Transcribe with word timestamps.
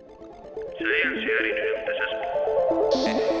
Today 0.00 1.02
I'm 1.06 1.20
sharing 1.20 1.54
with 3.04 3.18
is 3.18 3.37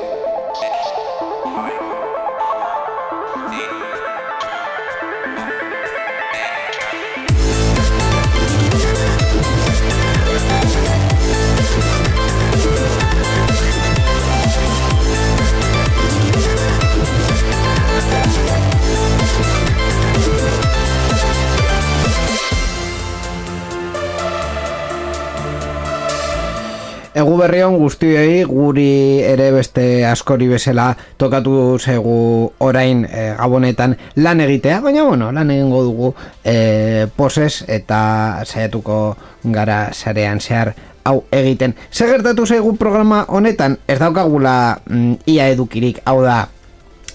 berrion 27.38 27.78
guztiei 27.78 28.42
guri 28.44 29.22
ere 29.24 29.50
beste 29.54 30.04
askori 30.06 30.48
bezala 30.50 30.90
tokatu 31.18 31.78
zegu 31.78 32.50
orain 32.64 33.04
e, 33.06 33.30
gabonetan 33.38 33.96
lan 34.16 34.42
egitea, 34.44 34.80
baina 34.84 35.06
bueno, 35.06 35.30
lan 35.32 35.50
egingo 35.54 35.82
dugu 35.86 36.12
e, 36.44 37.06
poses 37.16 37.62
eta 37.68 38.42
saiatuko 38.44 39.16
gara 39.44 39.88
sarean 39.92 40.40
zehar 40.40 40.74
hau 41.08 41.22
egiten. 41.32 41.74
Segertatu 41.90 42.46
zaigu 42.46 42.74
programa 42.76 43.24
honetan 43.28 43.78
ez 43.88 43.98
daukagula 43.98 44.78
mm, 44.90 45.24
ia 45.26 45.48
edukirik, 45.54 46.02
hau 46.04 46.20
da 46.22 46.48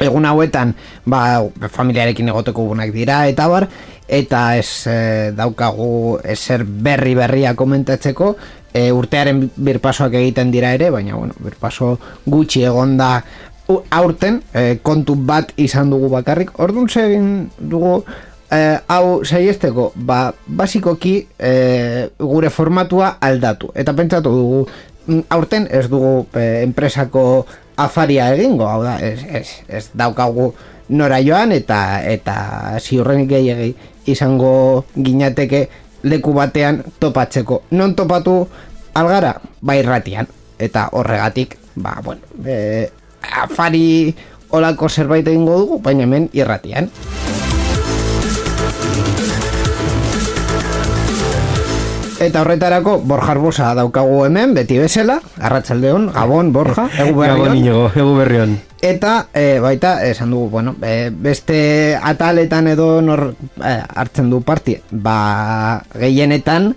egun 0.02 0.26
hauetan 0.26 0.74
ba, 1.06 1.44
familiarekin 1.70 2.30
egoteko 2.34 2.66
gunak 2.72 2.94
dira 2.94 3.28
eta 3.30 3.48
bar 3.48 3.68
eta 4.08 4.58
ez 4.58 4.88
e, 4.90 5.32
daukagu 5.38 6.20
ezer 6.24 6.66
berri 6.66 7.14
berria 7.16 7.54
komentatzeko 7.56 8.36
e, 8.74 8.92
urtearen 8.92 9.46
birpasoak 9.56 10.18
egiten 10.20 10.52
dira 10.52 10.74
ere, 10.76 10.90
baina 10.92 11.16
bueno, 11.16 11.38
birpaso 11.40 11.98
gutxi 12.26 12.66
egonda 12.68 13.16
aurten, 13.94 14.42
e, 14.54 14.78
kontu 14.84 15.16
bat 15.16 15.54
izan 15.62 15.94
dugu 15.94 16.10
bakarrik, 16.12 16.52
orduan 16.60 16.90
zegin 16.90 17.28
dugu 17.58 18.02
e, 18.52 18.60
hau 18.92 19.22
saiesteko, 19.24 19.92
ba, 19.96 20.34
basikoki 20.48 21.16
e, 21.40 21.54
gure 22.20 22.52
formatua 22.52 23.18
aldatu, 23.22 23.72
eta 23.76 23.96
pentsatu 23.96 24.34
dugu 24.36 24.64
mm, 25.08 25.28
aurten 25.38 25.70
ez 25.72 25.86
dugu 25.90 26.28
enpresako 26.36 27.46
afaria 27.78 28.34
egingo, 28.36 28.68
hau 28.68 28.84
da, 28.84 28.98
ez, 29.02 29.20
ez, 29.30 29.48
ez 29.68 29.86
daukagu 29.98 30.52
nora 30.94 31.20
joan 31.24 31.54
eta 31.56 32.04
eta 32.06 32.36
ziurrenik 32.80 33.30
gehiagi 33.32 33.74
izango 34.12 34.86
ginateke 34.96 35.68
leku 36.04 36.34
batean 36.36 36.84
topatzeko. 37.00 37.64
Non 37.72 37.96
topatu 37.96 38.44
algara? 38.94 39.38
Ba 39.62 39.78
irratian. 39.80 40.28
Eta 40.60 40.90
horregatik, 40.94 41.58
ba, 41.76 41.98
bueno, 42.04 42.22
e, 42.46 42.88
afari 43.24 44.14
olako 44.54 44.90
zerbait 44.90 45.28
egingo 45.28 45.58
dugu, 45.64 45.80
baina 45.84 46.06
hemen 46.06 46.30
irratian. 46.34 46.92
Eta 52.24 52.40
horretarako 52.40 53.02
Borja 53.04 53.34
Arbosa 53.34 53.74
daukagu 53.76 54.22
hemen, 54.24 54.54
beti 54.56 54.78
bezala, 54.80 55.18
arratsaldeon, 55.44 56.06
Gabon, 56.16 56.54
Borja, 56.56 56.86
egu 57.04 57.18
berrion. 57.20 57.58
Gabon, 57.66 57.98
egu 58.00 58.14
berrion. 58.16 58.54
Eta 58.84 59.28
e, 59.36 59.60
baita, 59.60 59.98
esan 60.08 60.32
dugu, 60.32 60.48
bueno, 60.54 60.76
e, 60.80 61.10
beste 61.12 61.98
ataletan 62.00 62.70
edo 62.72 63.02
nor 63.04 63.34
e, 63.60 63.74
hartzen 63.96 64.30
du 64.32 64.40
parti, 64.48 64.78
ba 64.90 65.84
gehienetan, 66.00 66.72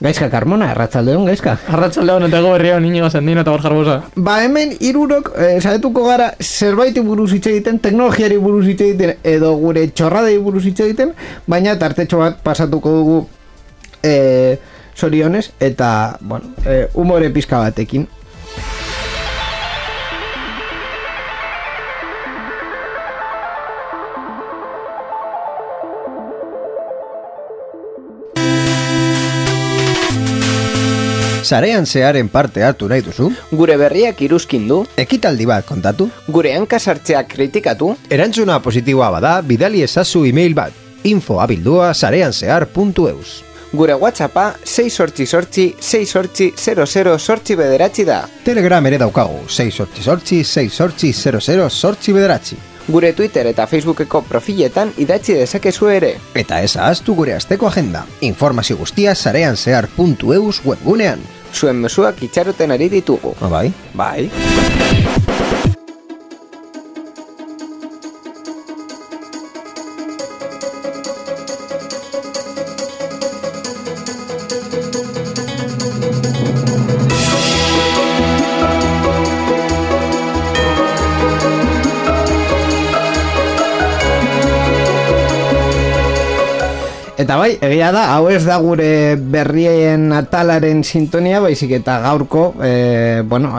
Gaizka 0.00 0.30
Carmona, 0.32 0.70
arratsaldeon 0.72 1.28
gaizka. 1.28 1.58
Arratsaldeon 1.72 2.26
eta 2.30 2.40
ego 2.40 2.50
berrion 2.52 2.84
inigo 2.84 3.08
zendino 3.08 3.44
eta 3.44 3.52
borjar 3.52 3.76
bosa. 3.76 3.96
Ba 4.16 4.42
hemen 4.44 4.74
irurok, 4.80 5.34
e, 5.36 5.54
saetuko 5.60 6.04
gara, 6.08 6.34
zerbaiti 6.40 7.04
buruz 7.04 7.30
hitz 7.36 7.46
egiten, 7.52 7.80
teknologiari 7.84 8.36
buruz 8.40 8.64
hitz 8.68 8.80
egiten, 8.80 9.16
edo 9.24 9.54
gure 9.60 9.86
txorradei 9.92 10.36
buruz 10.40 10.64
hitz 10.68 10.78
egiten, 10.84 11.12
baina 11.48 11.76
tartetxo 11.80 12.20
bat 12.24 12.40
pasatuko 12.44 12.96
dugu 13.00 13.18
e, 14.04 14.56
sorionez, 14.96 15.52
eta, 15.60 16.18
bueno, 16.20 16.46
e, 16.64 16.88
humore 16.94 17.30
pizka 17.30 17.58
batekin. 17.58 18.08
Sarean 31.46 31.86
zearen 31.86 32.26
parte 32.26 32.64
hartu 32.66 32.88
nahi 32.90 33.04
duzu? 33.06 33.28
Gure 33.54 33.76
berriak 33.78 34.18
iruzkin 34.26 34.64
du? 34.66 34.80
Ekitaldi 34.98 35.46
bat 35.46 35.62
kontatu? 35.68 36.08
Gure 36.26 36.56
hankasartzeak 36.56 37.30
kritikatu? 37.36 37.92
Erantzuna 38.10 38.58
positiboa 38.64 39.12
bada, 39.14 39.38
bidali 39.46 39.86
ezazu 39.86 40.24
e-mail 40.26 40.58
bat. 40.58 40.74
Info 41.06 41.38
abildua 41.38 41.92
sareanzear.eus 41.94 43.42
Gure 43.72 43.94
whatsappa 43.94 44.54
6 44.62 44.90
sortzi 44.90 45.26
sortzi 45.26 45.74
6 45.78 46.06
sortzi 46.06 46.52
00 46.56 47.18
sortzi 47.18 47.56
bederatzi 47.56 48.04
da. 48.04 48.22
Telegram 48.44 48.86
ere 48.86 48.98
daukagu 48.98 49.44
6 49.48 49.70
sortzi 49.70 50.02
sortzi 50.02 50.42
6 50.44 50.70
sortzi 50.70 51.12
00 51.12 51.70
sortzi 51.70 52.12
bederatzi. 52.12 52.56
Gure 52.88 53.12
Twitter 53.12 53.48
eta 53.50 53.66
Facebookeko 53.66 54.22
profiletan 54.28 54.92
idatzi 55.02 55.34
dezakezu 55.34 55.88
ere. 55.90 56.12
Eta 56.34 56.60
ez 56.62 56.76
ahaztu 56.76 57.14
gure 57.18 57.34
asteko 57.34 57.66
agenda. 57.66 58.04
Informazio 58.20 58.76
guztia 58.78 59.14
sareanzear.eus 59.14 60.62
webgunean 60.64 61.26
zuen 61.56 61.80
mesuak 61.80 62.22
itxaroten 62.26 62.76
ari 62.76 62.90
ditugu. 62.92 63.34
Ah, 63.40 63.48
bai? 63.48 63.72
Bai. 63.94 65.75
Eta 87.26 87.40
bai, 87.40 87.56
egia 87.58 87.88
da, 87.90 88.04
hau 88.14 88.28
ez 88.30 88.44
da 88.46 88.54
gure 88.62 89.16
berrien 89.18 90.12
atalaren 90.14 90.84
sintonia, 90.86 91.40
baizik 91.42 91.72
eta 91.80 91.96
gaurko, 92.04 92.52
e, 92.62 93.24
bueno, 93.26 93.50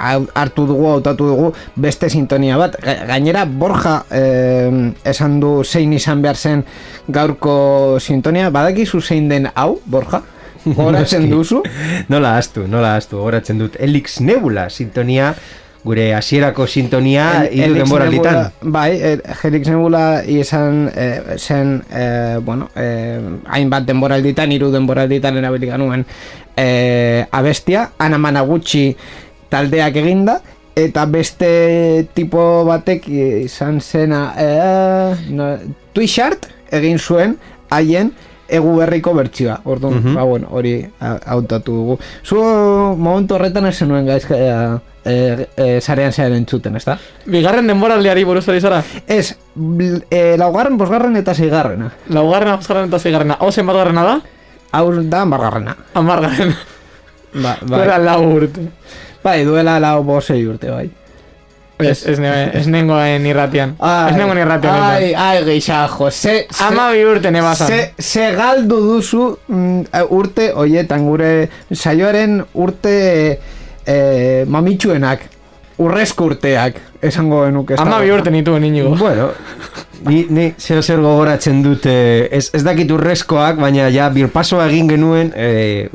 hartu 0.00 0.64
dugu, 0.70 0.86
hautatu 0.94 1.26
dugu, 1.28 1.50
beste 1.76 2.08
sintonia 2.08 2.56
bat. 2.56 2.78
Gainera, 2.80 3.44
Borja 3.44 3.98
e, 4.08 4.22
esan 5.04 5.36
du 5.42 5.58
zein 5.68 5.92
izan 5.92 6.24
behar 6.24 6.40
zen 6.40 6.64
gaurko 7.12 7.98
sintonia, 8.00 8.48
badakizu 8.48 9.02
zein 9.04 9.28
den 9.28 9.50
hau, 9.52 9.74
Borja? 9.84 10.22
Horatzen 10.80 11.28
duzu? 11.28 11.60
nola 12.08 12.38
astu, 12.40 12.64
nola 12.70 12.96
astu, 12.96 13.20
horatzen 13.20 13.60
dut. 13.60 13.76
Elix 13.84 14.16
Nebula 14.24 14.70
sintonia, 14.72 15.34
gure 15.84 16.12
hasierako 16.14 16.66
sintonia 16.66 17.48
hiru 17.50 17.74
denboralditan. 17.74 18.52
Bai, 18.62 19.18
Helix 19.42 19.66
Nebula 19.66 20.22
izan 20.22 20.86
eh, 20.94 21.36
zen 21.38 21.82
eh, 21.90 22.38
bueno, 22.38 22.68
eh, 22.76 23.18
hainbat 23.50 23.86
denboralditan 23.88 24.52
hiru 24.54 24.70
denboralditan 24.70 25.36
erabili 25.42 25.66
ganuen 25.66 26.06
eh, 26.56 27.26
abestia, 27.30 27.90
Ana 27.98 28.18
Managuchi 28.18 28.92
taldeak 29.50 29.96
eginda 29.98 30.38
eta 30.78 31.04
beste 31.04 32.06
tipo 32.14 32.64
batek 32.64 33.08
izan 33.44 33.80
zena 33.80 34.22
eh, 34.38 35.16
no, 35.34 35.56
Twishart 35.92 36.46
egin 36.72 36.98
zuen 36.98 37.36
haien 37.74 38.12
egu 38.52 38.76
berriko 38.78 39.14
bertsioa. 39.16 39.58
Orduan, 39.64 39.98
mm 39.98 40.14
ba, 40.14 40.24
bueno, 40.28 40.48
hori 40.52 40.86
hautatu 41.00 41.72
dugu. 41.72 41.98
Zu 42.22 42.38
momentu 42.96 43.34
horretan 43.34 43.66
esen 43.66 43.88
nuen 43.88 44.06
gaizka 44.06 44.36
e, 45.04 45.48
e, 45.56 45.80
zarean 45.80 46.12
zearen 46.12 46.36
entzuten, 46.36 46.76
ez 46.76 46.84
da? 46.86 46.96
Bigarren 47.26 47.66
denboraldiari 47.70 48.24
buruz 48.24 48.44
ari 48.48 48.60
zara? 48.60 48.82
Ez, 49.06 49.34
e, 50.10 50.22
laugarren, 50.38 50.78
bosgarren 50.78 51.16
eta 51.20 51.34
zeigarrena. 51.34 51.90
Laugarren, 52.14 52.56
bosgarren 52.56 52.90
eta 52.90 53.00
zeigarrena. 53.02 53.38
Hau 53.40 53.50
zen 53.52 53.66
batgarrena 53.66 54.06
da? 54.06 54.16
Hau 54.72 54.86
da, 55.02 55.22
amargarrena. 55.22 55.76
Amargarren. 55.94 56.56
Ba, 57.34 57.56
bai. 57.68 57.78
Duela 57.78 57.98
lau 57.98 58.20
urte. 58.38 58.66
Bai, 59.22 59.38
duela 59.46 59.78
lau 59.80 60.02
bosei 60.06 60.42
urte, 60.46 60.70
bai. 60.70 60.90
Ez, 61.82 62.04
ez, 62.06 62.18
ez 62.20 62.66
nengoen 62.70 63.24
irratian. 63.26 63.72
Ez 63.80 64.14
nengoen 64.14 64.38
irratian. 64.38 64.82
Ai, 64.86 65.08
ai, 65.18 65.42
geixajo. 65.46 66.10
Se, 66.10 66.46
se, 66.46 66.64
Ama 66.68 66.90
bi 66.94 67.02
urte 67.08 67.32
nebazan. 67.34 67.72
Se, 67.72 67.80
se 67.98 68.28
galdu 68.36 68.78
duzu 68.84 69.24
mm, 69.48 70.04
urte, 70.14 70.52
oietan, 70.62 71.08
gure 71.08 71.32
saioaren 71.74 72.38
urte 72.54 72.94
e, 73.86 74.44
mamitsuenak 74.48 75.28
urrezko 75.82 76.30
urteak 76.32 76.80
esango 77.02 77.44
genuke 77.46 77.78
ama 77.80 78.00
bi 78.02 78.12
urte 78.14 78.30
nitu 78.30 78.56
inigo 78.56 78.94
bueno 78.96 79.30
ni, 80.06 80.26
ni 80.28 80.52
zer 80.58 80.82
zer 80.82 81.00
gogoratzen 81.00 81.62
dute 81.62 81.94
ez, 82.30 82.50
ez 82.54 82.62
dakit 82.62 82.90
urrezkoak 82.90 83.60
baina 83.60 83.88
ja 83.90 84.08
birpasoa 84.10 84.68
egin 84.70 84.90
genuen 84.90 85.32
e, 85.34 85.88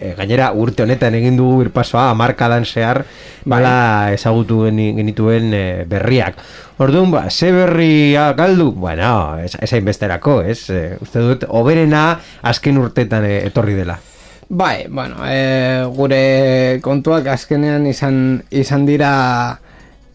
e, 0.00 0.14
gainera 0.18 0.52
urte 0.52 0.84
honetan 0.84 1.14
egin 1.14 1.36
dugu 1.36 1.64
birpasoa 1.64 2.10
amarkadan 2.10 2.66
zehar 2.66 3.04
bala 3.48 4.12
ezagutu 4.12 4.64
genituen 4.68 5.52
e, 5.54 5.66
berriak 5.88 6.42
Orduan, 6.78 7.10
ba, 7.10 7.28
ze 7.28 7.50
berria 7.50 8.32
galdu? 8.38 8.70
Bueno, 8.70 9.36
ez, 9.42 9.56
ez 9.58 9.82
besterako, 9.82 10.42
ez? 10.46 10.70
E, 10.70 10.94
uste 11.02 11.18
dut, 11.18 11.46
oberena 11.50 12.20
azken 12.46 12.78
urtetan 12.78 13.26
e, 13.26 13.40
etorri 13.48 13.74
dela. 13.74 13.96
Bai, 14.48 14.86
bueno, 14.88 15.16
e, 15.28 15.84
gure 15.92 16.80
kontuak 16.80 17.26
azkenean 17.28 17.84
izan, 17.86 18.40
izan 18.48 18.86
dira 18.88 19.10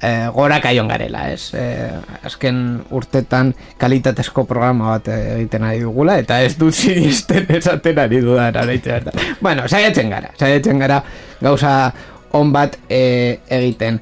e, 0.01 0.09
gora 0.33 0.57
kaion 0.61 0.89
garela, 0.89 1.27
ez? 1.29 1.51
E, 1.53 1.91
azken 2.25 2.63
urtetan 2.97 3.53
kalitatezko 3.77 4.47
programa 4.49 4.95
bat 4.95 5.11
egiten 5.13 5.67
ari 5.69 5.83
dugula, 5.85 6.17
eta 6.17 6.41
ez 6.41 6.55
dut 6.57 6.73
zinisten 6.73 7.45
esaten 7.59 8.01
ari 8.01 8.23
dudan, 8.25 8.57
araitze 8.57 9.01
Bueno, 9.39 9.67
saiatzen 9.67 10.09
gara, 10.09 10.33
saiatzen 10.39 10.81
gara 10.81 11.03
gauza 11.41 11.93
on 12.33 12.51
bat 12.51 12.79
e, 12.89 13.37
egiten. 13.49 14.01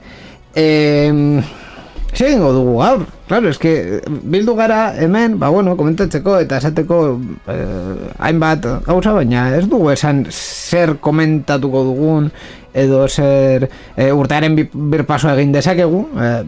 Ehm... 0.55 1.41
Segingo 2.13 2.51
dugu 2.51 2.77
gaur, 2.79 3.05
claro, 3.27 3.47
es 3.49 3.57
que 3.57 4.01
bildu 4.05 4.55
gara 4.55 4.93
hemen, 4.99 5.37
ba 5.39 5.47
bueno, 5.49 5.77
komentatzeko 5.79 6.41
eta 6.43 6.57
esateko 6.59 6.97
eh, 7.47 8.09
hainbat 8.19 8.67
gauza 8.85 9.13
baina 9.15 9.45
ez 9.55 9.63
dugu 9.71 9.93
esan 9.93 10.25
zer 10.29 10.97
komentatuko 10.99 11.85
dugun 11.87 12.27
edo 12.73 13.05
zer 13.07 13.69
eh, 13.95 14.11
urtearen 14.11 14.59
birpaso 14.73 15.31
egin 15.31 15.55
dezakegu, 15.55 16.03
eh, 16.19 16.43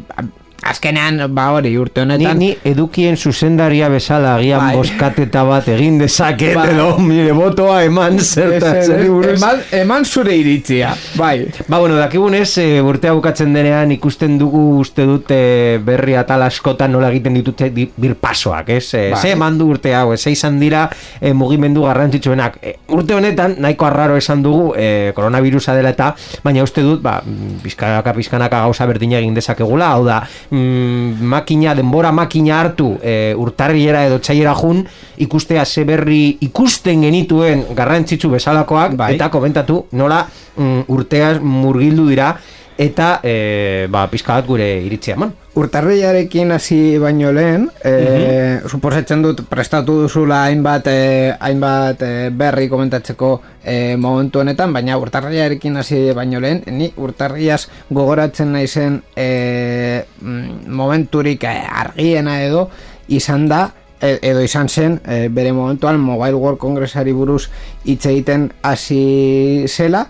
azkenean, 0.65 1.21
ba 1.33 1.49
hori, 1.53 1.73
urte 1.77 2.01
honetan... 2.03 2.37
Ni, 2.39 2.53
ni 2.53 2.71
edukien 2.71 3.17
zuzendaria 3.17 3.89
bezala 3.91 4.35
agian 4.37 4.61
bai. 4.61 4.75
boskateta 4.77 5.43
bat 5.47 5.67
egin 5.73 5.99
dezaket 6.01 6.55
bai. 6.57 6.67
edo 6.73 6.97
mire 7.03 7.33
botoa 7.35 7.81
eman 7.87 8.19
zertatzen 8.19 9.03
eman, 9.33 9.61
eman 9.79 10.05
zure 10.05 10.35
iritzia, 10.37 10.93
bai. 11.19 11.47
Ba, 11.67 11.79
bueno, 11.79 11.97
dakigunez, 11.99 12.49
e, 12.61 12.67
urtea 12.83 13.13
bukatzen 13.17 13.53
denean 13.55 13.91
ikusten 13.95 14.37
dugu 14.41 14.61
uste 14.79 15.05
dute 15.09 15.39
berri 15.85 16.17
atal 16.19 16.45
askotan 16.47 16.93
nola 16.95 17.11
egiten 17.13 17.37
ditute 17.37 17.69
birpasoak, 17.73 18.73
ez? 18.77 18.85
E, 18.93 19.03
bai. 19.13 19.21
Ze 19.21 19.33
eman 19.37 19.59
du 19.59 19.69
urte 19.73 19.93
hau, 19.95 20.15
ze 20.17 20.33
izan 20.33 20.59
dira 20.61 20.87
e, 21.19 21.33
mugimendu 21.37 21.85
garrantzitsuenak. 21.87 22.59
E, 22.63 22.75
urte 22.93 23.17
honetan, 23.17 23.57
nahiko 23.63 23.87
arraro 23.89 24.17
esan 24.19 24.43
dugu, 24.45 24.73
e, 24.77 25.11
koronavirusa 25.15 25.75
dela 25.77 25.93
eta, 25.93 26.13
baina 26.45 26.63
uste 26.65 26.83
dut, 26.85 27.01
ba, 27.03 27.19
bizkanaka, 27.63 28.15
bizkanaka 28.17 28.63
gauza 28.67 28.87
berdina 28.89 29.19
egin 29.19 29.35
dezakegula, 29.37 29.93
hau 29.97 30.05
da, 30.07 30.21
mm, 30.53 31.25
makina, 31.33 31.73
denbora 31.75 32.11
makina 32.11 32.59
hartu 32.61 32.93
e, 33.01 33.33
urtarriera 33.39 34.05
edo 34.07 34.19
txaiera 34.21 34.53
jun, 34.59 34.83
ikustea 35.25 35.65
ze 35.65 35.85
berri 35.87 36.37
ikusten 36.45 37.01
genituen 37.07 37.65
garrantzitsu 37.75 38.31
bezalakoak, 38.33 38.97
bai. 38.99 39.13
eta 39.15 39.29
komentatu 39.33 39.83
nola 39.99 40.23
mm, 40.57 40.85
urteaz 40.93 41.39
murgildu 41.41 42.07
dira, 42.11 42.33
eta 42.77 43.19
e, 43.23 43.87
ba, 43.91 44.07
pizka 44.11 44.37
bat 44.37 44.47
gure 44.47 44.67
iritzia 44.85 45.15
eman. 45.17 45.33
Urtarriarekin 45.53 46.51
hasi 46.55 46.97
baino 46.97 47.31
lehen, 47.31 47.69
e, 47.83 47.93
mm 47.93 48.69
suposatzen 48.69 49.21
dut 49.21 49.41
prestatu 49.49 49.95
duzula 50.03 50.43
hainbat, 50.47 50.87
e, 50.87 51.33
hainbat 51.39 52.01
e, 52.01 52.11
berri 52.31 52.69
komentatzeko 52.71 53.29
e, 53.61 53.95
momentu 53.99 54.39
honetan, 54.39 54.73
baina 54.73 54.97
urtarriarekin 54.97 55.77
hasi 55.77 55.99
baino 56.15 56.39
lehen, 56.39 56.63
ni 56.71 56.89
urtarriaz 56.97 57.67
gogoratzen 57.89 58.53
naizen 58.55 59.01
e, 59.15 60.05
momenturik 60.21 61.43
argiena 61.49 62.41
edo 62.43 62.69
izan 63.07 63.49
da, 63.51 63.67
edo 64.03 64.41
izan 64.43 64.69
zen 64.69 64.99
e, 65.05 65.27
bere 65.29 65.53
momentuan 65.53 65.99
Mobile 65.99 66.35
World 66.35 66.59
Congressari 66.59 67.13
buruz 67.15 67.47
hitz 67.85 68.05
egiten 68.05 68.49
hasi 68.63 69.65
zela 69.67 70.07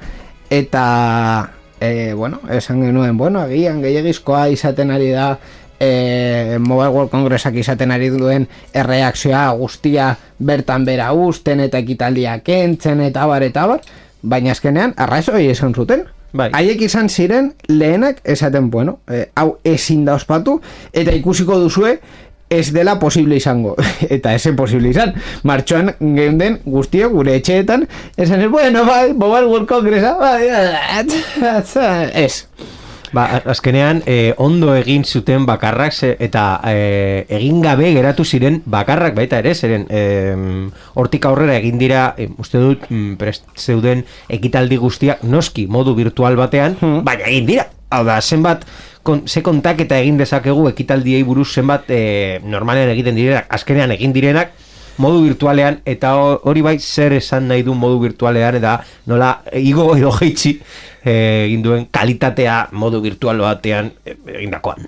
eta 0.49 0.85
e, 1.83 2.13
bueno, 2.13 2.39
esan 2.49 2.81
genuen, 2.81 3.17
bueno, 3.17 3.41
agian 3.41 3.81
gehiagizkoa 3.83 4.47
izaten 4.53 4.91
ari 4.91 5.09
da 5.11 5.37
e, 5.79 6.57
Mobile 6.59 6.93
World 6.95 7.11
Congressak 7.11 7.57
izaten 7.59 7.91
ari 7.91 8.07
duen 8.13 8.47
erreakzioa 8.71 9.49
guztia 9.59 10.13
bertan 10.39 10.85
bera 10.87 11.11
usten 11.11 11.59
eta 11.59 11.81
ekitaldia 11.83 12.37
kentzen 12.39 13.03
eta 13.03 13.27
bar 13.27 13.43
eta 13.43 13.67
bar, 13.67 13.83
baina 14.21 14.55
azkenean 14.55 14.95
arrazoi 14.95 15.49
esan 15.51 15.75
zuten. 15.75 16.07
Bai. 16.33 16.49
Haiek 16.55 16.79
izan 16.87 17.11
ziren 17.11 17.51
lehenak 17.67 18.23
esaten, 18.23 18.71
bueno, 18.71 19.01
e, 19.11 19.27
hau 19.35 19.57
ezin 19.67 20.05
da 20.07 20.15
ospatu 20.15 20.61
eta 20.93 21.11
ikusiko 21.19 21.59
duzue 21.59 21.97
ez 22.59 22.71
dela 22.73 22.97
posible 22.99 23.37
izango 23.39 23.75
eta 24.17 24.33
ese 24.33 24.53
posible 24.53 24.93
izan 24.93 25.15
martxoan 25.43 25.93
geunden 25.99 26.59
guztio 26.65 27.09
gure 27.13 27.35
etxeetan 27.39 27.87
esan 28.17 28.41
ez 28.41 28.49
bueno 28.49 28.85
bai 28.85 29.13
Mobile 29.13 29.47
World 29.47 29.67
Congress 29.67 30.05
bai, 30.19 30.47
ez 32.13 32.45
Ba, 33.13 33.27
azkenean, 33.45 34.01
eh, 34.09 34.33
ondo 34.41 34.73
egin 34.73 35.03
zuten 35.05 35.45
bakarrak 35.45 35.93
eta 36.17 36.43
eh, 36.65 37.27
egin 37.29 37.61
gabe 37.61 37.91
geratu 37.93 38.25
ziren 38.25 38.63
bakarrak 38.65 39.13
baita 39.13 39.37
ere, 39.43 39.53
zeren 39.53 39.85
eh, 39.93 40.33
hortik 40.97 41.27
aurrera 41.29 41.59
egin 41.59 41.77
dira, 41.77 42.15
eh, 42.17 42.31
uste 42.41 42.57
dut, 42.57 42.89
mm, 42.89 43.13
prest 43.21 43.45
zeuden 43.53 44.01
ekitaldi 44.33 44.81
guztiak 44.81 45.21
noski 45.21 45.67
modu 45.69 45.93
virtual 45.93 46.39
batean, 46.41 46.73
hmm. 46.81 47.05
baina 47.05 47.29
egin 47.29 47.45
dira. 47.51 47.67
Hau 47.93 48.01
da, 48.07 48.17
zenbat, 48.25 48.65
kon, 49.03 49.27
ze 49.27 49.43
kontak 49.43 49.81
eta 49.83 49.99
egin 49.99 50.17
dezakegu 50.17 50.67
ekitaldiei 50.71 51.23
buruz 51.27 51.49
zenbat 51.53 51.91
e, 51.91 52.39
normalean 52.43 52.93
egiten 52.95 53.15
direnak, 53.19 53.49
azkenean 53.53 53.91
egin 53.95 54.15
direnak, 54.15 54.55
modu 54.97 55.23
virtualean, 55.25 55.81
eta 55.89 56.13
hori 56.15 56.61
bai 56.61 56.77
zer 56.79 57.15
esan 57.17 57.47
nahi 57.49 57.63
du 57.65 57.73
modu 57.73 57.99
virtualean, 58.03 58.59
eta 58.61 58.79
nola 59.09 59.35
igo 59.59 59.91
edo 59.97 60.11
jeitsi 60.19 60.57
Eh, 60.57 60.92
egin 61.03 61.63
duen 61.63 61.85
kalitatea 61.91 62.69
modu 62.71 63.01
virtual 63.03 63.41
batean 63.43 63.91
eh, 64.05 64.15
egindakoan. 64.37 64.87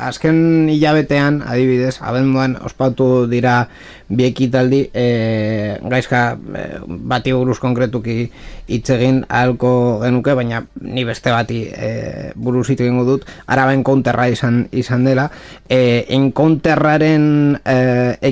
azken 0.00 0.68
hilabetean, 0.72 1.42
adibidez, 1.44 1.98
abenduan 2.00 2.56
ospatu 2.64 3.26
dira 3.28 3.68
bi 4.08 4.24
ekitaldi 4.24 4.88
e, 4.94 5.76
gaizka 5.84 6.22
e, 6.32 6.64
bati 6.88 7.34
buruz 7.36 7.58
konkretuki 7.60 8.30
hitz 8.68 8.88
egin 8.96 9.20
ahalko 9.28 10.00
genuke, 10.00 10.32
baina 10.32 10.62
ni 10.80 11.04
beste 11.04 11.30
bati 11.34 11.60
e, 11.68 12.32
buruz 12.34 12.64
hitz 12.70 12.80
egingo 12.80 13.04
dut, 13.04 13.28
araben 13.46 13.84
konterra 13.84 14.30
izan, 14.32 14.64
izan 14.72 15.04
dela. 15.04 15.28
E, 15.68 16.06
enkonterraren 16.16 17.58
e, 17.60 17.78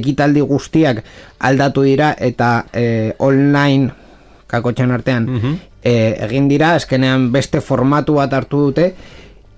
ekitaldi 0.00 0.40
guztiak 0.40 1.04
aldatu 1.44 1.84
dira 1.84 2.14
eta 2.16 2.64
e, 2.72 3.12
online 3.20 3.92
kakotxan 4.48 4.94
artean 4.96 5.26
mhm 5.28 5.75
e, 5.86 6.16
egin 6.26 6.50
dira, 6.50 6.74
eskenean 6.80 7.30
beste 7.34 7.62
formatu 7.62 8.18
bat 8.18 8.32
hartu 8.34 8.66
dute, 8.68 8.90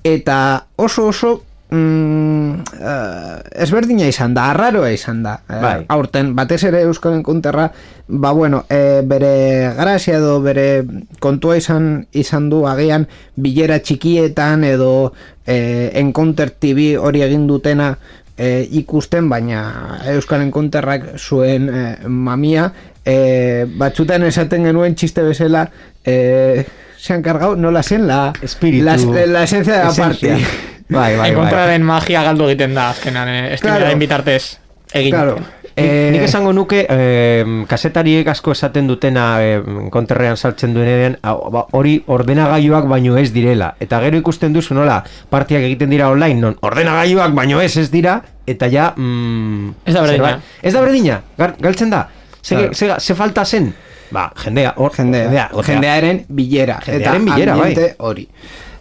eta 0.04 0.38
oso 0.76 1.08
oso 1.08 1.30
mm, 1.70 2.50
uh, 2.80 3.62
ezberdina 3.64 4.08
izan 4.08 4.34
da, 4.36 4.50
arraroa 4.52 4.90
izan 4.92 5.22
da. 5.24 5.38
Eh, 5.48 5.62
bai. 5.62 5.78
aurten, 5.94 6.34
batez 6.36 6.60
ere 6.68 6.82
Euskalen 6.88 7.24
konterra, 7.24 7.70
ba 8.08 8.32
bueno, 8.36 8.64
e, 8.68 9.00
bere 9.08 9.72
grazia 9.78 10.18
edo 10.20 10.38
bere 10.44 10.84
kontua 11.20 11.56
izan 11.60 12.06
izan 12.12 12.48
du 12.52 12.64
agian 12.68 13.08
bilera 13.36 13.80
txikietan 13.80 14.64
edo 14.68 15.12
e, 15.46 15.90
Encounter 16.00 16.50
TV 16.50 16.94
hori 17.00 17.24
egin 17.24 17.46
dutena 17.48 17.94
e, 18.36 18.62
ikusten, 18.80 19.28
baina 19.28 20.00
Euskalen 20.14 20.52
konterrak 20.54 21.10
zuen 21.18 21.68
e, 21.68 21.84
mamia, 22.08 22.70
e, 23.04 23.66
batzutan 23.80 24.24
esaten 24.28 24.68
genuen 24.68 24.96
txiste 24.96 25.24
bezala 25.26 25.66
eh, 26.08 26.66
se 26.96 27.12
han 27.12 27.22
cargado 27.22 27.56
no 27.56 27.70
la 27.70 27.82
zen 27.82 28.06
la 28.06 28.32
espíritu 28.42 28.84
la, 28.84 28.96
la 28.96 29.42
esencia 29.44 29.78
de 29.78 29.84
la 29.84 29.92
parte. 29.92 30.36
Bai, 30.88 31.18
bai, 31.18 31.34
en 31.36 31.68
den 31.68 31.82
magia 31.84 32.22
galdu 32.24 32.46
egiten 32.48 32.72
da 32.72 32.86
azkenan 32.94 33.28
eh, 33.28 33.58
claro. 33.60 33.90
invitartez 33.92 34.56
egin. 34.96 35.12
Claro. 35.12 35.36
Eh, 35.78 36.10
nik 36.10 36.24
esango 36.26 36.50
nuke 36.56 36.80
eh, 36.90 37.44
kasetariek 37.70 38.26
asko 38.32 38.50
esaten 38.50 38.88
dutena 38.90 39.26
eh, 39.44 39.60
konterrean 39.94 40.34
saltzen 40.34 40.72
duen 40.74 41.14
ba, 41.22 41.66
hori 41.76 42.00
ordenagailuak 42.10 42.88
baino 42.90 43.18
ez 43.20 43.28
direla. 43.34 43.74
Eta 43.78 44.00
gero 44.02 44.18
ikusten 44.18 44.56
duzu 44.56 44.74
nola 44.74 44.98
partiak 45.30 45.68
egiten 45.68 45.92
dira 45.94 46.08
online 46.10 46.40
non 46.40 46.56
ordenagailuak 46.66 47.36
baino 47.36 47.60
ez 47.62 47.76
ez 47.78 47.92
dira 47.92 48.16
eta 48.48 48.66
ja 48.72 48.90
mm, 48.96 49.84
ez 49.84 49.94
da 49.94 50.02
berdina. 50.02 50.32
ez 50.62 50.72
da 50.74 50.82
berdina? 50.82 51.20
Galtzen 51.60 51.94
da? 51.94 52.08
Ze, 52.42 52.56
claro. 52.56 52.98
ze, 52.98 53.14
falta 53.14 53.44
zen? 53.44 53.70
Ba, 54.10 54.32
jendea, 54.36 54.74
hor, 54.76 54.92
jendea, 54.94 55.24
jendea, 55.24 55.48
jendearen 55.66 56.24
bilera. 56.28 56.80
Jendearen 56.84 57.24
bilera, 57.24 57.56
bai. 57.56 57.74
hori. 57.98 58.28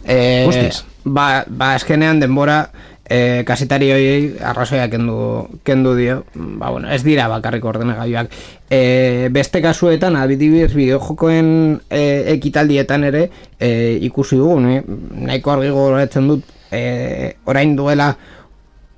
Eh, 0.04 0.70
ba, 1.04 1.44
ba, 1.48 1.74
eskenean 1.76 2.20
denbora 2.20 2.62
eh, 3.08 3.42
kasetari 3.44 3.90
hori 3.92 4.36
arrazoia 4.44 4.88
kendu, 4.90 5.48
kendu 5.64 5.94
dio. 5.96 6.22
Ba, 6.34 6.70
bueno, 6.70 6.90
ez 6.90 7.02
dira 7.04 7.28
bakarrik 7.28 7.64
ordenagailuak. 7.64 8.32
Eh, 8.70 9.28
beste 9.32 9.62
kasuetan, 9.64 10.16
adibidez, 10.16 10.72
bideojokoen 10.76 11.50
eh, 11.90 12.24
ekitaldietan 12.36 13.04
ere 13.08 13.28
eh, 13.58 13.98
ikusi 14.08 14.36
dugu, 14.36 14.60
ne? 14.64 14.82
nahiko 15.28 15.56
argi 15.56 15.70
gogoratzen 15.72 16.28
dut, 16.28 16.44
eh, 16.70 17.36
orain 17.48 17.76
duela 17.76 18.14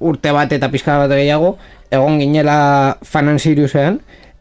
urte 0.01 0.33
bat 0.33 0.53
eta 0.53 0.71
pizka 0.73 0.97
bat 0.99 1.13
gehiago, 1.13 1.57
egon 1.93 2.19
ginela 2.23 2.99
fanan 3.03 3.39
Siriusean, 3.39 4.01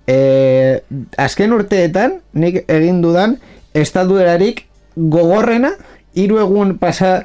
e, 0.09 0.81
azken 1.17 1.53
urteetan, 1.53 2.19
nik 2.33 2.63
egin 2.65 3.01
dudan, 3.03 3.37
estatuerarik 3.77 4.65
gogorrena, 4.97 5.75
hiru 6.17 6.39
egun 6.41 6.77
pasa 6.81 7.19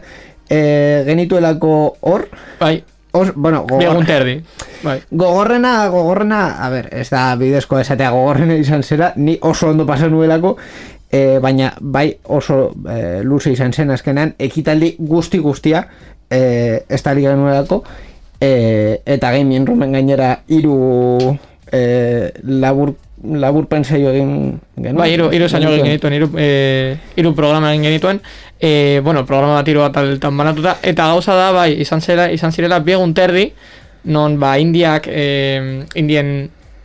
e, 0.49 0.59
genituelako 1.07 1.75
hor. 2.05 2.29
Bai. 2.61 2.83
Os, 3.14 3.31
bueno, 3.35 3.62
gogor... 3.71 4.05
terdi. 4.07 4.41
Bai. 4.83 4.99
Gogorrena, 5.11 5.87
gogorrena, 5.88 6.41
a 6.64 6.69
ver, 6.69 6.88
ez 6.93 7.09
da 7.12 7.29
bidezko 7.41 7.79
esatea 7.81 8.11
gogorrena 8.11 8.59
izan 8.59 8.83
zera, 8.83 9.12
ni 9.17 9.38
oso 9.41 9.71
ondo 9.71 9.87
pasa 9.87 10.11
nuelako, 10.11 10.57
e, 11.09 11.38
baina 11.41 11.73
bai 11.81 12.09
oso 12.25 12.75
e, 12.91 13.23
luze 13.23 13.55
izan 13.55 13.73
zen 13.73 13.95
azkenean, 13.95 14.35
ekitaldi 14.38 14.97
guzti 14.99 15.38
guztia, 15.38 15.87
e, 16.29 16.83
ez 16.88 17.03
da 17.07 17.14
liga 17.14 17.37
nuelako, 17.38 17.85
e, 18.41 19.00
eta 19.07 19.31
gaming 19.33 19.71
rumen 19.71 19.95
gainera 19.95 20.35
hiru 20.50 21.38
e, 21.73 22.33
labur 22.44 22.94
labur 23.25 23.66
pensa 23.66 23.97
jo 23.97 24.11
egin 24.12 24.61
genuen. 24.76 24.99
Bai, 24.99 25.12
iru, 25.14 25.30
iru 25.33 25.49
zaino 25.49 25.71
egin 25.73 25.87
genituen, 25.88 26.16
iru, 26.18 26.28
e, 26.37 26.97
iru 27.21 27.33
programa 27.37 27.73
egin 27.73 27.87
genituen, 27.88 28.21
e, 28.61 29.00
bueno, 29.04 29.25
programa 29.25 29.61
bat 29.61 29.71
iru 29.73 29.80
bat 29.85 29.97
altan 30.02 30.37
banatuta, 30.37 30.76
eta 30.83 31.09
gauza 31.12 31.37
da, 31.38 31.50
bai, 31.56 31.71
izan, 31.80 32.04
zera, 32.04 32.28
izan 32.35 32.52
zirela 32.52 32.83
biegun 32.85 33.14
terdi, 33.16 33.49
non, 34.04 34.38
ba, 34.40 34.56
indiak, 34.61 35.09
e, 35.09 35.85
indien 35.97 36.35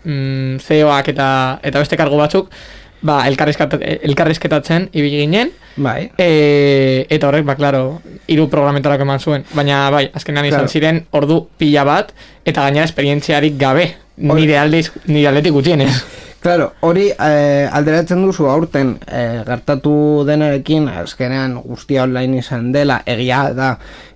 mm, 0.05 0.59
CEO-ak 0.63 1.11
eta, 1.11 1.29
eta 1.63 1.83
beste 1.83 1.99
kargo 1.99 2.19
batzuk, 2.21 2.53
ba, 3.01 3.21
elkarrizketatzen 3.27 4.89
ibili 4.93 5.23
ginen. 5.23 5.51
Bai. 5.79 6.09
E, 6.19 7.05
eta 7.11 7.29
horrek, 7.29 7.45
ba, 7.47 7.55
klaro, 7.59 7.99
hiru 8.31 8.49
programentarako 8.51 9.07
eman 9.07 9.23
zuen. 9.23 9.45
Baina, 9.55 9.85
bai, 9.93 10.05
azkenean 10.15 10.47
izan 10.49 10.67
ziren 10.67 11.03
ordu 11.15 11.45
pila 11.59 11.85
bat, 11.87 12.13
eta 12.47 12.67
gainera 12.67 12.87
esperientziarik 12.87 13.59
gabe. 13.59 13.89
Nire 14.19 14.57
aldiz, 14.59 14.89
nire 15.07 15.29
aldetik 15.31 15.55
gutxienez. 15.55 15.93
Claro, 16.39 16.69
hori 16.87 17.09
eh, 17.11 17.67
alderatzen 17.67 18.21
duzu 18.23 18.47
aurten 18.47 18.93
eh, 19.07 19.41
gertatu 19.47 20.23
denarekin 20.27 20.87
azkenean 20.87 21.57
guztia 21.65 22.05
online 22.05 22.39
izan 22.39 22.69
dela, 22.71 23.01
egia 23.05 23.41
da 23.55 23.73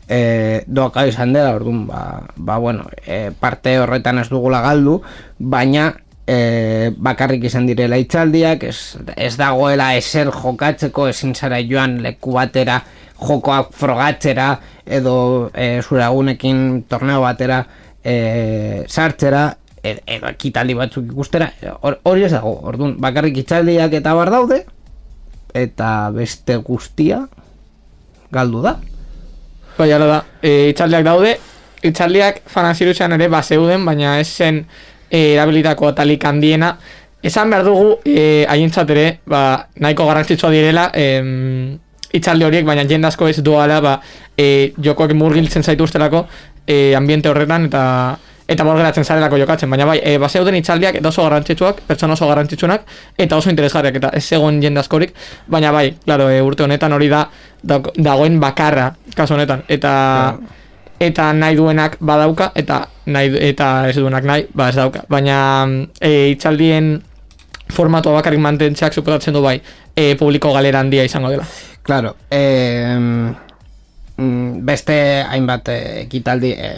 eh, 0.07 0.63
doaka 0.67 1.03
izan 1.09 1.33
dela, 1.35 1.51
orduan, 1.57 1.83
ba, 1.87 2.23
ba 2.35 2.57
bueno, 2.63 2.87
eh, 3.05 3.31
parte 3.39 3.75
horretan 3.79 4.23
ez 4.23 4.29
dugula 4.31 4.61
galdu, 4.63 5.01
baina 5.39 5.89
e, 6.27 6.91
bakarrik 6.95 7.43
izan 7.49 7.67
direla 7.67 7.97
itxaldiak, 8.01 8.63
ez, 8.69 8.77
ez 9.15 9.35
dagoela 9.39 9.93
eser 9.97 10.31
jokatzeko, 10.33 11.07
ezin 11.11 11.35
zara 11.35 11.59
joan 11.67 11.99
leku 12.03 12.35
batera 12.37 12.79
jokoak 13.23 13.73
frogatzera, 13.77 14.53
edo 14.85 15.49
e, 15.53 15.81
zure 15.81 16.03
agunekin 16.03 16.83
torneo 16.89 17.21
batera 17.23 17.63
e, 18.03 18.85
sartzera, 18.87 19.49
edo 19.83 20.29
ekitaldi 20.31 20.75
batzuk 20.79 21.11
ikustera, 21.11 21.49
hori 21.81 22.23
ez 22.23 22.31
dago, 22.31 22.55
orduan, 22.63 22.95
bakarrik 23.03 23.41
itxaldiak 23.43 23.93
eta 23.99 24.13
bar 24.15 24.31
daude, 24.31 24.63
eta 25.53 26.09
beste 26.15 26.57
guztia 26.63 27.25
galdu 28.33 28.63
da. 28.63 28.77
Bai, 29.77 29.89
da, 29.89 30.23
e, 30.41 30.71
itxaldiak 30.71 31.05
daude, 31.05 31.35
itxaldiak 31.83 32.41
fanaziruzean 32.49 33.13
ere 33.17 33.27
baseuden, 33.29 33.85
baina 33.85 34.17
ez 34.21 34.29
zen 34.29 34.63
e, 35.09 35.33
erabilitako 35.35 35.93
talik 35.97 36.25
handiena. 36.25 36.77
Esan 37.23 37.51
behar 37.51 37.65
dugu 37.67 37.97
e, 38.05 38.45
ere 38.47 39.19
ba, 39.25 39.67
nahiko 39.79 40.07
garrantzitsua 40.07 40.51
direla 40.51 40.89
e, 40.93 41.77
itxalde 42.13 42.45
horiek 42.45 42.65
baina 42.65 42.83
jendazko 42.87 43.27
ez 43.27 43.41
duala 43.43 43.79
ba, 43.81 43.99
e, 44.37 44.73
jokoak 44.77 45.13
murgiltzen 45.13 45.63
zaitu 45.63 45.85
e, 46.67 46.95
ambiente 46.95 47.29
horretan 47.29 47.65
eta 47.65 48.17
eta 48.53 48.65
morgeratzen 48.67 49.05
zarelako 49.05 49.41
jokatzen, 49.41 49.69
baina 49.69 49.85
bai, 49.89 49.99
e, 50.03 50.17
base 50.21 50.41
duten 50.41 50.57
itxaldiak 50.59 50.99
eta 51.01 51.09
oso 51.09 51.25
garrantzitsuak, 51.25 51.83
pertsona 51.87 52.17
oso 52.17 52.29
garrantzitsunak, 52.29 52.89
eta 53.17 53.37
oso 53.37 53.51
interesgarriak, 53.51 53.99
eta 54.01 54.11
ez 54.13 54.25
egon 54.37 54.61
jendazkorik, 54.63 55.15
baina 55.47 55.71
bai, 55.75 55.87
claro, 56.05 56.29
e, 56.29 56.41
urte 56.41 56.67
honetan 56.67 56.93
hori 56.93 57.09
da, 57.11 57.25
dagoen 57.63 58.39
bakarra, 58.43 58.91
kasu 59.15 59.37
honetan, 59.37 59.65
eta 59.67 59.93
eta 61.03 61.31
nahi 61.33 61.55
duenak 61.57 61.97
badauka 61.99 62.51
eta 62.55 62.83
nahi 63.11 63.33
eta 63.49 63.89
ez 63.89 63.95
duenak 63.97 64.23
nahi 64.23 64.47
ba 64.55 64.69
ez 64.69 64.75
dauka. 64.75 65.03
Baina 65.09 65.37
e, 65.99 66.29
itzaldien 66.33 66.95
formatua 67.73 68.13
bakarrik 68.19 68.39
mantentzeak 68.39 68.93
suposatzen 68.93 69.33
du 69.33 69.41
bai 69.41 69.59
e, 69.95 70.15
publiko 70.19 70.53
galera 70.53 70.79
handia 70.79 71.03
izango 71.03 71.29
dela. 71.33 71.47
Claro 71.83 72.15
eh, 72.31 72.97
beste 74.17 74.95
hainbat 75.23 75.69
e, 75.73 75.79
ekitaldi 76.03 76.53
e, 76.53 76.69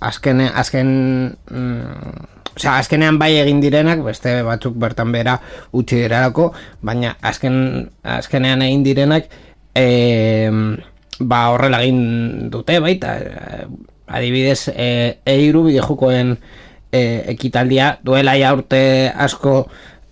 azken 0.00 0.40
azken 0.46 0.88
mm, 1.50 2.30
Osea, 2.54 2.76
azkenean 2.78 3.18
bai 3.18 3.32
egin 3.40 3.58
direnak, 3.58 4.04
beste 4.06 4.36
batzuk 4.46 4.76
bertan 4.78 5.10
bera 5.10 5.40
utzi 5.74 5.96
direlako, 6.04 6.52
baina 6.86 7.16
azken, 7.18 7.56
azkenean 8.06 8.62
egin 8.62 8.84
direnak, 8.86 9.26
eh, 9.74 10.50
ba 11.18 11.40
horrela 11.50 11.82
egin 11.82 12.50
dute 12.54 12.78
baita 12.82 13.16
eh, 13.18 13.66
adibidez 14.06 14.68
e, 14.70 14.88
eiru 15.26 15.64
bideojokoen 15.66 16.36
e, 16.92 17.02
ekitaldia 17.34 17.96
duela 18.06 18.36
ja 18.38 18.52
urte 18.54 19.10
asko 19.10 19.64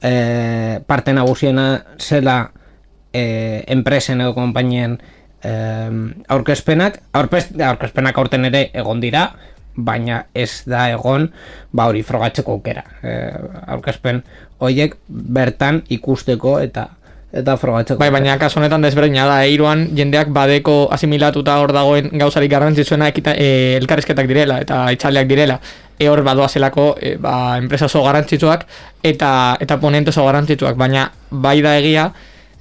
e, 0.03 0.81
parte 0.87 1.15
nagusiena 1.15 1.85
zela 1.99 2.37
e, 3.13 3.63
enpresen 3.71 4.23
edo 4.25 4.35
konpainien 4.35 4.99
e, 4.99 5.22
aurkezpenak 5.43 7.01
aurkezpenak 7.13 8.19
aurten 8.19 8.45
ere 8.47 8.69
egon 8.73 9.01
dira 9.03 9.31
baina 9.75 10.25
ez 10.35 10.63
da 10.69 10.89
egon 10.93 11.31
ba 11.73 11.89
hori 11.91 12.03
frogatzeko 12.07 12.59
aukera 12.59 12.85
e, 13.03 13.15
aurkezpen 13.67 14.23
hoiek 14.63 14.97
bertan 15.09 15.83
ikusteko 15.89 16.59
eta 16.61 16.89
eta 17.33 17.55
frogatzeko. 17.57 17.97
Bai, 17.97 18.11
baina 18.13 18.35
kasu 18.37 18.59
honetan 18.61 18.83
desberdina 18.85 19.25
da, 19.25 19.39
eiruan 19.49 19.87
jendeak 19.97 20.29
badeko 20.37 20.75
asimilatuta 20.93 21.55
hor 21.63 21.73
dagoen 21.73 22.11
gauzarik 22.21 22.51
garrantzitsuena 22.53 23.09
ekita, 23.09 23.33
e, 23.33 23.79
elkarrizketak 23.79 24.29
direla 24.29 24.59
eta 24.61 24.83
itxaldeak 24.93 25.31
direla. 25.31 25.57
E 25.97 26.11
hor 26.13 26.21
badoa 26.27 26.51
zelako 26.53 26.91
e, 27.01 27.15
ba, 27.17 27.57
enpresa 27.57 27.89
oso 27.89 28.03
garrantzitsuak 28.05 28.67
eta 29.03 29.33
eta 29.65 29.81
ponente 29.81 30.13
oso 30.13 30.27
garrantzitsuak, 30.29 30.77
baina 30.77 31.07
bai 31.31 31.63
da 31.65 31.79
egia 31.81 32.11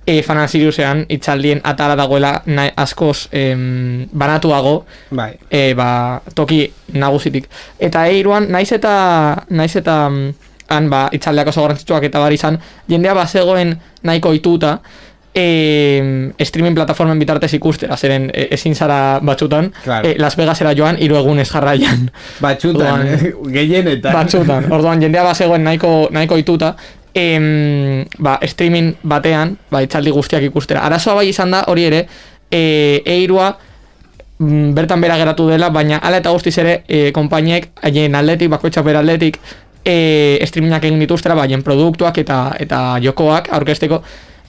e, 0.05 0.21
fanan 0.23 0.49
siriusean 0.49 1.05
itxaldien 1.09 1.61
atara 1.63 1.95
dagoela 1.95 2.41
nahi, 2.45 2.71
askoz 2.75 3.27
em, 3.31 4.07
banatuago 4.11 4.85
bai. 5.11 5.35
e, 5.49 5.73
ba, 5.73 6.21
toki 6.35 6.65
nagusitik. 6.93 7.47
Eta 7.79 8.05
eiruan, 8.07 8.49
naiz 8.51 8.71
eta 8.71 9.45
naiz 9.49 9.75
eta 9.75 10.09
mm, 10.09 10.33
han 10.71 10.89
ba, 10.89 11.05
itzaldeak 11.13 11.51
oso 11.51 11.63
garrantzitsuak 11.65 12.09
eta 12.09 12.19
bar 12.23 12.33
izan, 12.33 12.59
jendea 12.89 13.13
bazegoen 13.13 13.75
nahiko 14.07 14.33
ituta, 14.33 14.79
e, 15.35 16.31
streaming 16.39 16.75
plataformen 16.75 17.19
bitartez 17.19 17.53
ikustera, 17.55 17.97
zeren 17.97 18.29
e, 18.33 18.47
ezin 18.55 18.75
zara 18.75 19.19
batzutan, 19.23 19.71
claro. 19.83 20.07
e, 20.07 20.15
Las 20.19 20.35
Vegasera 20.39 20.73
joan, 20.77 20.97
hiru 20.99 21.19
egun 21.19 21.43
jarraian. 21.43 22.09
Batzutan, 22.43 23.05
gehienetan. 23.55 24.13
Batzutan, 24.13 24.71
orduan 24.71 25.03
jendea 25.03 25.23
bazegoen 25.27 25.63
nahiko, 25.63 26.09
nahiko 26.11 26.39
ituta, 26.41 26.75
e, 27.13 28.05
ba, 28.19 28.37
streaming 28.47 28.95
batean, 29.03 29.57
ba, 29.71 29.81
itzaldi 29.83 30.11
guztiak 30.11 30.43
ikustera. 30.47 30.85
Arazoa 30.87 31.21
bai 31.21 31.27
izan 31.29 31.51
da, 31.51 31.65
hori 31.67 31.87
ere, 31.89 32.05
e, 32.51 33.01
eirua, 33.05 33.51
mm, 34.39 34.71
bertan 34.77 35.01
bera 35.01 35.17
geratu 35.17 35.49
dela, 35.49 35.69
baina 35.69 35.99
ala 36.01 36.21
eta 36.23 36.31
guztiz 36.31 36.57
ere 36.57 36.83
e, 36.87 37.11
konpainiek, 37.11 37.71
haien 37.83 38.15
atletik, 38.15 38.49
bakoitzak 38.53 38.85
bera 38.85 39.03
atletik, 39.03 39.39
e, 39.85 40.39
streamingak 40.45 40.85
egin 40.85 40.99
dituztera 41.01 41.35
baien 41.37 41.63
produktuak 41.63 42.17
eta 42.21 42.41
eta 42.61 42.81
jokoak 43.03 43.49
aurkezteko 43.57 44.01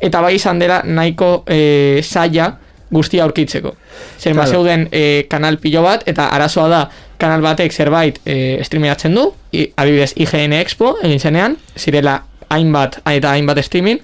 eta 0.02 0.20
bai 0.20 0.34
izan 0.36 0.60
dela 0.60 0.82
nahiko 0.84 1.44
e, 1.46 2.02
saia 2.02 2.50
guztia 2.92 3.24
aurkitzeko. 3.24 3.72
Zer 4.18 4.34
claro. 4.34 4.50
zeuden 4.50 4.88
e, 4.92 5.24
kanal 5.30 5.56
pilo 5.62 5.82
bat 5.84 6.04
eta 6.08 6.28
arazoa 6.34 6.68
da 6.68 6.82
kanal 7.18 7.40
batek 7.44 7.72
zerbait 7.72 8.18
e, 8.26 8.58
streamingatzen 8.66 9.14
du, 9.14 9.30
i, 9.52 9.70
adibidez 9.76 10.12
IGN 10.16 10.58
Expo 10.58 10.96
egin 11.02 11.20
zenean, 11.22 11.56
zirela 11.78 12.18
hainbat 12.52 13.00
eta 13.08 13.32
hainbat 13.32 13.58
streaming 13.64 14.00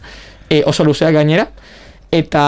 e, 0.50 0.62
oso 0.66 0.84
luzeak 0.84 1.14
gainera 1.14 1.48
eta 2.12 2.44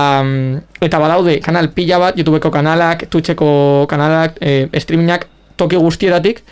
eta 0.80 0.98
badaude 0.98 1.38
kanal 1.44 1.68
pila 1.76 1.98
bat 1.98 2.18
YouTubeko 2.18 2.50
kanalak, 2.50 3.06
Twitcheko 3.10 3.86
kanalak, 3.88 4.38
e, 4.40 4.68
streamingak 4.80 5.26
toki 5.56 5.76
guztietatik 5.76 6.42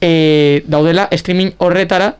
e, 0.00 0.62
daudela 0.66 1.08
streaming 1.12 1.52
horretara 1.58 2.14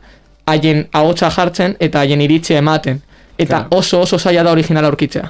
haien 0.45 0.85
ahotsa 0.93 1.31
jartzen 1.33 1.75
eta 1.79 2.03
haien 2.03 2.21
iritzi 2.21 2.53
ematen. 2.53 3.01
Eta 3.37 3.65
oso 3.75 4.01
oso 4.01 4.19
zaila 4.19 4.43
da 4.43 4.51
originala 4.51 4.87
aurkitzea. 4.87 5.25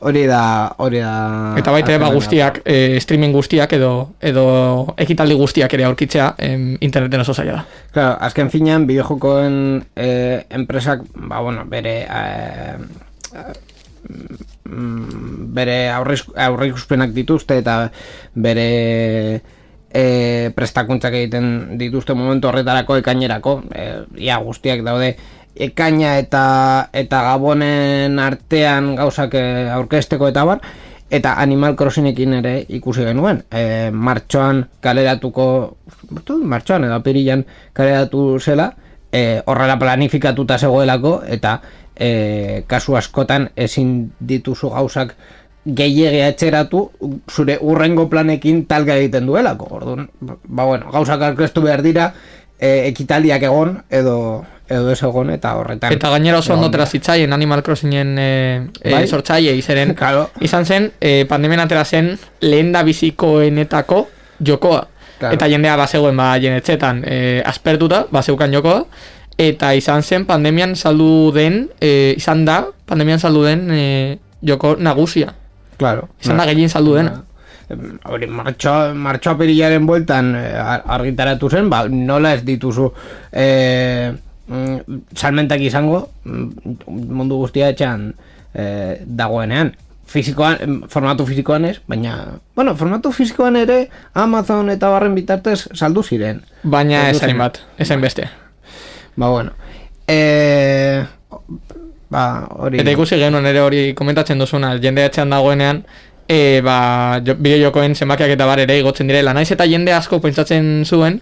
Hori 0.00 0.26
da, 0.26 0.74
hori 0.82 1.00
da... 1.00 1.54
Eta 1.58 1.72
baita 1.72 1.98
ba 2.02 2.10
guztiak, 2.12 2.60
e, 2.64 3.00
streaming 3.00 3.32
guztiak 3.32 3.72
edo 3.76 3.92
edo 4.20 4.46
ekitaldi 5.00 5.36
guztiak 5.38 5.72
ere 5.76 5.86
aurkitzea 5.88 6.34
em, 6.38 6.74
interneten 6.80 7.22
oso 7.24 7.34
zaila 7.34 7.60
da. 7.60 7.64
Claro, 7.94 8.16
azken 8.26 8.50
finean, 8.50 8.88
bideojokoen 8.90 9.56
e, 9.96 10.08
enpresak, 10.50 11.06
ba 11.14 11.40
bueno, 11.40 11.64
bere... 11.70 12.02
E, 12.04 13.44
bere 15.54 15.76
aurreikuspenak 15.92 17.12
dituzte 17.16 17.56
eta 17.60 17.76
bere 18.34 18.68
e, 19.94 20.50
prestakuntzak 20.56 21.14
egiten 21.20 21.78
dituzte 21.80 22.16
momentu 22.18 22.50
horretarako 22.50 22.98
ekainerako 23.00 23.54
e, 23.70 23.86
ia 24.26 24.40
guztiak 24.42 24.82
daude 24.84 25.14
ekaina 25.56 26.18
eta 26.18 26.88
eta 26.92 27.22
gabonen 27.30 28.18
artean 28.18 28.94
gauzak 28.96 29.34
eh, 29.38 29.70
aurkesteko 29.70 30.28
eta 30.28 30.44
bar 30.44 30.60
eta 31.14 31.34
Animal 31.40 31.76
Crossingekin 31.76 32.32
ere 32.40 32.54
ikusi 32.68 33.04
genuen. 33.06 33.44
E, 33.52 33.90
martxoan 33.92 34.64
kaleratuko 34.82 35.46
martxoan 36.42 36.88
edo 36.88 36.96
apirilan 36.96 37.44
kaleratu 37.72 38.40
zela 38.40 38.72
e, 39.12 39.42
horrela 39.46 39.78
planifikatuta 39.78 40.58
zegoelako 40.58 41.20
eta 41.36 41.60
e, 41.94 42.64
kasu 42.66 42.96
askotan 42.96 43.50
ezin 43.56 44.10
dituzu 44.18 44.72
gauzak 44.74 45.14
gehiagea 45.64 46.28
etxeratu 46.32 46.80
zure 47.30 47.56
urrengo 47.62 48.08
planekin 48.10 48.64
talga 48.66 48.96
egiten 49.00 49.26
duelako. 49.26 49.68
Orduan, 49.78 50.08
ba 50.20 50.64
bueno, 50.64 50.90
gauzak 50.92 51.22
aurkeztu 51.22 51.62
behar 51.64 51.82
dira 51.82 52.10
e, 52.58 52.88
ekitaldiak 52.90 53.46
egon 53.46 53.78
edo 53.90 54.16
edo 54.68 54.90
ez 54.90 55.00
egon 55.02 55.30
eta 55.34 55.54
horretan 55.58 55.92
eta 55.92 56.10
gainera 56.14 56.38
oso 56.38 56.54
ondo 56.54 56.86
zitzaien 56.86 57.32
Animal 57.32 57.62
Crossingen 57.62 58.18
e, 58.18 58.68
e, 58.80 58.92
bai? 58.92 59.06
sortzaile 59.06 59.56
izeren 59.56 59.94
claro. 59.98 60.30
izan 60.40 60.64
zen 60.64 60.90
e, 61.00 61.24
pandemian 61.28 61.60
atera 61.60 61.84
zen 61.84 62.16
lehen 62.40 62.72
da 62.72 62.82
bizikoenetako 62.82 64.08
jokoa 64.40 64.86
claro. 65.18 65.34
eta 65.34 65.48
jendea 65.48 65.76
bazegoen 65.76 66.16
ba 66.16 66.38
jenetzetan 66.38 67.04
e, 67.04 67.42
aspertuta 67.44 68.06
bazeukan 68.10 68.52
jokoa 68.52 68.84
eta 69.38 69.74
izan 69.74 70.02
zen 70.02 70.24
pandemian 70.24 70.74
saldu 70.76 71.30
den 71.34 71.68
e, 71.80 72.14
izan 72.16 72.44
da 72.44 72.64
pandemian 72.86 73.18
saldu 73.18 73.44
den 73.44 73.70
e, 73.70 74.18
joko 74.40 74.76
nagusia 74.78 75.34
claro. 75.76 76.08
izan 76.22 76.40
da 76.40 76.48
gehien 76.48 76.68
saldu 76.72 76.96
dena 76.96 77.20
hori 78.04 78.26
martxo, 78.28 78.94
martxo 78.94 79.34
bueltan 79.34 80.34
argitaratu 80.36 81.48
zen, 81.48 81.70
ba, 81.70 81.88
nola 81.88 82.34
ez 82.34 82.42
dituzu 82.44 82.92
eh, 83.32 84.12
mm, 84.48 85.00
salmentak 85.16 85.62
izango 85.64 86.08
mm, 86.24 86.84
mundu 86.88 87.40
guztia 87.42 87.70
etxan 87.74 88.12
eh, 88.54 89.00
dagoenean. 89.04 89.74
Fizikoan, 90.04 90.82
formatu 90.92 91.24
fizikoan 91.24 91.64
ez, 91.64 91.78
baina 91.88 92.36
bueno, 92.54 92.74
formatu 92.76 93.10
fizikoan 93.12 93.56
ere 93.56 93.86
Amazon 94.12 94.68
eta 94.68 94.90
barren 94.92 95.14
bitartez 95.16 95.64
saldu 95.72 96.02
ziren. 96.04 96.42
Baina 96.62 97.08
esain 97.10 97.40
bat, 97.40 97.62
esain 97.80 98.04
beste. 98.04 98.28
Ba 99.16 99.30
bueno. 99.32 99.54
E, 100.06 101.02
ba, 102.12 102.24
hori 102.60 102.82
eta 102.84 102.92
ikusi 102.92 103.16
genuen 103.16 103.48
ere 103.48 103.62
hori 103.64 103.84
komentatzen 103.96 104.38
duzuna 104.38 104.74
jende 104.76 105.06
etxean 105.08 105.32
dagoenean 105.32 105.80
e, 106.28 106.60
ba, 106.64 107.20
jo, 107.24 107.36
bideo 107.38 107.70
jokoen 107.70 107.96
zenbakiak 107.96 108.36
eta 108.36 108.46
bar 108.46 108.60
ere 108.60 108.78
igotzen 108.78 109.08
direla. 109.08 109.32
Naiz 109.32 109.50
eta 109.56 109.66
jende 109.68 109.96
asko 109.96 110.20
pentsatzen 110.20 110.84
zuen 110.84 111.20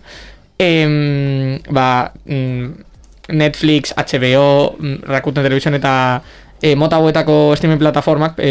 em, 0.59 1.59
ba, 1.71 2.13
mm, 2.27 2.92
Netflix, 3.29 3.95
HBO, 3.97 4.77
mm, 4.79 5.03
Rakuten 5.07 5.45
Television 5.45 5.75
eta 5.75 6.23
e, 6.63 6.75
mota 6.77 6.97
hauetako 6.97 7.55
streaming 7.57 7.79
plataformak, 7.79 8.39
e, 8.39 8.51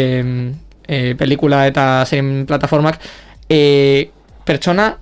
e, 0.86 1.14
pelikula 1.14 1.66
eta 1.66 2.04
serien 2.06 2.44
plataformak, 2.46 3.00
e, 3.48 4.10
pertsona 4.44 4.92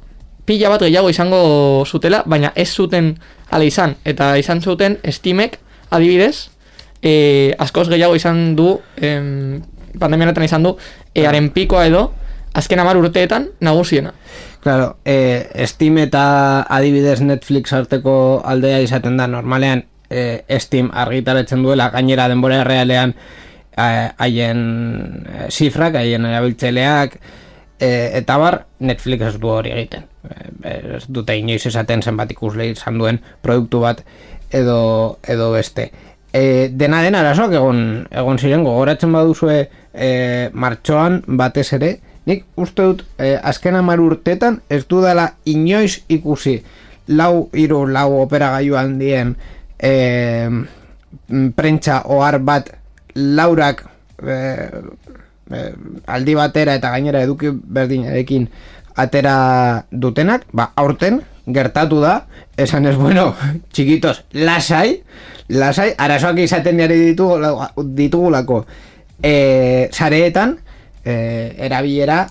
pila 0.44 0.70
bat 0.72 0.82
gehiago 0.82 1.10
izango 1.10 1.84
zutela, 1.86 2.22
baina 2.26 2.52
ez 2.54 2.70
zuten 2.70 3.14
ala 3.50 3.66
izan, 3.66 3.96
eta 4.04 4.36
izan 4.38 4.62
zuten 4.62 4.98
Steamek 5.06 5.58
adibidez, 5.90 6.50
e, 7.02 7.54
askoz 7.58 7.88
gehiago 7.90 8.16
izan 8.18 8.56
du, 8.56 8.78
e, 8.96 9.14
pandemianetan 9.98 10.46
izan 10.46 10.66
du, 10.66 10.76
e, 11.14 11.26
haren 11.26 11.50
pikoa 11.54 11.86
edo, 11.86 12.08
azken 12.54 12.82
amar 12.82 12.98
urteetan 12.98 13.50
nagusiena. 13.62 14.14
Claro, 14.60 14.98
eh, 15.06 15.48
Steam 15.66 15.96
eta 15.98 16.66
adibidez 16.68 17.22
Netflix 17.24 17.72
arteko 17.72 18.42
aldea 18.44 18.82
izaten 18.84 19.16
da 19.16 19.26
normalean 19.26 19.86
eh, 20.10 20.44
Steam 20.60 20.90
argitaratzen 20.92 21.62
duela 21.64 21.88
gainera 21.94 22.28
denbora 22.28 22.62
realean 22.64 23.14
eh, 23.76 24.10
haien 24.18 24.60
eh, 25.24 25.46
zifrak, 25.48 25.96
haien 25.96 26.28
erabiltzeleak 26.28 27.16
eh, 27.80 28.10
eta 28.20 28.36
bar 28.36 28.66
Netflix 28.84 29.30
ez 29.30 29.40
du 29.40 29.48
hori 29.48 29.72
egiten. 29.72 30.04
Eh, 30.28 30.98
ez 30.98 31.06
dute 31.08 31.38
inoiz 31.40 31.64
esaten 31.70 32.04
zenbat 32.04 32.36
ikusle 32.36 32.68
izan 32.74 33.00
duen 33.00 33.22
produktu 33.40 33.80
bat 33.80 34.04
edo, 34.52 35.18
edo 35.24 35.50
beste. 35.56 35.88
Eh, 36.36 36.68
dena 36.70 37.00
den 37.02 37.16
arazoak 37.16 37.56
egon, 37.56 37.80
egon 38.12 38.38
ziren 38.38 38.68
gogoratzen 38.68 39.16
baduzue 39.16 39.56
eh, 39.94 40.50
martxoan 40.52 41.22
batez 41.40 41.70
ere 41.80 41.94
Nik 42.30 42.44
uste 42.60 42.86
dut 42.86 43.04
eh, 43.18 43.36
azken 43.42 43.74
amar 43.80 44.00
urtetan 44.00 44.60
ez 44.70 44.84
du 44.86 45.02
dela 45.02 45.32
inoiz 45.50 46.04
ikusi 46.08 46.60
lau 47.10 47.48
iru 47.58 47.86
lau 47.90 48.20
opera 48.22 48.52
gaiu 48.54 48.76
handien 48.78 49.34
eh, 49.78 50.46
prentsa 51.56 52.02
ohar 52.06 52.38
bat 52.38 52.70
laurak 53.14 53.82
eh, 54.22 54.70
eh, 55.50 55.72
aldi 56.06 56.36
batera 56.38 56.76
eta 56.78 56.92
gainera 56.94 57.24
eduki 57.26 57.50
berdinarekin 57.50 58.46
atera 59.00 59.84
dutenak, 59.90 60.46
ba 60.52 60.70
aurten 60.76 61.20
gertatu 61.50 62.00
da, 62.02 62.26
esan 62.56 62.86
ez 62.86 62.96
bueno, 62.98 63.32
txikitos, 63.72 64.24
lasai, 64.32 65.00
lasai, 65.48 65.92
arazoak 65.98 66.42
izaten 66.44 66.80
diari 66.80 67.00
ditugulako 67.14 68.64
eh, 69.22 69.88
sareetan, 69.90 70.58
eh, 71.04 71.54
erabilera 71.58 72.26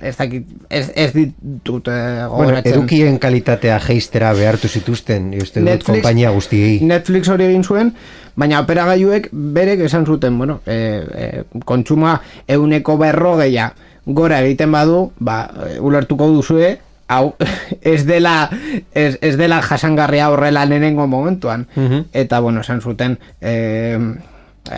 ez 0.00 0.16
dakit 0.16 0.46
ez, 0.68 0.90
ez 0.94 1.10
ditut 1.14 1.88
eh, 1.88 2.26
bueno, 2.28 2.60
edukien 2.64 3.18
kalitatea 3.18 3.78
geistera 3.84 4.32
behartu 4.36 4.68
zituzten 4.68 5.32
uste 5.40 5.60
dut 5.60 5.68
Netflix, 5.70 5.88
kompainia 5.88 6.30
guztiei. 6.34 6.78
Netflix 6.84 7.32
hori 7.32 7.48
egin 7.48 7.64
zuen 7.64 7.94
baina 8.36 8.60
operagailuek 8.64 9.30
berek 9.32 9.84
esan 9.88 10.06
zuten 10.06 10.38
bueno, 10.38 10.60
eh, 10.66 11.04
eh, 11.14 11.44
kontsuma 11.64 12.20
euneko 12.48 12.98
berrogeia 12.98 13.72
gora 14.06 14.40
egiten 14.44 14.72
badu 14.72 15.12
ba, 15.18 15.48
ulertuko 15.80 16.28
duzue 16.28 16.76
hau 17.08 17.34
ez 17.94 18.04
dela 18.06 18.50
ez, 18.92 19.16
ez 19.20 19.36
dela 19.40 19.62
jasangarria 19.62 20.30
horrela 20.30 20.66
nenengo 20.66 21.06
momentuan. 21.06 21.66
Mhm. 21.76 22.06
eta 22.12 22.40
bueno, 22.40 22.60
esan 22.60 22.80
zuten 22.80 23.18
eh, 23.40 23.98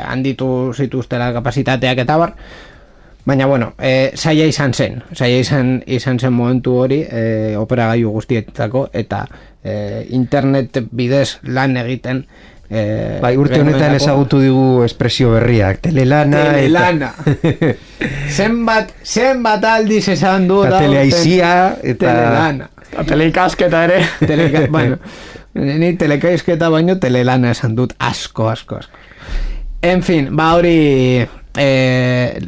handitu 0.05 0.73
zituztela 0.75 1.33
kapasitateak 1.33 1.99
eta 1.99 2.17
bar 2.17 2.35
Baina, 3.27 3.47
bueno, 3.47 3.73
e, 3.83 4.13
saia 4.15 4.47
izan 4.47 4.71
zen, 4.73 5.01
saia 5.13 5.41
izan, 5.43 5.81
izan 5.91 6.21
zen 6.23 6.33
momentu 6.33 6.77
hori 6.79 7.01
e, 7.03 7.57
opera 7.59 7.89
gaiu 7.91 8.13
guztietako 8.15 8.85
eta 8.95 9.25
e, 9.65 10.05
internet 10.15 10.79
bidez 10.95 11.41
lan 11.51 11.75
egiten 11.81 12.21
e, 12.71 13.19
Bai, 13.23 13.33
urte 13.35 13.59
honetan 13.65 13.97
ezagutu 13.97 14.39
digu 14.45 14.85
espresio 14.87 15.33
berriak, 15.35 15.81
telelana 15.89 16.45
Telelana. 16.53 17.09
Eta... 17.43 17.73
Zenbat, 18.37 18.93
zenbat 19.03 19.67
aldiz 19.73 20.05
esan 20.15 20.47
du 20.47 20.61
da 20.63 20.79
Teleaizia 20.85 21.51
eta 21.83 22.07
Telelana. 22.07 22.69
Teleikasketa 23.11 23.81
ere. 23.89 24.05
Teleka, 24.23 24.69
Bueno, 24.71 25.01
ni 25.55 25.97
telekaisketa 25.99 26.71
baino 26.71 26.95
telelana 27.03 27.51
esan 27.57 27.75
dut. 27.75 27.97
Asko, 27.99 28.47
asko, 28.53 28.79
asko. 28.85 29.03
En 29.83 30.03
fin, 30.03 30.31
ba 30.37 30.53
hori 30.55 31.27
e, 31.59 32.39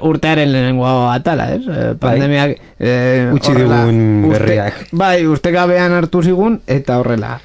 urtearen 0.00 0.52
lehenengo 0.52 0.86
atala, 1.10 1.50
ez? 1.54 1.62
Eh, 1.66 1.90
bai. 1.92 2.14
Pandemiak 2.14 2.56
e, 2.78 2.94
utzi 3.34 3.56
digun 3.56 4.30
berriak. 4.30 4.86
bai, 4.92 5.18
urte 5.26 5.52
gabean 5.54 5.92
hartu 5.92 6.22
zigun 6.24 6.60
eta 6.66 6.98
horrela 7.02 7.38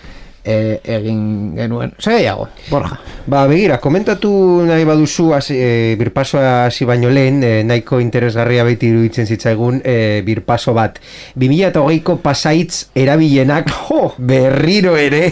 e, 0.44 0.80
egin 0.84 1.56
genuen. 1.56 1.94
Zegeiago, 2.00 2.48
borja. 2.70 3.00
Ba, 3.30 3.46
begira, 3.50 3.80
komentatu 3.82 4.32
nahi 4.68 4.86
baduzu 4.88 5.30
e, 5.54 5.96
birpasoa 6.00 6.66
hasi 6.66 6.86
baino 6.86 7.10
lehen, 7.10 7.44
e, 7.44 7.64
nahiko 7.64 8.00
interesgarria 8.00 8.64
baiti 8.64 8.90
iruditzen 8.90 9.28
zitzaigun 9.28 9.82
e, 9.84 10.22
birpaso 10.26 10.74
bat. 10.74 11.00
2008ko 11.38 12.20
pasaitz 12.24 12.90
erabilenak 12.96 13.70
jo, 13.70 14.14
berriro 14.18 14.96
ere 14.98 15.32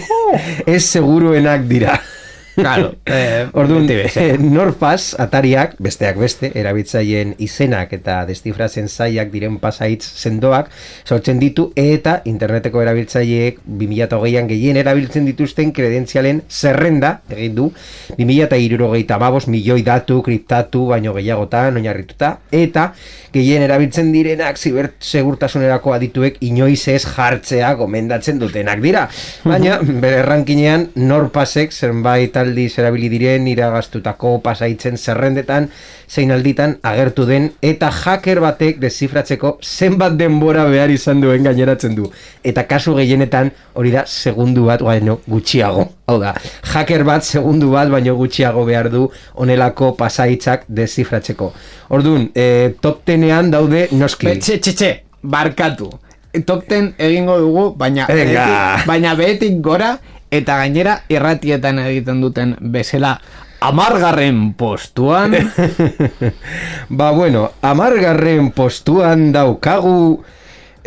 ez 0.66 0.84
seguruenak 0.84 1.68
dira. 1.68 1.98
Claro, 2.58 2.96
eh, 3.06 3.48
Orduan, 3.54 3.86
eh, 3.90 4.38
Norpas, 4.40 5.16
atariak, 5.22 5.76
besteak 5.78 6.18
beste, 6.18 6.50
erabiltzaien 6.58 7.36
izenak 7.38 7.92
eta 7.94 8.24
destifrazen 8.26 8.90
zaiak 8.90 9.30
diren 9.30 9.60
pasaitz 9.62 10.02
sendoak, 10.18 10.72
sortzen 11.06 11.38
ditu 11.38 11.68
eta 11.78 12.16
interneteko 12.26 12.82
erabiltzaileek 12.82 13.60
2008an 13.68 14.50
gehien 14.50 14.80
erabiltzen 14.82 15.28
dituzten 15.30 15.70
kredentzialen 15.78 16.42
zerrenda, 16.50 17.20
egin 17.30 17.54
du, 17.60 17.68
2008 18.18 19.20
babos 19.22 19.46
milioi 19.54 19.84
datu, 19.86 20.24
kriptatu, 20.26 20.88
baino 20.90 21.14
gehiagotan, 21.14 21.78
oinarrituta, 21.78 22.40
eta 22.50 22.90
gehien 23.38 23.62
erabiltzen 23.68 24.10
direnak 24.16 24.58
zibertsegurtasunerako 24.58 25.94
adituek 25.94 26.42
inoiz 26.48 26.88
ez 26.90 27.04
jartzea 27.06 27.74
gomendatzen 27.78 28.42
dutenak 28.42 28.82
dira. 28.82 29.06
Baina, 29.52 29.78
bere 29.86 30.26
rankinean, 30.26 30.90
Norpasek 30.98 31.76
zenbait 31.76 32.34
aldiz 32.48 32.72
erabili 32.80 33.10
diren 33.12 33.48
iragaztutako 33.52 34.38
pasaitzen 34.46 34.98
zerrendetan 34.98 35.70
zein 36.08 36.32
alditan 36.32 36.78
agertu 36.88 37.26
den 37.28 37.52
eta 37.62 37.92
hacker 37.92 38.42
batek 38.44 38.80
dezifratzeko 38.82 39.58
zenbat 39.62 40.18
denbora 40.18 40.66
behar 40.72 40.92
izan 40.94 41.22
duen 41.22 41.44
gaineratzen 41.44 41.96
du. 41.96 42.10
Eta 42.44 42.64
kasu 42.68 42.96
gehienetan 42.98 43.52
hori 43.76 43.92
da 43.94 44.06
segundu 44.08 44.66
bat 44.72 44.82
baino 44.82 45.20
gutxiago. 45.28 45.90
Hau 46.08 46.18
da, 46.22 46.34
hacker 46.74 47.04
bat 47.08 47.28
segundu 47.28 47.72
bat 47.74 47.92
baino 47.92 48.16
gutxiago 48.16 48.64
behar 48.66 48.90
du 48.94 49.10
onelako 49.36 49.94
pasaitzak 50.00 50.64
dezifratzeko. 50.68 51.52
Orduan, 51.94 52.30
e, 52.36 52.74
top 52.82 53.04
tenean 53.06 53.52
daude 53.52 53.88
noski. 53.92 54.32
Txe, 54.40 54.60
txe, 54.64 54.74
txe, 54.74 54.92
barkatu. 55.24 55.90
Top 56.46 56.68
ten 56.70 56.92
egingo 57.02 57.38
dugu, 57.42 57.64
baina 57.80 58.06
Venga. 58.06 58.44
behetik, 58.46 58.88
baina 58.88 59.14
behetik 59.18 59.56
gora, 59.64 59.96
eta 60.32 60.58
gainera 60.62 61.02
irratietan 61.10 61.80
egiten 61.80 62.22
duten 62.22 62.56
bezala 62.62 63.18
amargarren 63.60 64.54
postuan 64.54 65.34
ba, 66.90 67.12
bueno, 67.12 67.52
amargarren 67.62 68.52
postuan 68.52 69.32
daukagu... 69.32 70.24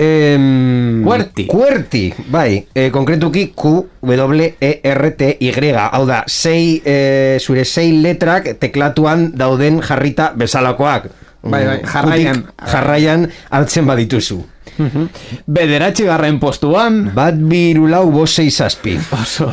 Em, 0.00 1.03
Kuerti. 1.05 1.44
Kuerti, 1.44 2.07
bai, 2.33 2.64
e, 2.72 2.87
konkretuki 2.90 3.50
Q, 3.53 3.72
W, 4.00 4.46
E, 4.57 4.70
R, 4.83 5.11
T, 5.12 5.37
Y, 5.44 5.74
hau 5.76 6.07
da, 6.09 6.22
sei, 6.26 6.81
e, 6.81 7.37
zure 7.37 7.66
sei 7.68 7.92
letrak 8.00 8.55
teklatuan 8.62 9.29
dauden 9.37 9.83
jarrita 9.85 10.31
bezalakoak. 10.33 11.11
Bai, 11.42 11.66
bai, 11.66 11.76
jarraian. 11.85 12.46
jarraian 12.64 13.29
hartzen 13.50 13.85
badituzu. 13.88 14.40
Bederatzi 15.46 16.04
garren 16.08 16.38
postuan 16.40 17.10
Bat 17.14 17.34
biru 17.50 17.86
lau 17.90 18.10
bosei 18.10 18.50
zazpi. 18.50 18.96
oso. 19.16 19.48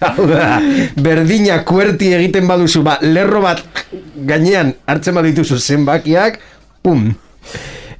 Hau 0.00 0.26
da, 0.28 0.60
berdina 0.96 1.62
kuerti 1.64 2.12
egiten 2.16 2.48
baduzu, 2.48 2.82
ba, 2.86 2.98
lerro 3.02 3.42
bat 3.44 3.62
gainean 4.14 4.72
hartzen 4.86 5.14
badituzu 5.14 5.58
zenbakiak, 5.58 6.40
pum, 6.82 7.10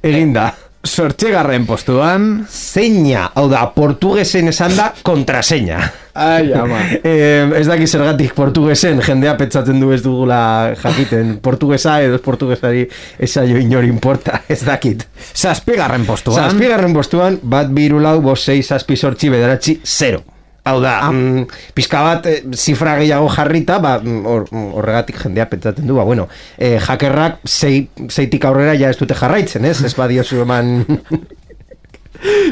eginda. 0.03 0.51
Sortxigarren 0.81 1.67
postuan 1.69 2.47
Zeina, 2.49 3.27
hau 3.37 3.45
da, 3.51 3.67
portugesen 3.75 4.49
esan 4.49 4.73
da, 4.73 4.87
kontraseina. 5.05 5.77
Ai, 6.13 6.51
ama. 6.63 6.79
Eh, 7.03 7.47
ez 7.59 7.65
daki 7.69 7.87
zergatik 7.87 8.33
portugesen 8.37 8.99
jendea 9.05 9.35
petzatzen 9.39 9.79
du 9.79 9.91
ez 9.95 10.01
dugula 10.03 10.73
jakiten. 10.81 11.37
Portugesa 11.43 11.99
edo 12.03 12.17
ez 12.19 12.21
portugesari 12.25 12.87
esaio 13.19 13.57
inor 13.61 13.85
importa, 13.87 14.41
ez 14.51 14.59
dakit. 14.67 15.07
Zazpigarren 15.35 16.05
postuan. 16.05 16.43
Zazpigarren 16.43 16.93
postuan, 16.93 17.39
bat 17.43 17.71
biru 17.71 17.99
lau, 18.03 18.17
bos 18.21 18.41
sei, 18.43 18.61
zazpi 18.63 18.97
sortzi, 18.99 19.29
bederatzi, 19.33 19.79
zero. 19.85 20.23
Hau 20.63 20.75
da, 20.77 20.99
mm, 21.09 21.47
pizka 21.73 22.03
bat 22.05 22.27
eh, 22.29 22.43
zifra 22.53 22.91
gehiago 22.99 23.25
jarrita, 23.33 23.79
ba, 23.81 23.95
mm, 23.97 24.19
hor- 24.29 24.51
horregatik 24.77 25.17
jendea 25.23 25.47
pentsatzen 25.49 25.87
du, 25.89 25.95
ba, 25.97 26.03
bueno, 26.05 26.27
eh, 26.59 26.75
hackerrak 26.77 27.39
sei, 27.49 27.87
zeitik 28.13 28.45
aurrera 28.45 28.75
ja 28.77 28.91
ez 28.93 28.97
dute 28.99 29.17
jarraitzen, 29.17 29.65
ez? 29.65 29.79
Ez 29.81 29.95
badiozu 29.97 30.43
eman 30.43 30.83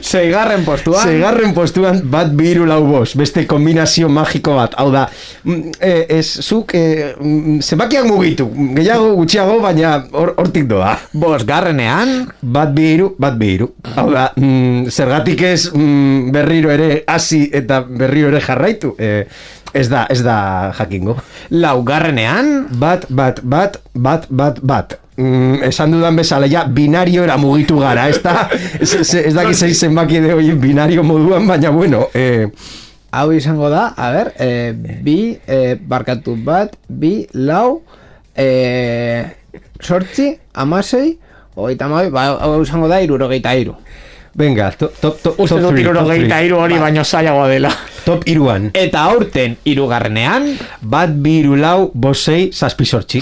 Seigarren 0.02 0.64
postuan 0.66 1.04
Seigarren 1.06 1.54
postuan 1.54 2.00
bat 2.10 2.32
biru 2.34 2.66
lau 2.70 2.82
bos, 2.88 3.14
beste 3.20 3.44
kombinazio 3.50 4.10
magiko 4.10 4.56
bat. 4.58 4.74
Hau 4.82 4.90
da, 4.94 5.04
eh, 5.80 6.06
ez 6.10 6.26
zuk 6.42 6.74
mm, 6.74 7.60
zenbakiak 7.62 8.08
mugitu, 8.10 8.48
gehiago 8.78 9.12
gutxiago, 9.20 9.60
baina 9.62 9.98
hor- 10.12 10.34
hortik 10.38 10.66
doa. 10.70 10.96
Bosgarrenean 11.14 12.16
Bat 12.42 12.74
biru, 12.74 13.12
bat 13.20 13.36
biru. 13.38 13.70
Hau 13.96 14.08
da, 14.12 14.30
mm, 14.36 14.90
zergatik 14.90 15.42
ez 15.46 15.70
mm, 15.74 16.32
berriro 16.34 16.72
ere 16.74 17.04
hasi 17.08 17.50
eta 17.54 17.82
berriro 17.84 18.30
ere 18.34 18.42
jarraitu. 18.42 18.96
Eh, 18.98 19.26
ez 19.74 19.88
da, 19.92 20.06
ez 20.10 20.22
da 20.26 20.72
jakingo. 20.78 21.18
Laugarrenean 21.50 22.68
Bat, 22.80 23.06
bat, 23.10 23.40
bat, 23.44 23.80
bat, 23.94 24.28
bat, 24.30 24.60
bat. 24.64 24.98
Mm, 25.20 25.64
esan 25.68 25.92
dudan 25.92 26.16
bezala, 26.16 26.48
ja, 26.48 26.64
binariora 26.64 27.36
mugitu 27.38 27.82
gara, 27.82 28.08
ez 28.08 28.22
da, 28.24 28.48
ez, 28.80 28.94
ez, 29.04 29.34
dakit 29.36 29.58
zein 29.58 29.76
zenbaki 29.76 30.22
de 30.24 30.32
hoien 30.38 30.62
binario 30.62 31.04
moduan, 31.04 31.48
baina 31.48 31.74
bueno, 31.76 32.06
eh, 32.16 32.48
Hau 33.12 33.32
izango 33.34 33.72
da, 33.74 33.88
a 33.98 34.12
ber, 34.14 34.28
e, 34.38 34.72
bi, 35.02 35.34
e, 35.50 35.74
barkatu 35.82 36.36
bat, 36.46 36.76
bi, 36.86 37.26
lau, 37.34 37.82
e, 38.38 39.26
sortzi, 39.82 40.36
amasei, 40.54 41.16
hogeita 41.58 41.88
amabi, 41.90 42.12
ba, 42.14 42.28
hau 42.38 42.60
izango 42.62 42.88
da, 42.92 43.02
irurogeita 43.02 43.56
iru. 43.58 43.74
Venga, 44.36 44.72
to, 44.72 44.90
top, 45.02 45.22
top, 45.22 45.40
Uste 45.40 45.56
top 45.56 45.62
dut 45.62 45.70
top 45.72 45.80
irurogeita 45.82 46.40
hiru 46.44 46.58
hori 46.62 46.78
baino 46.82 47.04
zailagoa 47.04 47.48
dela. 47.52 47.72
Top 48.06 48.24
iruan, 48.32 48.70
Eta 48.74 49.04
aurten 49.12 49.58
irugarrenean, 49.68 50.48
bat 50.82 51.12
biru 51.22 51.58
lau, 51.60 51.92
bosei, 51.94 52.50
zazpi 52.54 52.86
sortxi. 52.86 53.22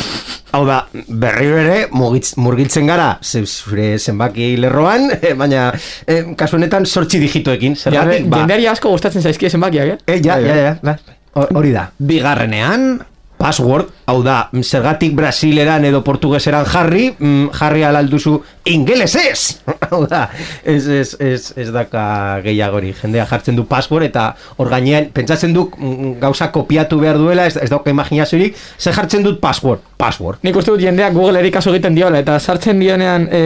Hau 0.55 0.61
da, 0.67 0.77
berriro 1.07 1.57
ere, 1.59 1.79
murgiltzen 1.91 2.87
gara, 2.87 3.09
zure 3.21 3.97
zenbaki 3.99 4.53
lerroan, 4.61 5.09
eh, 5.21 5.33
baina 5.35 5.71
eh, 6.05 6.21
kasu 6.37 6.55
honetan 6.59 6.85
sortxi 6.85 7.19
digitoekin, 7.25 7.75
zergatik, 7.75 8.29
ba, 8.31 8.43
Jendeari 8.45 8.69
asko 8.71 8.93
gustatzen 8.93 9.21
zaizkie 9.25 9.49
zenbakiak, 9.49 9.97
eh? 9.97 10.15
eh, 10.15 10.21
ja, 10.23 10.39
ja, 10.39 10.55
ja, 10.55 10.77
ja, 10.81 10.97
Ho- 11.37 11.49
hori 11.59 11.73
da. 11.75 11.89
bigarrenean, 11.99 13.01
Password, 13.37 13.91
hau 14.07 14.21
da, 14.23 14.47
zergatik 14.63 15.11
brasileran 15.17 15.83
edo 15.83 15.99
portugeseran 16.05 16.65
jarri, 16.71 17.09
mm, 17.19 17.49
jarri 17.57 17.83
alalduzu 17.83 18.37
ingelesez! 18.71 19.59
hau 19.91 20.05
da, 20.07 20.29
ez, 20.63 20.87
ez, 20.87 21.09
ez, 21.19 21.41
ez 21.59 21.67
daka 21.75 22.39
gehiagori, 22.45 22.93
jendea 22.95 23.25
jartzen 23.27 23.57
du 23.59 23.65
password 23.67 24.07
eta 24.07 24.29
hor 24.55 24.71
gainean, 24.71 25.09
pentsatzen 25.15 25.51
duk 25.55 25.75
mm, 25.75 26.13
gauza 26.23 26.47
kopiatu 26.55 27.01
behar 27.01 27.19
duela, 27.19 27.49
ez, 27.51 27.57
ez 27.59 27.69
dauka 27.71 27.91
imaginaziorik, 27.91 28.55
ze 28.79 28.93
jartzen 28.95 29.25
dut 29.27 29.41
password, 29.43 29.83
password. 29.99 30.39
Nik 30.47 30.55
uste 30.55 30.71
dut 30.71 30.83
jendeak 30.83 31.11
Google 31.17 31.41
eri 31.41 31.51
kaso 31.51 31.73
egiten 31.75 31.97
diola, 31.97 32.21
eta 32.23 32.37
sartzen 32.39 32.79
dionean 32.79 33.27
e, 33.27 33.41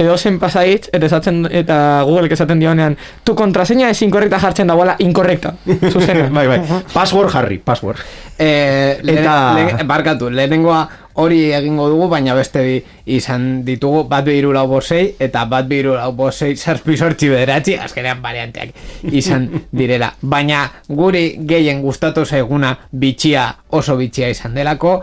edozen 0.00 0.40
pasaitz, 0.40 0.88
eta 0.96 1.10
sartzen, 1.12 1.44
eta 1.52 1.78
Google 2.08 2.32
esaten 2.32 2.62
dionean, 2.62 2.96
tu 3.24 3.36
contraseña 3.36 3.90
es 3.92 4.00
incorrecta 4.06 4.40
jartzen 4.40 4.72
dagoela 4.72 4.96
incorrecta. 5.04 5.54
Zuzena. 5.92 6.30
bai, 6.32 6.46
bai, 6.48 6.60
password 6.94 7.32
jarri, 7.36 7.58
password. 7.58 8.00
e, 8.38 8.98
le, 9.02 9.20
Eta- 9.20 9.52
le, 9.54 9.84
barkatu, 10.06 10.30
lehenengoa 10.30 10.88
hori 11.14 11.52
egingo 11.52 11.88
dugu, 11.90 12.08
baina 12.08 12.34
beste 12.34 12.62
bi 12.62 12.76
izan 13.16 13.64
ditugu 13.64 14.04
bat 14.08 14.24
biru 14.24 14.52
lau 14.52 14.66
bosei, 14.68 15.14
eta 15.18 15.44
bat 15.46 15.66
biru 15.66 15.94
lau 15.94 16.12
bosei 16.12 16.56
zazpi 16.56 16.96
sortzi 16.96 17.28
bederatzi, 17.28 17.76
azkenean 17.78 18.22
varianteak 18.22 18.74
izan 19.10 19.48
direla. 19.72 20.12
Baina 20.22 20.66
guri 20.88 21.38
gehien 21.46 21.82
gustatu 21.82 22.24
zaiguna 22.24 22.76
bitxia 22.92 23.48
oso 23.70 23.96
bitxia 23.96 24.28
izan 24.30 24.54
delako, 24.54 25.00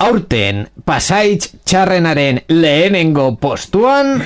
aurten 0.00 0.66
pasaitz 0.84 1.52
txarrenaren 1.64 2.42
lehenengo 2.48 3.34
postuan, 3.36 4.18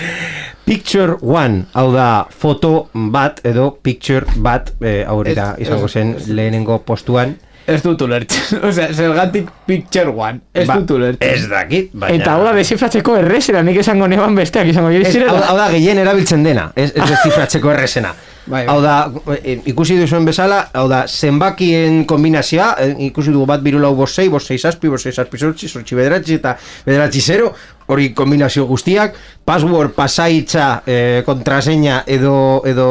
Picture 0.65 1.19
one, 1.21 1.67
hau 1.77 1.91
da 1.93 2.25
foto 2.33 2.87
bat 3.13 3.43
edo 3.45 3.67
picture 3.85 4.25
bat, 4.41 4.71
eh, 4.81 5.03
aurrera 5.05 5.51
izango 5.61 5.91
zen 5.93 6.15
lehenengo 6.25 6.79
postuan. 6.89 7.35
Ez 7.67 7.81
dut 7.83 8.03
ulertzen, 8.05 8.59
osea, 8.69 8.91
zergatik 8.93 9.49
picture 9.67 10.13
one, 10.13 10.41
ez 10.53 10.67
Ba, 10.69 10.77
dut 10.81 10.97
ulertzen. 10.99 11.31
Ez 11.31 11.49
dakit, 11.51 11.91
baina... 11.93 12.19
Eta 12.19 12.37
hau 12.37 12.45
da 12.45 12.53
desifratzeko 12.59 13.17
errezera, 13.23 13.65
nik 13.67 13.81
esango 13.81 14.09
neban 14.11 14.37
besteak 14.37 14.71
izango 14.73 14.93
Ez, 14.95 15.17
hau, 15.25 15.41
hau 15.49 15.57
da 15.59 15.71
gehien 15.73 15.99
erabiltzen 16.03 16.45
dena, 16.45 16.71
ez, 16.77 16.91
ez 16.93 17.09
dezifratzeko 17.15 17.75
errezena. 17.75 18.15
Bai, 18.45 18.67
bai. 18.67 18.75
Hau 18.75 18.81
da, 18.85 18.95
eh, 19.39 19.57
ikusi 19.71 19.97
duzuen 19.97 20.27
bezala, 20.29 20.59
hau 20.77 20.85
da, 20.91 21.05
zenbakien 21.09 22.03
kombinazioa, 22.09 22.75
eh, 22.83 22.91
ikusi 23.07 23.33
dugu 23.33 23.47
bat 23.49 23.63
biru 23.65 23.81
lau 23.81 23.95
bosei, 23.97 24.29
bosei 24.29 24.59
zazpi, 24.59 24.91
bosei 24.93 25.15
zazpi 25.15 25.41
sortzi, 25.41 25.69
sortzi 25.69 25.97
bederatzi 25.97 26.37
eta 26.37 26.53
bederatzi 26.85 27.23
zero, 27.25 27.55
hori 27.87 28.11
kombinazio 28.17 28.67
guztiak, 28.69 29.17
password, 29.45 29.95
pasaitza, 29.97 30.83
eh, 30.87 31.23
kontraseña 31.25 32.03
edo, 32.07 32.61
edo 32.69 32.89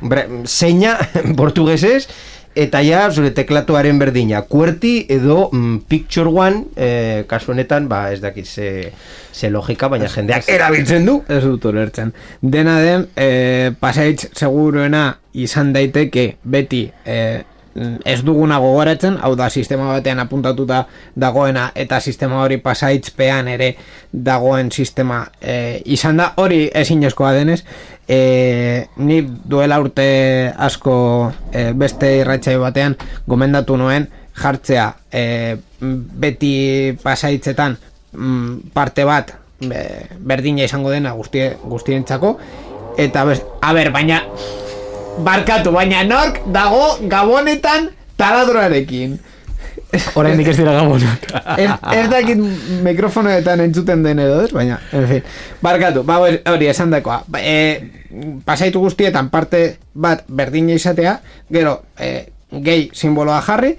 bre, 0.00 0.26
seña, 0.44 0.96
portugesez, 1.36 2.08
eta 2.56 2.80
ja, 2.84 3.04
zure 3.12 3.30
teklatuaren 3.36 3.98
berdina, 4.00 4.40
kuerti 4.48 4.94
edo 5.12 5.50
mm, 5.52 5.82
picture 5.90 6.32
one, 6.32 6.64
eh, 6.76 7.24
kasu 7.28 7.52
honetan, 7.52 7.88
ba, 7.90 8.06
ez 8.12 8.20
dakit 8.22 8.48
ze, 8.48 8.92
ze 9.32 9.50
logika, 9.52 9.90
baina 9.92 10.08
jendeak 10.10 10.48
erabiltzen 10.48 11.04
du. 11.06 11.18
Ez 11.28 11.42
dut 11.44 11.68
ulertzen. 11.68 12.14
Dena 12.40 12.78
den, 12.80 13.06
e, 13.14 13.72
pasaitz 13.80 14.30
seguruena 14.32 15.04
izan 15.36 15.74
daiteke 15.76 16.30
beti 16.42 16.86
e, 17.04 17.20
ez 18.04 18.22
duguna 18.24 18.58
gogoratzen, 18.62 19.18
hau 19.22 19.34
da 19.36 19.48
sistema 19.50 19.90
batean 19.90 20.20
apuntatuta 20.22 20.84
dagoena 21.16 21.70
eta 21.74 22.00
sistema 22.00 22.40
hori 22.42 22.56
pasaitzpean 22.64 23.48
ere 23.52 23.74
dagoen 24.12 24.70
sistema 24.72 25.24
e, 25.40 25.82
izan 25.84 26.16
da, 26.16 26.30
hori 26.40 26.66
ezinezkoa 26.74 27.32
denez, 27.36 27.60
e, 28.08 28.20
ni 28.96 29.20
duela 29.22 29.80
urte 29.82 30.08
asko 30.56 30.96
e, 31.52 31.72
beste 31.76 32.16
irratxai 32.22 32.56
batean 32.62 32.96
gomendatu 33.28 33.76
nuen 33.76 34.08
jartzea 34.36 34.90
e, 35.12 35.56
beti 35.80 36.52
pasaitzetan 37.02 37.76
mm, 38.12 38.72
parte 38.74 39.04
bat 39.04 39.34
be, 39.60 39.82
berdina 40.20 40.64
izango 40.64 40.92
dena 40.92 41.12
guztie, 41.16 41.56
guztientzako. 41.64 42.36
Eta 42.96 43.24
bez, 43.28 43.42
a 43.60 43.72
ber, 43.76 43.92
baina 43.92 44.22
barkatu, 45.24 45.72
baina 45.72 46.04
nork 46.04 46.42
dago 46.52 46.98
gabonetan 47.08 47.90
taladroarekin 48.16 49.18
Oraindik 50.14 50.48
ez 50.50 50.56
dira 50.58 50.72
gabonak. 50.76 51.26
ez, 51.56 51.70
ez 51.94 52.06
dakit 52.10 52.40
mikrofonoetan 52.84 53.60
entzuten 53.66 54.02
den 54.02 54.18
edo, 54.18 54.40
ez? 54.44 54.50
Baina, 54.52 54.80
en 54.92 55.06
fin. 55.08 55.22
Barkatu, 55.62 56.02
ba, 56.06 56.18
hori- 56.20 56.68
esan 56.68 56.90
dakoa. 56.90 57.22
Ba, 57.28 57.40
e, 57.40 57.90
pasaitu 58.44 58.80
guztietan 58.82 59.30
parte 59.30 59.78
bat 59.94 60.24
berdina 60.28 60.74
izatea, 60.74 61.20
gero, 61.52 61.82
e, 61.98 62.28
gehi 62.50 62.90
simboloa 62.94 63.40
jarri, 63.46 63.76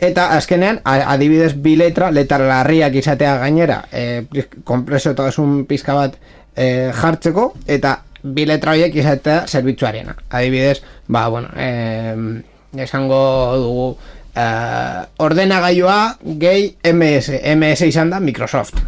eta 0.00 0.30
azkenean, 0.36 0.80
adibidez, 0.84 1.52
bi 1.54 1.76
letra, 1.76 2.10
letra 2.10 2.40
larriak 2.40 2.94
izatea 2.96 3.36
gainera, 3.44 3.82
e, 3.92 4.24
kompreso 4.64 5.12
eta 5.12 5.28
pizka 5.68 5.94
bat 5.94 6.16
e, 6.56 6.90
jartzeko, 6.96 7.52
eta 7.66 8.00
bi 8.22 8.46
letra 8.46 8.76
horiek 8.76 8.94
izatea 8.94 9.44
zerbitzuarena. 9.46 10.16
Adibidez, 10.30 10.80
ba, 11.08 11.28
bueno, 11.28 11.48
e, 11.56 12.42
esango 12.78 13.20
dugu, 13.56 13.86
eh, 14.34 15.06
ordenagailua 15.18 16.16
gehi 16.22 16.76
MS, 16.92 17.30
MS 17.56 17.88
izan 17.88 18.10
da 18.10 18.20
Microsoft. 18.20 18.82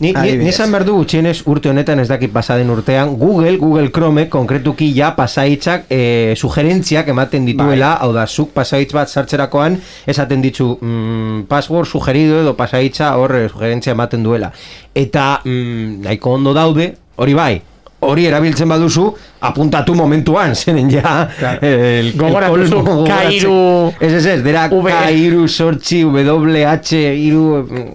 Ni, 0.00 0.14
ni, 0.14 0.38
ni 0.40 0.48
esan 0.48 0.70
behar 0.72 0.86
du 0.88 0.94
gutxienez 0.96 1.42
urte 1.52 1.68
honetan 1.68 2.00
ez 2.00 2.06
dakit 2.08 2.32
pasaden 2.32 2.70
urtean 2.72 3.18
Google, 3.20 3.58
Google 3.60 3.90
Chrome 3.92 4.30
konkretuki 4.32 4.86
ja 4.96 5.10
pasaitzak 5.12 5.90
e, 5.92 6.32
sugerentziak 6.40 7.10
ematen 7.12 7.44
dituela 7.44 7.90
hau 8.00 8.08
da, 8.16 8.24
zuk 8.24 8.54
pasaitz 8.56 8.94
bat 8.96 9.12
sartzerakoan 9.12 9.76
esaten 10.08 10.40
ditzu 10.40 10.70
mm, 10.80 11.42
password 11.52 11.84
sugerido 11.84 12.40
edo 12.40 12.56
pasaitza 12.56 13.12
hor 13.20 13.36
eh, 13.42 13.48
sugerentzia 13.52 13.92
ematen 13.92 14.24
duela 14.24 14.48
eta 14.96 15.42
mm, 15.44 16.00
nahiko 16.08 16.32
ondo 16.38 16.56
daude, 16.56 16.94
hori 17.20 17.36
bai 17.36 17.52
hori 18.00 18.24
erabiltzen 18.26 18.68
baduzu 18.68 19.06
apuntatu 19.44 19.94
momentuan 19.94 20.54
zenen 20.56 20.90
ja 20.90 21.28
Claro. 21.38 21.58
el, 21.62 22.12
Gogoratu 22.16 22.54
el 22.56 22.70
kolmo 22.70 22.94
gogoratzen. 22.96 23.94
ez 24.00 24.12
ez 24.12 24.26
ez, 24.26 24.42
dera 24.44 24.68
V. 24.68 24.84
K-hiru 24.90 25.46
sortzi 25.48 26.02
WH 26.04 26.92
hiru 27.16 27.44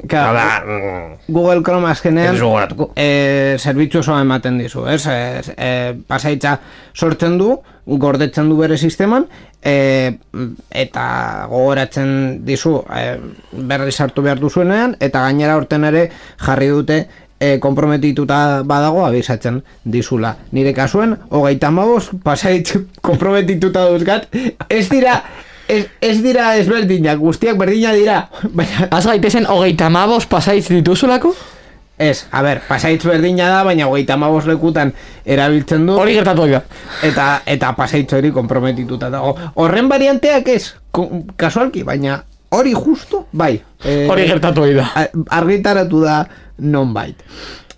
Claro. 0.07 0.27
hau 0.27 0.35
da, 0.35 0.63
mm, 0.65 1.33
Google 1.33 1.61
Chrome 1.63 1.89
azkenean 1.89 2.27
Ez 2.35 2.39
duzu 2.39 2.45
gogoratuko. 2.45 2.91
e, 2.95 3.55
zerbitzu 3.59 3.99
osoa 3.99 4.21
ematen 4.21 4.57
dizu, 4.57 4.85
ez? 4.87 5.05
E, 5.07 5.41
e, 5.57 5.93
pasaitza 6.07 6.59
sortzen 6.93 7.37
du, 7.37 7.55
gordetzen 7.85 8.49
du 8.49 8.57
bere 8.57 8.77
sisteman, 8.77 9.25
e, 9.63 10.17
eta 10.71 11.47
gogoratzen 11.49 12.45
dizu 12.45 12.79
e, 12.93 13.17
berri 13.51 13.91
sartu 13.91 14.21
behar 14.25 14.39
duzuenean, 14.41 14.95
eta 14.99 15.21
gainera 15.27 15.55
horten 15.57 15.83
ere 15.85 16.09
jarri 16.45 16.67
dute 16.73 17.07
e, 17.39 17.60
komprometituta 17.60 18.62
badago 18.63 19.06
abisatzen 19.06 19.63
dizula. 19.84 20.36
Nire 20.52 20.74
kasuen, 20.74 21.17
hogeita 21.30 21.71
mabos, 21.71 22.10
pasait 22.24 22.71
komprometituta 23.02 23.88
duzgat, 23.89 24.28
ez 24.69 24.88
dira, 24.89 25.24
ez, 25.67 25.86
ez 26.02 26.21
dira 26.24 26.56
ezberdinak, 26.58 27.17
guztiak 27.19 27.58
berdina 27.58 27.93
dira, 27.93 28.30
baina 28.58 28.88
Az 28.91 29.06
gaitezen 29.06 29.45
hogeita 29.45 29.89
mabos 29.89 30.26
pasaitz 30.26 30.69
dituzulako? 30.69 31.34
Ez, 31.98 32.26
a 32.36 32.41
ber, 32.43 32.60
pasaitz 32.67 33.06
berdina 33.08 33.48
da, 33.48 33.63
baina 33.63 33.86
hogeita 33.88 34.17
mabos 34.19 34.43
lekutan 34.50 34.89
erabiltzen 35.26 35.86
du, 35.88 35.93
Hori 35.95 36.13
gertatu 36.17 36.43
da. 36.52 36.60
eta 37.08 37.28
eta 37.48 37.69
pasaitz 37.78 38.12
hori 38.17 38.32
komprometituta 38.36 39.08
dago. 39.10 39.36
Horren 39.56 39.88
varianteak 39.88 40.48
ez, 40.52 40.74
kasualki, 41.39 41.84
baina 41.88 42.17
hori 42.56 42.74
justu, 42.76 43.24
bai. 43.32 43.62
Eh, 43.84 44.08
Hori 44.12 44.28
gertatu 44.28 44.65
da. 44.76 44.89
a- 44.95 45.08
Argitaratu 45.39 46.02
da 46.04 46.17
nonbait. 46.57 47.15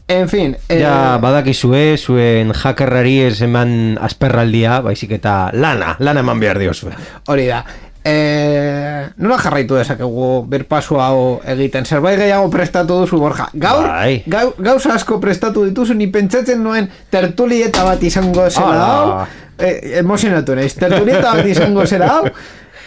En 0.07 0.29
fin, 0.29 0.55
eh, 0.69 0.79
Ja, 0.79 1.17
badakizue, 1.19 1.97
zuen 1.97 2.53
hackerrari 2.55 3.17
ez 3.25 3.41
eman 3.41 3.97
asperraldia, 4.01 4.79
baizik 4.81 5.11
eta 5.11 5.49
lana, 5.53 5.97
lana 5.99 6.19
eman 6.23 6.39
behar 6.39 6.57
diozue. 6.59 6.91
hori 7.27 7.47
da. 7.47 7.65
Eh, 8.09 9.03
nola 9.19 9.35
jarraitu 9.37 9.75
dezakegu 9.75 10.45
berpasu 10.47 10.95
hau 11.03 11.41
egiten 11.43 11.83
zerbait 11.85 12.15
gehiago 12.17 12.47
prestatu 12.53 13.01
duzu 13.01 13.17
borja 13.19 13.49
gaur, 13.53 13.83
Bai. 13.83 14.21
gau, 14.31 14.53
gauza 14.63 14.93
asko 14.95 15.19
prestatu 15.19 15.65
dituzu 15.67 15.93
ni 15.93 16.07
pentsatzen 16.07 16.63
nuen 16.63 16.87
tertulieta 17.11 17.83
bat 17.83 18.03
izango 18.07 18.45
zera 18.49 18.69
Hala. 18.69 18.85
hau 18.87 19.25
eh, 19.59 19.99
emozionatu 19.99 20.55
naiz 20.55 20.71
tertulieta 20.79 21.33
bat 21.35 21.45
izango 21.51 21.83
zera 21.85 22.07
hau 22.13 22.23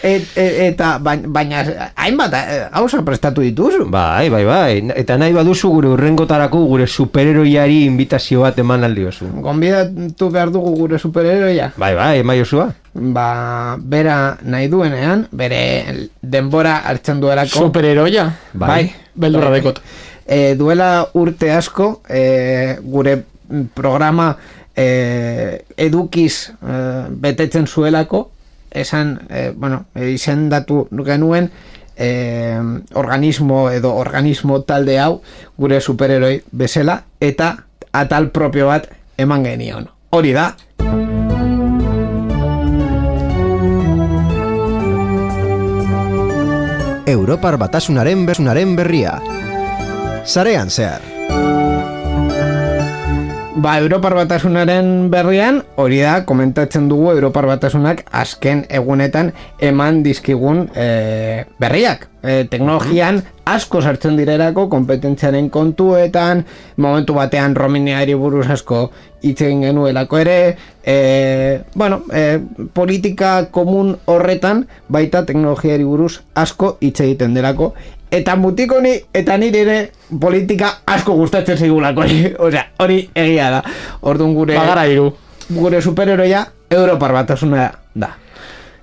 et, 0.03 0.25
et, 0.35 0.53
eta 0.71 0.97
baina, 0.99 1.63
hainbat 1.95 2.33
eh, 2.33 2.67
gauza 2.73 3.01
prestatu 3.05 3.41
dituzu 3.41 3.85
Bai, 3.91 4.29
bai, 4.29 4.43
bai. 4.45 4.91
Eta 4.95 5.17
nahi 5.17 5.33
baduzu 5.33 5.69
gure 5.69 5.87
urrengotarako 5.93 6.63
gure 6.67 6.87
superheroiari 6.87 7.83
invitazio 7.85 8.41
bat 8.41 8.57
eman 8.59 8.83
aldiozu. 8.83 9.25
gonbidatu 9.41 10.29
behar 10.29 10.51
dugu 10.51 10.75
gure 10.75 10.99
superheroia 10.99 11.71
Bai, 11.77 11.93
bai, 11.95 12.19
emai 12.19 12.41
osua. 12.41 12.69
ba, 12.93 13.77
bera 13.79 14.37
nahi 14.43 14.67
duenean 14.67 15.27
bere 15.31 16.09
denbora 16.21 16.77
hartzen 16.85 17.21
duelako 17.21 17.67
Superheroia? 17.67 18.29
Bai. 18.53 18.93
Beldurra 19.15 19.49
Bai. 19.49 19.59
dekot. 19.61 19.79
e, 20.25 20.55
duela 20.55 21.07
urte 21.13 21.51
asko 21.51 22.01
e, 22.09 22.77
gure 22.83 23.23
programa 23.75 24.35
e, 24.75 25.61
edukiz 25.77 26.49
e, 26.61 26.75
betetzen 27.09 27.67
zuelako 27.67 28.29
esan, 28.71 29.19
e, 29.29 29.51
bueno, 29.55 29.85
izendatu 29.95 30.87
genuen 31.05 31.51
e, 31.95 32.57
organismo 32.93 33.69
edo 33.69 33.93
organismo 33.95 34.61
talde 34.63 34.99
hau 34.99 35.21
gure 35.57 35.81
superheroi 35.81 36.41
bezala 36.51 37.03
eta 37.19 37.55
atal 37.91 38.31
propio 38.31 38.67
bat 38.71 38.89
eman 39.17 39.43
genion. 39.45 39.89
Hori 40.11 40.33
da, 40.35 40.55
Europar 47.11 47.57
batasunaren 47.59 48.25
berria. 48.77 49.19
Sarean 50.23 50.69
zehar. 50.69 51.60
Ba, 53.61 53.77
Europar 53.77 54.15
Batasunaren 54.17 55.11
berrian, 55.13 55.59
hori 55.77 55.99
da, 56.01 56.23
komentatzen 56.25 56.87
dugu 56.89 57.11
Europar 57.11 57.45
Batasunak 57.45 57.99
azken 58.09 58.63
egunetan 58.73 59.29
eman 59.61 59.99
dizkigun 60.01 60.63
e, 60.73 61.45
berriak. 61.61 62.07
E, 62.25 62.47
teknologian 62.49 63.21
asko 63.45 63.83
sartzen 63.85 64.17
direrako, 64.17 64.65
kompetentziaren 64.71 65.51
kontuetan, 65.53 66.41
momentu 66.81 67.13
batean 67.19 67.53
romineari 67.53 68.17
buruz 68.17 68.47
asko 68.49 68.87
hitz 69.21 69.43
egin 69.45 69.61
genuelako 69.67 70.23
ere, 70.23 70.39
e, 70.81 70.97
bueno, 71.75 72.01
e, 72.09 72.41
politika 72.73 73.51
komun 73.53 73.93
horretan 74.09 74.65
baita 74.89 75.21
teknologiari 75.29 75.85
buruz 75.85 76.15
asko 76.33 76.79
hitz 76.81 76.97
egiten 77.05 77.37
delako, 77.37 77.75
eta 78.11 78.35
mutiko 78.35 78.81
ni 78.81 78.93
eta 79.13 79.37
nire 79.37 79.61
ere 79.65 79.77
politika 80.19 80.81
asko 80.85 81.15
gustatzen 81.15 81.57
zaigulako 81.57 82.05
osea 82.47 82.65
hori 82.79 83.05
egia 83.15 83.49
da 83.51 83.61
orduan 84.01 84.33
gure 84.35 84.57
Bagara 84.59 84.87
hiru. 84.87 85.13
gure 85.49 85.81
superheroia 85.81 86.45
Europar 86.69 87.13
batasuna 87.13 87.71
da 87.93 88.17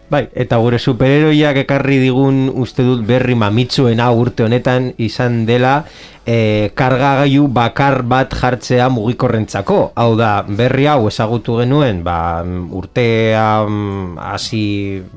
Bai, 0.08 0.22
eta 0.32 0.56
gure 0.56 0.78
superheroiak 0.80 1.58
ekarri 1.66 1.98
digun 2.00 2.46
uste 2.56 2.80
dut 2.80 3.02
berri 3.04 3.34
mamitsuena 3.36 4.06
urte 4.16 4.46
honetan 4.46 4.94
izan 4.96 5.42
dela 5.44 5.82
e, 6.24 6.70
kargagailu 6.72 7.50
bakar 7.52 8.00
bat 8.08 8.32
jartzea 8.32 8.88
mugikorrentzako. 8.88 9.92
Hau 10.00 10.14
da, 10.16 10.30
berri 10.48 10.88
hau 10.88 11.02
ezagutu 11.10 11.58
genuen, 11.60 12.00
ba, 12.06 12.40
urtea 12.80 13.44
mm, 13.68 14.16
hasi, 14.30 14.64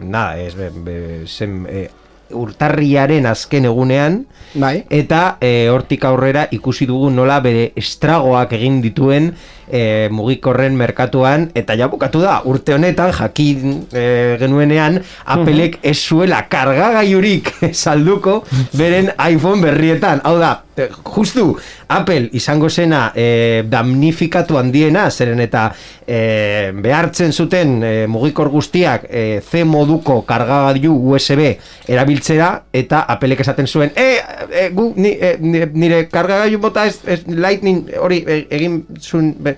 nada, 0.03 0.35
ez, 0.43 0.51
be, 0.59 0.67
be, 0.75 0.97
zen, 1.23 1.61
e, 1.71 1.87
urtarriaren 2.33 3.25
azken 3.29 3.65
egunean, 3.69 4.21
bai. 4.53 4.83
eta 4.89 5.37
e, 5.41 5.69
hortik 5.71 6.05
aurrera 6.05 6.47
ikusi 6.51 6.87
dugu 6.89 7.09
nola 7.13 7.39
bere 7.43 7.71
estragoak 7.75 8.53
egin 8.57 8.81
dituen 8.83 9.31
e, 9.71 10.09
mugikorren 10.11 10.75
merkatuan 10.77 11.49
eta 11.55 11.75
ja 11.79 11.87
bukatu 11.87 12.21
da 12.21 12.41
urte 12.45 12.75
honetan 12.75 13.13
jakin 13.15 13.85
e, 13.91 14.37
genuenean 14.41 14.99
Applek 15.25 15.79
ez 15.83 15.97
zuela 15.97 16.43
kargagailurik 16.51 17.53
salduko 17.83 18.41
beren 18.77 19.11
iPhone 19.29 19.61
berrietan. 19.63 20.21
Hau 20.23 20.37
da 20.39 20.51
e, 20.77 20.89
justu 21.15 21.55
Apple 21.91 22.29
izango 22.37 22.69
zena 22.69 23.11
e, 23.15 23.63
damnifikatu 23.67 24.57
handiena 24.59 25.09
zeren 25.11 25.39
eta 25.43 25.69
e, 26.07 26.71
behartzen 26.83 27.31
zuten 27.31 27.81
e, 27.83 27.91
mugikor 28.07 28.49
guztiak 28.53 29.05
e, 29.09 29.41
C 29.43 29.63
moduko 29.67 30.21
kargagailu 30.27 30.93
USB 31.11 31.43
erabiltzera 31.91 32.51
eta 32.73 33.03
Applek 33.11 33.43
esaten 33.43 33.67
zuen 33.67 33.91
e, 33.95 34.07
e, 34.49 34.69
gu, 34.75 34.91
ni, 34.95 35.11
e, 35.15 35.35
ni- 35.39 35.65
nire 35.73 36.05
kargagailu 36.11 36.59
bota 36.63 36.85
ez, 36.87 36.99
ez 37.05 37.19
lightning 37.27 37.91
hori 37.99 38.21
e, 38.27 38.39
egin 38.49 38.81
zuen 38.99 39.33
be, 39.39 39.55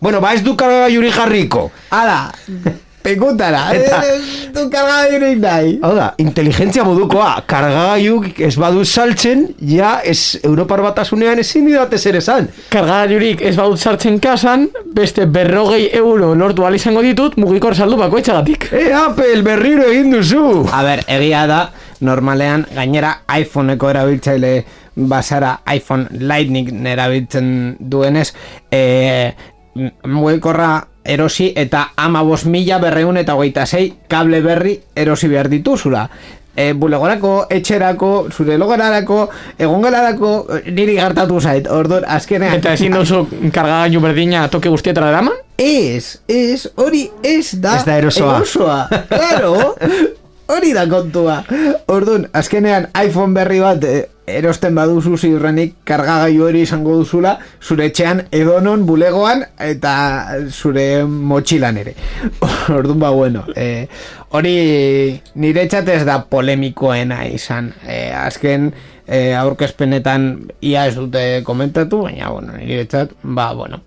bueno 0.00 0.20
ba 0.20 0.34
ez 0.34 0.42
du 0.42 0.56
kargagailuri 0.56 1.10
jarriko 1.10 1.70
ala 1.90 2.32
pekutara 3.02 3.72
Eta- 3.74 4.02
Eh, 4.04 4.50
du 4.52 4.64
kargagailurik 4.70 5.38
nahi 5.40 5.78
Hau 5.82 5.94
da, 5.96 6.14
inteligentzia 6.18 6.84
modukoa, 6.84 7.42
kargagailu 7.46 8.24
ez 8.38 8.56
badu 8.58 8.84
saltzen, 8.84 9.46
ja, 9.60 10.00
ez 10.04 10.38
Europar 10.42 10.82
batasunean 10.82 11.38
ezin 11.38 11.66
didate 11.66 11.98
zer 11.98 12.16
esan. 12.18 12.48
Kargagailurik 12.72 13.40
ez 13.42 13.54
badut 13.56 13.78
sartzen 13.78 14.18
kasan, 14.20 14.68
beste 14.94 15.26
berrogei 15.26 15.88
euro 15.92 16.34
lortu 16.34 16.66
izango 16.74 17.02
ditut 17.02 17.36
mugikor 17.36 17.74
saldu 17.74 17.96
bakoitzagatik. 17.96 18.68
E, 18.72 18.92
Apple, 18.92 19.42
berriro 19.42 19.84
egin 19.88 20.10
duzu! 20.12 20.66
a 20.72 20.82
ber 20.82 21.04
egia 21.06 21.46
da 21.46 21.70
normalean 22.00 22.66
gainera 22.74 23.20
iPhoneko 23.38 23.90
erabiltzaile 23.90 24.64
basara 24.98 25.60
iPhone 25.74 26.08
Lightning 26.18 26.86
erabiltzen 26.86 27.76
duenez 27.78 28.32
e, 28.70 29.32
mugikorra 30.04 30.72
erosi 31.04 31.52
eta 31.56 31.92
ama 31.96 32.22
bos 32.26 32.44
mila 32.44 32.80
berreun 32.82 33.16
eta 33.16 33.38
hogeita 33.38 33.66
zei 33.66 33.94
kable 34.08 34.42
berri 34.42 34.74
erosi 34.96 35.28
behar 35.28 35.48
dituzula 35.48 36.08
e, 36.58 36.72
bulegorako, 36.74 37.46
etxerako, 37.54 38.10
zure 38.34 38.58
logararako, 38.58 39.20
egongelarako, 39.58 40.32
niri 40.74 40.96
gartatu 40.98 41.40
zait, 41.40 41.68
orduan, 41.70 42.06
azkenean... 42.18 42.58
Eta 42.58 42.74
ezin 42.74 42.96
duzu 42.98 43.22
kargagailu 43.54 44.02
berdina 44.02 44.48
toke 44.50 44.72
guztietara 44.72 45.12
eraman? 45.14 45.38
Ez, 45.58 46.18
ez, 46.26 46.66
hori 46.76 47.06
ez 47.22 47.52
da... 47.62 47.78
Ez 47.78 47.86
da 47.86 47.98
erosoa. 48.02 48.40
Erosoa, 48.40 48.78
claro. 49.12 49.54
Hori 50.48 50.70
da 50.72 50.86
kontua. 50.88 51.42
Orduan, 51.92 52.22
azkenean 52.32 52.86
iPhone 52.96 53.36
berri 53.36 53.58
bat 53.60 53.82
eh, 53.84 54.06
erosten 54.28 54.74
baduzu 54.78 55.16
ziurrenik 55.16 55.74
kargagailu 55.88 56.48
hori 56.48 56.62
izango 56.66 56.96
duzula 57.00 57.36
zure 57.62 57.88
etxean 57.90 58.24
edonon 58.32 58.84
bulegoan 58.86 59.44
eta 59.58 59.94
zure 60.50 61.04
motxilan 61.04 61.80
ere. 61.80 61.94
Orduan 62.78 63.00
ba 63.00 63.10
bueno, 63.10 63.44
eh, 63.56 63.88
hori 64.30 65.20
nire 65.34 65.68
ez 65.68 66.04
da 66.04 66.22
polemikoena 66.30 67.24
izan. 67.26 67.72
Eh, 67.86 68.12
azken 68.14 68.72
eh, 69.06 69.34
aurkezpenetan 69.36 70.50
ia 70.60 70.86
ez 70.86 70.94
dute 70.96 71.42
komentatu, 71.44 72.02
baina 72.02 72.30
bueno, 72.30 72.52
nire 72.56 72.84
txat, 72.84 73.16
ba 73.22 73.52
bueno, 73.54 73.80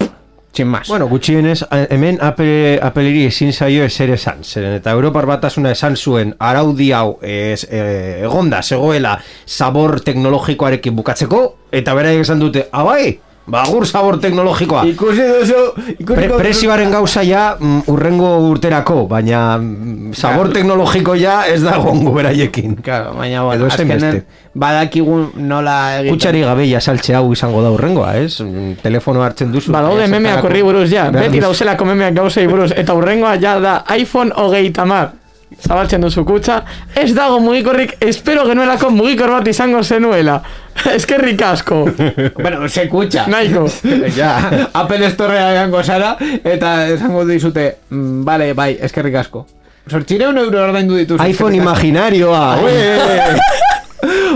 Sin 0.53 0.67
más. 0.67 0.87
Bueno, 0.89 1.07
gutxienez, 1.07 1.65
hemen 1.71 2.17
Apple, 2.21 2.79
Appleri 2.83 3.25
ezin 3.25 3.53
zaio 3.53 3.85
ezer 3.85 4.11
esan. 4.11 4.43
Zeren 4.43 4.75
eta 4.81 4.91
Europar 4.91 5.25
batasuna 5.25 5.71
esan 5.71 5.95
zuen 5.95 6.35
araudi 6.39 6.91
hau 6.91 7.19
ez, 7.23 7.63
e, 7.69 8.19
egonda, 8.25 8.59
zegoela 8.61 9.15
sabor 9.45 10.01
teknologikoarekin 10.03 10.95
bukatzeko, 10.95 11.41
eta 11.71 11.95
beraiek 11.95 12.25
esan 12.25 12.43
dute, 12.43 12.67
abai, 12.71 13.13
bagur 13.47 13.85
sabor 13.87 14.19
teknologikoa. 14.21 14.83
Ikusi 14.91 15.23
duzu, 15.27 15.61
ikusi 15.97 16.15
Pre, 16.27 16.27
prezioaren 16.37 16.91
gauza 16.93 17.23
ja 17.25 17.55
mm, 17.59 17.83
urrengo 17.91 18.29
urterako, 18.49 19.05
baina 19.09 19.57
mm, 19.57 20.13
sabor 20.17 20.51
teknologiko 20.53 21.15
ja 21.17 21.41
ez 21.49 21.61
da 21.63 21.77
gongo 21.81 22.13
beraiekin. 22.15 22.75
Claro, 22.85 23.15
baina 23.17 23.43
bueno, 23.43 23.65
azkenen 23.65 23.99
beste. 23.99 24.23
badakigun 24.53 25.31
nola 25.47 25.77
egiten. 25.99 26.15
Kutsari 26.15 26.43
gabe 26.45 26.67
jasaltze 26.69 27.15
hau 27.17 27.31
izango 27.33 27.63
da 27.65 27.71
urrengoa, 27.71 28.13
ez? 28.21 28.39
Mm, 28.45 28.75
Telefono 28.83 29.23
hartzen 29.25 29.51
duzu. 29.51 29.71
Ba, 29.73 29.81
daude 29.87 30.07
memeak 30.11 30.43
horri 30.45 30.61
buruz 30.63 30.89
ja, 30.91 31.09
beti 31.11 31.41
dauzelako 31.43 31.89
memeak 31.91 32.13
gauzei 32.21 32.47
buruz, 32.47 32.71
eta 32.75 32.93
hurrengoa 32.97 33.35
ja 33.41 33.57
da 33.59 33.81
iPhone 33.97 34.31
hogeita 34.35 34.85
mar. 34.85 35.11
Zabaltzen 35.59 36.01
duzu 36.01 36.23
kutsa, 36.25 36.61
ez 36.95 37.11
dago 37.13 37.39
mugikorrik, 37.43 37.97
espero 38.01 38.45
genuelako 38.47 38.89
mugikor 38.95 39.33
bat 39.35 39.47
izango 39.51 39.83
zenuela. 39.83 40.39
Eskerrik 40.95 41.41
asko. 41.45 41.83
Bueno, 42.41 42.67
se 42.69 42.87
kutsa. 42.89 43.25
Nahiko. 43.27 43.67
ja, 44.19 44.35
Apple 44.73 45.09
Storea 45.11 45.51
egango 45.53 45.83
zara, 45.83 46.15
eta 46.43 46.87
esango 46.89 47.25
dizute, 47.25 47.67
mm, 47.89 48.23
vale, 48.25 48.53
bai, 48.53 48.75
eskerrik 48.81 49.19
asko. 49.21 49.45
Sortxireun 49.89 50.37
euro 50.37 50.63
ordaindu 50.63 50.95
dituz. 50.95 51.19
iPhone 51.25 51.57
imaginarioa! 51.57 52.57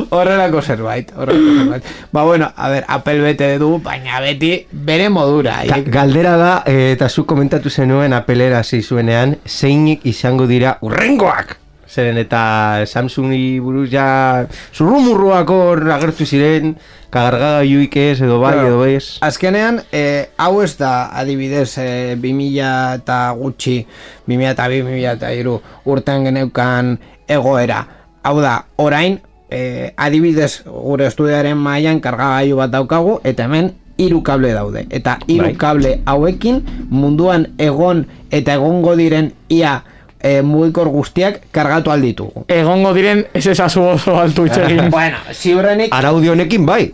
Horrelako 0.10 0.62
zerbait, 0.62 1.12
horrelako 1.15 1.58
zerbait. 1.60 1.84
Ba, 2.12 2.23
bueno, 2.23 2.51
a 2.55 2.69
ver, 2.69 2.86
Apple 2.88 3.19
bete 3.21 3.58
du, 3.60 3.79
baina 3.84 4.19
beti 4.21 4.65
bere 4.71 5.10
modura. 5.10 5.62
Ga- 5.63 5.75
Haiek- 5.77 5.89
Galdera 5.91 6.38
da, 6.38 6.63
eh, 6.65 6.91
eta 6.93 7.10
zu 7.10 7.25
komentatu 7.25 7.69
zenuen 7.69 8.13
apelera 8.13 8.63
zuenean, 8.63 9.38
zeinik 9.45 10.05
izango 10.05 10.47
dira 10.47 10.77
urrengoak! 10.81 11.58
Zeren 11.95 12.17
eta 12.17 12.84
Samsungi 12.89 13.60
buruz 13.63 13.89
ja 13.91 14.47
zurrumurruak 14.75 15.49
hor 15.53 15.84
agertu 15.93 16.25
ziren, 16.25 16.73
kagargagailuik 17.10 17.95
ez, 17.95 18.21
edo 18.21 18.39
bai, 18.41 18.55
edo 18.67 18.81
ez. 18.86 19.17
Azkenean, 19.23 19.77
eh, 19.93 20.27
hau 20.38 20.62
ez 20.62 20.73
da 20.77 21.10
adibidez 21.15 21.77
eh, 21.77 22.15
2000 22.19 22.95
eta 22.99 23.19
gutxi, 23.38 23.86
2000 24.27 24.49
eta 24.51 24.67
2000 24.67 25.13
eta 25.13 25.31
iru 25.34 25.62
urtean 25.86 26.25
geneukan 26.27 26.97
egoera. 27.27 27.86
Hau 28.23 28.41
da, 28.41 28.65
orain, 28.81 29.21
eh, 29.49 29.93
adibidez 29.97 30.63
gure 30.65 31.08
estudioaren 31.08 31.58
mailan 31.58 32.01
kargagailu 32.01 32.58
bat 32.58 32.71
daukagu, 32.71 33.19
eta 33.23 33.45
hemen 33.45 33.73
hiru 33.97 34.21
kable 34.23 34.53
daude. 34.53 34.86
Eta 34.89 35.19
hiru 35.27 35.49
Bai. 35.49 35.55
kable 35.55 35.99
hauekin 36.05 36.62
munduan 36.89 37.47
egon 37.58 38.05
eta 38.31 38.58
egongo 38.60 38.95
diren 38.99 39.31
ia 39.49 39.84
eh, 40.26 40.42
mugikor 40.42 40.90
guztiak 40.90 41.40
kargatu 41.54 41.94
alditugu. 41.94 42.46
Egongo 42.52 42.92
diren, 42.98 43.26
ez 43.34 43.46
ezazu 43.54 43.84
oso 43.94 44.18
altu 44.18 44.48
itxegin. 44.50 44.90
bueno, 44.96 45.22
ziurrenik 45.34 45.94
Araudi 45.96 46.32
honekin 46.34 46.66
bai, 46.66 46.90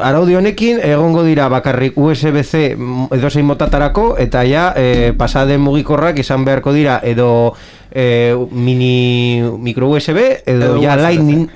araudi 0.00 0.38
honekin 0.38 0.78
egongo 0.84 1.24
dira 1.26 1.48
bakarrik 1.52 1.98
USB-C 1.98 2.74
mm, 2.76 3.08
edozein 3.18 3.46
motatarako 3.48 4.12
eta 4.22 4.44
ja 4.46 4.68
e, 4.78 5.12
pasaden 5.18 5.62
mugikorrak 5.64 6.20
izan 6.22 6.46
beharko 6.46 6.72
dira 6.76 7.00
edo 7.02 7.54
e, 7.90 8.34
mini 8.50 9.42
micro 9.58 9.90
USB 9.90 10.20
edo, 10.46 10.76
Edo 10.76 10.82
ja. 10.82 10.96
Lightning 10.96 11.48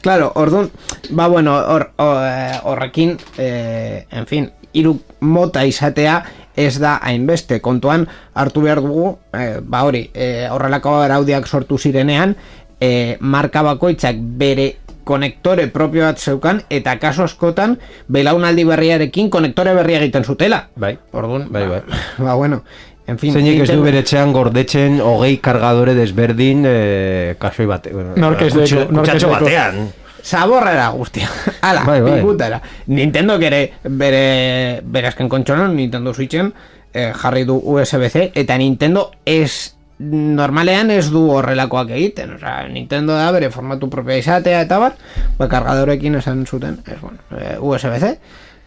Claro, 0.00 0.32
orduan, 0.34 0.70
ba 1.10 1.28
bueno, 1.28 1.58
eh, 1.58 2.60
horrekin, 2.62 3.16
eh, 3.36 4.06
en 4.10 4.26
fin, 4.26 4.50
hiru 4.72 4.98
mota 5.20 5.64
izatea 5.66 6.24
ez 6.58 6.78
da 6.82 6.96
hainbeste 7.06 7.60
kontuan 7.62 8.08
hartu 8.34 8.64
behar 8.66 8.82
dugu, 8.82 9.12
eh, 9.32 9.60
ba 9.62 9.84
hori, 9.86 10.08
eh, 10.14 10.48
horrelako 10.50 10.96
araudiak 11.04 11.46
sortu 11.46 11.78
zirenean, 11.78 12.34
eh, 12.80 13.16
marka 13.20 13.62
bakoitzak 13.62 14.18
bere 14.18 14.68
konektore 15.08 15.68
propio 15.72 16.04
bat 16.04 16.18
zeukan 16.20 16.60
eta 16.68 16.98
kaso 17.00 17.24
askotan 17.24 17.78
belaunaldi 18.12 18.64
berriarekin 18.68 19.30
konektore 19.30 19.72
berria 19.74 20.02
egiten 20.02 20.24
zutela. 20.24 20.66
Bai. 20.76 20.98
Orduan, 21.12 21.46
Bai, 21.52 21.66
bai. 21.66 21.80
Ba, 22.18 22.24
ba 22.24 22.34
bueno, 22.34 22.62
en 23.06 23.18
fin. 23.18 23.32
Zeinek 23.32 23.62
ez 23.64 23.70
du 23.70 23.80
bere 23.82 24.02
etxean 24.04 24.34
gordetzen 24.36 25.00
hogei 25.00 25.38
kargadore 25.40 25.94
desberdin 25.96 26.66
e, 26.68 27.36
kasoi 27.40 27.66
bate 27.70 27.94
bueno, 27.94 28.18
Nork 28.20 28.42
ez 28.42 28.52
deko, 28.52 28.84
kutsatxo 28.90 29.30
deko. 29.30 29.46
batean 29.46 29.88
Zaborrera 30.24 30.88
guztia. 30.90 31.28
Ala, 31.60 31.84
Bai, 31.84 32.00
bai. 32.00 32.18
pikutara. 32.20 32.60
Nintendo 32.86 33.36
ere 33.40 33.72
bere 33.84 34.80
bere 34.84 35.08
azken 35.08 35.28
kontsonan 35.28 35.74
Nintendo 35.76 36.14
Switchen 36.14 36.52
eh, 36.92 37.12
jarri 37.14 37.44
du 37.44 37.56
USB-C 37.58 38.30
eta 38.34 38.56
Nintendo 38.58 39.10
ez 39.24 39.74
normalean 39.98 40.92
ez 40.94 41.08
du 41.10 41.24
horrelakoak 41.34 41.88
egiten, 41.90 42.36
osea, 42.36 42.68
Nintendo 42.70 43.16
da 43.18 43.32
bere 43.34 43.48
formatu 43.50 43.88
propia 43.90 44.16
izatea 44.20 44.60
eta 44.62 44.78
bar, 44.78 44.92
ba 45.38 45.48
kargadorekin 45.50 46.14
esan 46.20 46.44
zuten, 46.46 46.76
ez 46.86 47.00
bueno, 47.00 47.18
eh, 47.34 47.56
USB-C 47.58 48.12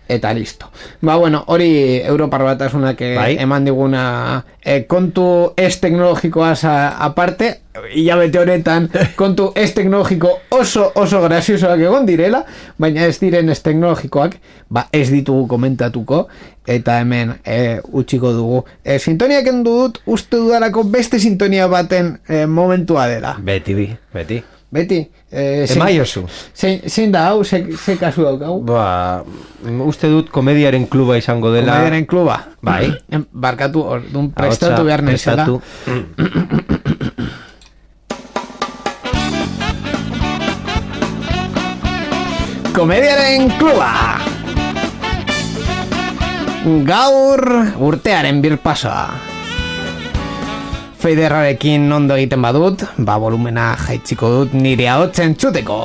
eta 0.08 0.34
listo. 0.34 0.70
Ba 1.02 1.16
bueno, 1.16 1.44
hori 1.48 2.02
Europar 2.04 2.44
batasunak 2.44 3.02
eh, 3.02 3.16
Bai. 3.16 3.36
eman 3.40 3.66
diguna 3.66 4.44
eh, 4.64 4.86
kontu 4.88 5.54
ez 5.58 5.80
teknologikoaz 5.80 6.66
aparte, 6.66 7.62
hilabete 7.94 8.40
honetan 8.40 8.90
kontu 9.22 9.52
ez 9.56 9.72
teknologiko 9.74 10.34
oso 10.52 10.92
oso 10.96 11.22
graziosoak 11.24 11.80
egon 11.80 12.06
direla, 12.06 12.44
baina 12.78 13.08
ez 13.08 13.20
diren 13.20 13.50
ez 13.50 13.62
teknologikoak, 13.64 14.38
ba 14.70 14.88
ez 14.92 15.10
ditugu 15.12 15.48
komentatuko, 15.48 16.28
eta 16.68 17.00
hemen 17.00 17.38
e, 17.46 17.80
utziko 17.92 18.34
dugu. 18.36 18.64
E, 18.84 19.00
sintoniak 19.00 19.48
endu 19.48 19.78
dut, 19.80 20.02
uste 20.06 20.38
dudalako 20.38 20.84
beste 20.84 21.20
sintonia 21.20 21.68
baten 21.72 22.18
e, 22.28 22.46
momentua 22.46 23.08
dela. 23.08 23.38
beti 23.40 23.76
bi, 23.78 23.88
beti 24.14 24.44
Beti, 24.72 25.02
e, 25.32 25.66
zein- 25.68 25.82
Emaiozu. 25.82 26.22
zein, 26.56 26.80
zein 26.88 27.12
da 27.12 27.26
hau, 27.28 27.44
ze, 27.44 27.60
ze 27.76 27.98
kasu 28.00 28.24
daukagu? 28.24 28.62
Ba, 28.64 29.22
uste 29.86 30.08
dut 30.08 30.30
komediaren 30.32 30.86
kluba 30.88 31.18
izango 31.20 31.52
dela 31.52 31.74
Komediaren 31.74 32.06
kluba. 32.08 32.38
Bai. 32.64 32.88
Barkatu, 33.34 33.84
orduan 33.84 34.32
prestatu 34.32 34.86
behar 34.88 35.04
naizela. 35.04 35.44
prestatu. 35.46 35.62
Komediaren 42.76 43.52
kluba! 43.60 43.92
Gaur 46.88 47.42
urtearen 47.82 48.40
birpasoa. 48.44 49.31
Feiderrarekin 51.02 51.90
ondo 51.92 52.14
egiten 52.14 52.44
badut, 52.46 52.84
ba 53.02 53.16
volumena 53.18 53.72
jaitziko 53.88 54.28
dut 54.36 54.52
nire 54.54 54.86
ahotzen 54.94 55.34
txuteko. 55.34 55.78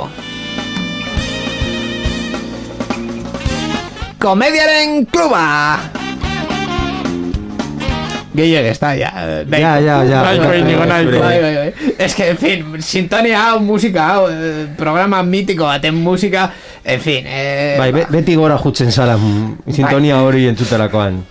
Komediaren 4.20 5.06
kluba! 5.08 5.44
Gehiago 8.36 8.68
ez 8.68 8.76
da, 8.82 8.90
ja. 8.92 9.08
Ja, 9.48 9.70
ja, 9.80 9.94
ja. 10.04 10.20
Bai, 10.26 10.36
bai, 10.60 11.54
bai. 11.56 11.70
Es 11.96 12.14
que, 12.14 12.26
en 12.34 12.36
fin, 12.36 12.66
sintonia 12.84 13.46
hau, 13.46 13.60
musika 13.64 14.10
hau, 14.12 14.26
eh, 14.28 14.66
programa 14.76 15.22
mitiko 15.24 15.64
baten 15.64 15.96
musika, 15.96 16.50
en 16.84 17.00
fin, 17.00 17.24
eh, 17.24 17.76
Bai, 17.78 17.88
be, 17.92 18.04
ba. 18.04 18.12
beti 18.18 18.36
gora 18.36 18.58
jutzen 18.60 18.92
zala 18.92 19.16
sintonia 19.72 20.20
hori 20.20 20.44
entzuterakoan. 20.52 21.22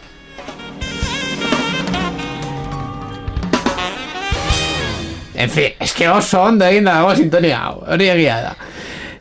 En 5.36 5.50
fin, 5.50 5.74
es 5.80 5.94
que 5.94 6.10
oso 6.10 6.44
ondo 6.44 6.66
egin 6.66 6.88
dago 6.88 7.16
sintonia 7.16 7.64
hau, 7.68 7.82
hori 7.94 8.10
egia 8.10 8.42
da. 8.42 8.56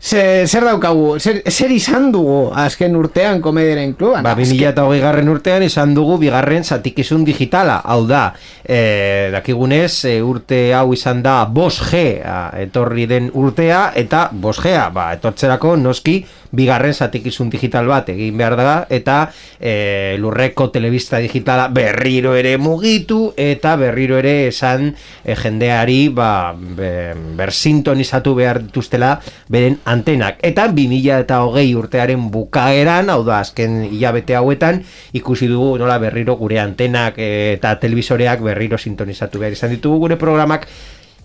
Ze, 0.05 0.45
zer 0.45 0.67
daukagu, 0.69 1.15
zer, 1.17 1.39
zer 1.49 1.73
izan 1.73 2.11
dugu 2.13 2.51
azken 2.61 2.93
urtean 3.01 3.39
komediaren 3.41 3.95
kluban? 3.97 4.21
Ba, 4.27 4.35
2008 4.37 4.99
garren 5.01 5.31
urtean 5.33 5.65
izan 5.65 5.95
dugu 5.97 6.19
bigarren 6.21 6.61
zatikizun 6.61 7.25
digitala. 7.25 7.79
Hau 7.89 8.03
da, 8.05 8.27
e, 8.61 9.31
dakigunez, 9.33 10.05
e, 10.11 10.19
urte 10.21 10.59
hau 10.77 10.91
izan 10.93 11.23
da 11.25 11.39
5G 11.49 12.05
a, 12.21 12.37
etorri 12.67 13.09
den 13.09 13.31
urtea, 13.33 13.95
eta 13.97 14.27
5G, 14.29 14.75
ba, 14.93 15.07
etortzerako 15.17 15.73
noski 15.81 16.19
bigarren 16.57 16.95
zatikizun 16.95 17.51
digital 17.53 17.89
bat 17.91 18.09
egin 18.15 18.39
behar 18.39 18.57
da, 18.59 18.75
eta 18.91 19.19
e, 19.59 20.17
lurreko 20.21 20.69
telebista 20.75 21.21
digitala 21.23 21.69
berriro 21.75 22.35
ere 22.39 22.57
mugitu, 22.59 23.33
eta 23.37 23.75
berriro 23.81 24.19
ere 24.19 24.49
esan 24.49 24.91
e, 24.91 25.37
jendeari 25.37 26.09
ba, 26.15 26.55
be, 26.55 27.13
bersintonizatu 27.37 28.35
behar 28.39 28.63
dituztela 28.65 29.19
beren 29.49 29.79
antenak. 29.85 30.41
Eta 30.43 30.69
2000 30.73 31.21
eta 31.27 31.43
hogei 31.45 31.69
urtearen 31.77 32.29
bukaeran, 32.35 33.11
hau 33.11 33.23
da, 33.27 33.41
azken 33.45 33.83
hilabete 33.91 34.37
hauetan, 34.39 34.83
ikusi 35.15 35.49
dugu 35.51 35.77
nola 35.79 35.99
berriro 36.03 36.37
gure 36.41 36.61
antenak 36.63 37.19
eh, 37.19 37.55
eta 37.57 37.77
televisoreak 37.83 38.43
berriro 38.45 38.79
sintonizatu 38.79 39.43
behar 39.43 39.57
izan 39.57 39.75
ditugu 39.75 40.05
gure 40.07 40.21
programak 40.21 40.69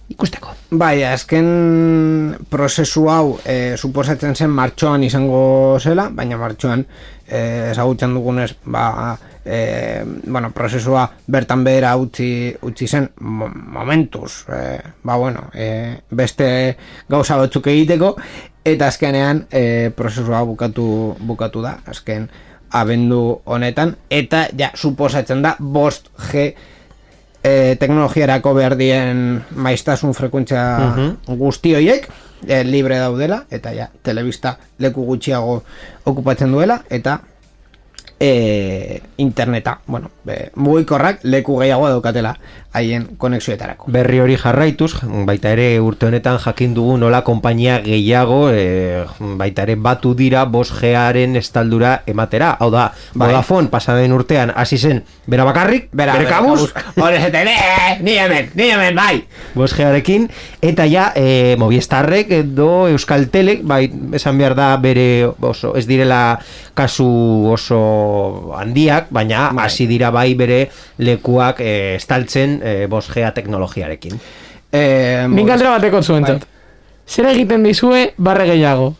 ikusteko. 0.09 0.53
Bai, 0.71 1.03
azken 1.05 1.47
prozesu 2.49 3.07
hau 3.09 3.39
e, 3.45 3.75
suposatzen 3.77 4.35
zen 4.35 4.51
martxoan 4.53 5.03
izango 5.05 5.41
zela, 5.81 6.09
baina 6.13 6.37
martxoan 6.37 6.83
e, 7.25 7.71
ezagutzen 7.71 8.13
dugunez, 8.17 8.51
ba, 8.65 9.17
e, 9.45 10.03
bueno, 10.25 10.51
prozesua 10.53 11.07
bertan 11.27 11.63
behera 11.65 11.95
utzi, 11.97 12.53
utzi 12.65 12.87
zen 12.87 13.09
momentuz, 13.19 14.45
e, 14.49 14.61
ba, 15.03 15.17
bueno, 15.17 15.47
e, 15.53 15.99
beste 16.09 16.49
gauza 17.09 17.37
batzuk 17.39 17.69
egiteko, 17.73 18.15
eta 18.65 18.89
azkenean 18.89 19.45
e, 19.49 19.89
prozesua 19.95 20.43
bukatu, 20.45 21.15
bukatu 21.21 21.65
da, 21.65 21.79
azken 21.89 22.29
abendu 22.77 23.39
honetan, 23.49 23.95
eta 24.09 24.45
ja, 24.57 24.69
suposatzen 24.75 25.41
da, 25.41 25.55
bost 25.59 26.11
G 26.29 26.51
e, 27.43 27.75
teknologiarako 27.79 28.53
behar 28.57 28.75
dien 28.79 29.39
maiztasun 29.55 30.13
frekuentzia 30.17 30.63
guzti 31.39 31.75
horiek 31.77 32.09
e, 32.47 32.63
libre 32.63 32.99
daudela 32.99 33.43
eta 33.51 33.73
ja, 33.75 33.89
telebista 34.03 34.57
leku 34.79 35.05
gutxiago 35.07 35.61
okupatzen 36.09 36.51
duela 36.51 36.81
eta 36.89 37.19
e, 38.19 39.01
interneta 39.17 39.79
bueno, 39.87 40.11
be, 40.23 40.51
mugikorrak 40.55 41.19
leku 41.23 41.57
gehiago 41.59 41.87
daukatela 41.89 42.35
haien 42.73 43.07
konexioetarako. 43.17 43.89
Berri 43.89 44.19
hori 44.21 44.35
jarraituz, 44.37 44.91
baita 45.25 45.49
ere 45.55 45.79
urte 45.81 46.05
honetan 46.05 46.37
jakin 46.43 46.75
dugu 46.77 46.97
nola 47.01 47.23
konpainia 47.25 47.79
gehiago 47.81 48.49
e, 48.53 49.05
baita 49.39 49.63
ere 49.65 49.75
batu 49.75 50.13
dira 50.13 50.43
5Garen 50.45 51.35
estaldura 51.39 52.03
ematera. 52.05 52.51
Hau 52.59 52.69
da, 52.69 52.91
Bai. 53.13 53.29
Vodafone 53.31 53.71
pasaden 53.73 54.13
urtean 54.13 54.53
hasi 54.55 54.77
zen 54.77 55.03
bera 55.25 55.45
bakarrik, 55.47 55.89
Bera, 55.93 56.13
bere 56.13 56.29
kabuz, 56.29 56.73
Hore 56.99 57.19
zete, 57.21 57.43
"Eh, 57.43 57.97
ni 58.01 58.17
hemen, 58.17 58.51
ni 58.53 58.69
hemen, 58.69 58.95
bai! 58.95 59.23
5Garekin, 59.55 60.29
eta 60.61 60.85
ja 60.85 61.11
e, 61.15 61.55
Movistarrek 61.57 62.31
edo 62.31 62.87
Euskaltelek, 62.89 63.63
bai, 63.63 63.91
esan 64.13 64.37
behar 64.37 64.55
da 64.55 64.75
bere 64.77 65.25
oso, 65.41 65.75
ez 65.75 65.87
direla 65.87 66.39
kasu 66.73 67.49
oso 67.51 67.79
handiak, 68.57 69.09
baina 69.13 69.49
Bai. 69.53 69.65
hasi 69.65 69.87
dira 69.87 70.11
bai 70.11 70.33
bere 70.35 70.59
lekuak 70.97 71.61
e, 71.61 71.95
estaltzen 71.95 72.59
e, 72.63 72.73
5Ga 72.91 73.33
teknologiarekin. 73.35 74.19
Eh, 74.71 75.25
Nik 75.27 75.47
galdera 75.49 75.77
bateko 75.77 76.01
zuentzat. 76.03 76.45
Zer 77.09 77.29
egiten 77.31 77.63
dizue 77.65 78.11
barre 78.17 78.45
gehiago? 78.51 78.93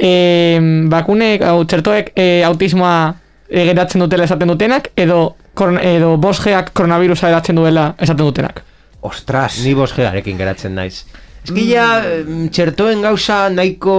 E, 0.00 0.58
bakunek, 0.90 1.44
hau, 1.44 1.64
txertoek 1.68 2.14
e, 2.16 2.42
autismoa 2.48 3.14
e, 3.48 3.64
geratzen 3.68 4.02
dutela 4.02 4.24
esaten 4.24 4.50
dutenak, 4.50 4.90
edo, 4.96 5.34
koron, 5.54 5.78
edo 5.78 6.16
bosgeak 6.20 6.72
koronavirusa 6.72 7.28
eratzen 7.30 7.60
duela 7.60 7.92
esaten 7.98 8.24
dutenak. 8.24 8.64
Ostras, 9.04 9.58
Ni 9.60 9.74
5Garekin 9.76 10.40
geratzen 10.40 10.74
naiz. 10.74 11.04
Eski 11.44 11.64
ja, 11.68 11.86
em, 12.08 12.46
txertoen 12.48 13.02
gauza 13.04 13.50
nahiko 13.52 13.96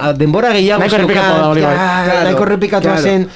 a, 0.00 0.14
denbora 0.16 0.54
gehiago 0.56 0.80
Nahiko 0.80 0.96
zeukan, 0.96 1.10
errepikatua 1.10 1.40
da 1.42 1.48
hori 1.50 1.64
bai. 1.66 1.74
Claro, 1.76 2.22
nahiko 2.24 2.46
errepikatua 2.46 2.94
claro. 2.94 3.10
zen 3.10 3.26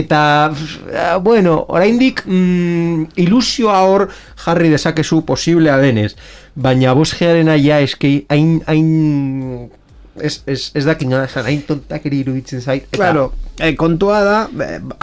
eta 0.00 0.20
ah, 0.46 1.16
bueno, 1.18 1.56
oraindik 1.74 2.22
mm, 2.26 3.18
ilusioa 3.24 3.80
hor 3.90 4.06
jarri 4.44 4.70
dezakezu 4.70 5.24
posiblea 5.26 5.80
denez, 5.82 6.12
baina 6.54 6.94
bosgearena 6.94 7.58
ja 7.58 7.80
eski 7.82 8.12
hain 8.30 8.60
hain 8.70 9.68
ez, 10.22 10.42
ez, 10.46 10.70
ez 10.74 10.84
dakin 10.86 11.10
nola 11.12 11.28
esan, 11.28 11.46
hain 11.48 11.62
tontakeri 11.66 12.22
iruditzen 12.24 12.60
zait. 12.60 12.86
Eta 12.88 12.96
claro, 12.96 13.24
eh, 13.58 13.74
kontua 13.78 14.20
da, 14.24 14.38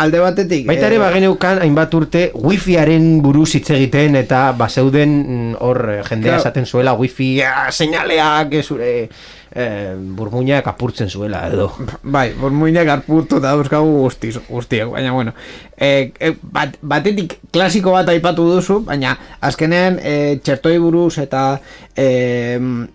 alde 0.02 0.22
batetik... 0.24 0.66
Baita 0.68 0.88
ere 0.90 1.00
eh, 1.00 1.04
bageneukan 1.04 1.62
hainbat 1.64 1.94
urte 1.98 2.26
wifiaren 2.36 3.22
buruz 3.24 3.52
hitz 3.58 3.70
egiten 3.76 4.16
eta 4.20 4.48
bazeuden 4.58 5.16
mm, 5.22 5.56
hor 5.66 5.82
jendea 6.10 6.36
Claro. 6.36 6.42
esaten 6.42 6.66
zuela 6.66 6.96
wifi 6.98 7.30
ah, 7.46 7.68
seinaleak 7.72 8.54
eh, 8.54 8.64
zure 8.64 8.92
eh, 9.56 9.96
burmuinak 9.98 10.68
apurtzen 10.68 11.10
zuela 11.10 11.46
edo. 11.48 11.70
Bai, 12.04 12.34
burmuinak 12.38 12.90
arpurtu 12.98 13.40
da 13.40 13.54
dauzkagu 13.56 14.02
guztiz, 14.02 14.36
guztiak, 14.50 14.92
baina 14.92 15.14
bueno. 15.16 15.32
E, 15.78 16.12
e, 16.20 16.34
bat, 16.44 16.76
batetik 16.82 17.38
klasiko 17.56 17.94
bat 17.96 18.10
aipatu 18.12 18.46
duzu, 18.52 18.82
baina 18.88 19.16
azkenean 19.48 20.00
e, 20.04 20.16
txertoi 20.44 20.76
buruz 20.84 21.18
eta 21.24 21.46
e, 21.96 22.08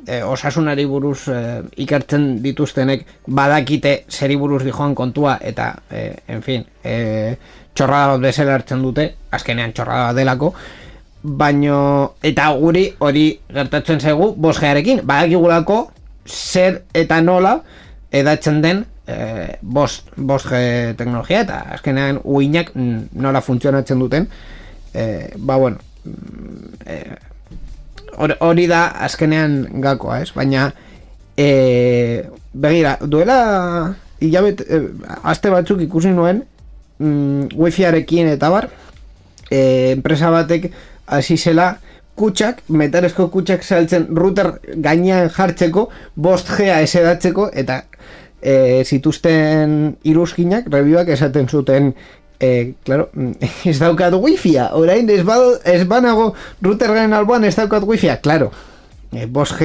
e, 0.06 0.20
osasunari 0.22 0.84
buruz 0.88 1.22
e, 1.32 1.40
ikertzen 1.84 2.28
dituztenek 2.44 3.06
badakite 3.26 3.94
zeri 4.11 4.36
buruz 4.36 4.61
dijoan 4.66 4.94
kontua 4.94 5.38
eta, 5.40 5.72
e, 5.90 6.11
en 6.28 6.44
fin, 6.44 6.66
e, 6.84 7.38
txorrada 7.74 8.14
bat 8.14 8.28
bezala 8.28 8.58
hartzen 8.58 8.84
dute, 8.84 9.08
azkenean 9.32 9.72
txorrada 9.72 10.11
bat 10.11 10.20
delako, 10.20 10.52
baino 11.22 11.80
eta 12.24 12.50
guri 12.56 12.86
hori 13.04 13.24
gertatzen 13.48 14.00
zaigu 14.00 14.34
bosgearekin, 14.40 15.02
badakigulako 15.08 15.80
zer 16.27 16.83
eta 16.95 17.21
nola 17.23 17.61
edatzen 18.12 18.61
den 18.62 18.85
e, 19.07 19.57
bost, 19.62 20.11
bost 20.16 20.51
teknologia 20.99 21.45
eta 21.47 21.61
azkenean 21.77 22.21
uinak 22.25 22.73
nola 22.75 23.41
funtzionatzen 23.41 23.99
duten. 23.99 24.29
E, 24.95 25.31
ba 25.37 25.57
bueno 25.57 25.79
mm, 26.05 26.75
e, 26.87 27.01
hor- 28.16 28.37
hori 28.41 28.66
da 28.71 28.87
azkenean 29.07 29.81
gakoa 29.83 30.21
ez? 30.23 30.31
Baina 30.35 30.71
e, 31.37 32.25
begira 32.53 32.97
duela 33.03 33.95
hilabet 34.21 34.64
e, 34.66 34.81
aste 35.23 35.51
batzuk 35.53 35.81
ikusi 35.87 36.12
nuen 36.14 36.43
mm, 36.99 37.55
wifiarekin 37.57 38.33
eta 38.35 38.51
bar 38.53 38.68
e, 39.51 39.93
enpresa 39.95 40.31
batek 40.35 40.71
hasi 41.07 41.39
zela 41.39 41.77
kutsak, 42.21 42.62
metalezko 42.68 43.29
kutsak 43.33 43.64
saltzen 43.64 44.09
router 44.16 44.53
gainean 44.85 45.31
jartzeko, 45.33 45.89
bost 46.14 46.53
gea 46.57 46.81
esedatzeko, 46.85 47.49
eta 47.62 47.83
e, 48.43 48.85
zituzten 48.85 49.97
iruzkinak, 50.05 50.68
review 50.73 51.01
esaten 51.16 51.49
zuten, 51.49 51.95
e, 52.41 52.73
claro, 52.85 53.11
ez 53.71 53.79
daukat 53.79 54.16
wifia, 54.21 54.71
orain 54.77 55.09
ez, 55.11 55.23
bado, 55.25 55.55
ez 55.64 55.85
banago 55.89 56.35
router 56.62 56.93
garen 56.93 57.16
alboan 57.16 57.45
ez 57.45 57.55
daukat 57.57 57.85
wifia, 57.89 58.21
claro, 58.21 58.51
e, 59.12 59.27
bost 59.27 59.61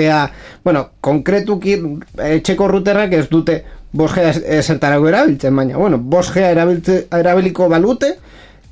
bueno, 0.63 0.89
konkretuki 1.01 1.79
etxeko 2.17 2.67
routerrak 2.67 3.13
ez 3.13 3.27
dute 3.29 3.63
bost 3.95 4.15
gea 4.15 4.33
esertarako 4.59 5.07
erabiltzen, 5.07 5.55
baina, 5.55 5.77
bueno, 5.77 5.97
bost 5.97 6.33
gea 6.35 6.51
erabiliko 6.51 7.69
balute, 7.69 8.15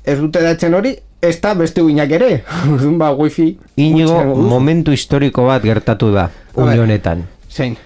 ez 0.04 0.18
dute 0.20 0.42
datzen 0.44 0.74
hori, 0.74 0.94
ez 1.20 1.40
da 1.40 1.54
beste 1.54 1.82
uinak 1.82 2.10
ere. 2.12 2.30
Ba, 3.00 3.12
wifi... 3.16 3.54
Inigo, 3.76 4.20
momentu 4.36 4.92
historiko 4.92 5.46
bat 5.48 5.64
gertatu 5.64 6.12
da, 6.14 6.28
une 6.56 6.78
honetan. 6.80 7.24
Zein. 7.50 7.76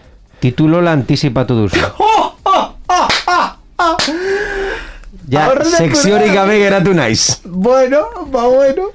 Titulola 0.41 0.93
antizipatu 0.99 1.63
duzu. 1.65 1.85
Ja, 5.29 5.43
Aurreratu 5.51 5.77
sekziorik 5.77 6.31
da. 6.33 6.35
gabe 6.41 6.55
geratu 6.57 6.95
naiz. 6.97 7.43
Bueno, 7.45 7.99
ba 8.33 8.47
bueno. 8.49 8.89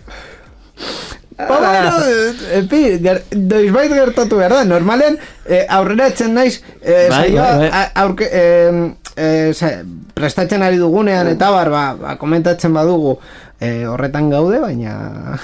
Ba 1.38 1.48
bueno, 1.48 2.00
eh, 2.06 2.58
en 2.60 2.68
fin, 2.70 3.00
ger, 3.04 3.24
noizbait 3.36 3.92
gertatu 3.94 4.38
behar 4.38 4.52
da. 4.54 4.64
Normalen, 4.66 5.18
eh, 5.46 5.66
aurrera 5.70 6.08
etzen 6.12 6.34
naiz, 6.34 6.62
eh, 6.82 7.08
Bai, 7.10 7.30
saioa, 7.30 7.48
bai, 7.58 7.70
bai. 7.70 7.86
aurke, 8.04 8.28
eh, 8.32 8.94
eh, 9.16 9.52
sa- 9.54 9.80
prestatzen 10.14 10.62
ari 10.62 10.78
dugunean 10.78 11.28
eta 11.32 11.50
bar, 11.52 11.70
ba, 11.74 11.84
ba, 11.98 12.16
komentatzen 12.22 12.74
badugu 12.74 13.18
eh, 13.60 13.86
horretan 13.88 14.30
gaude, 14.30 14.60
baina... 14.60 15.40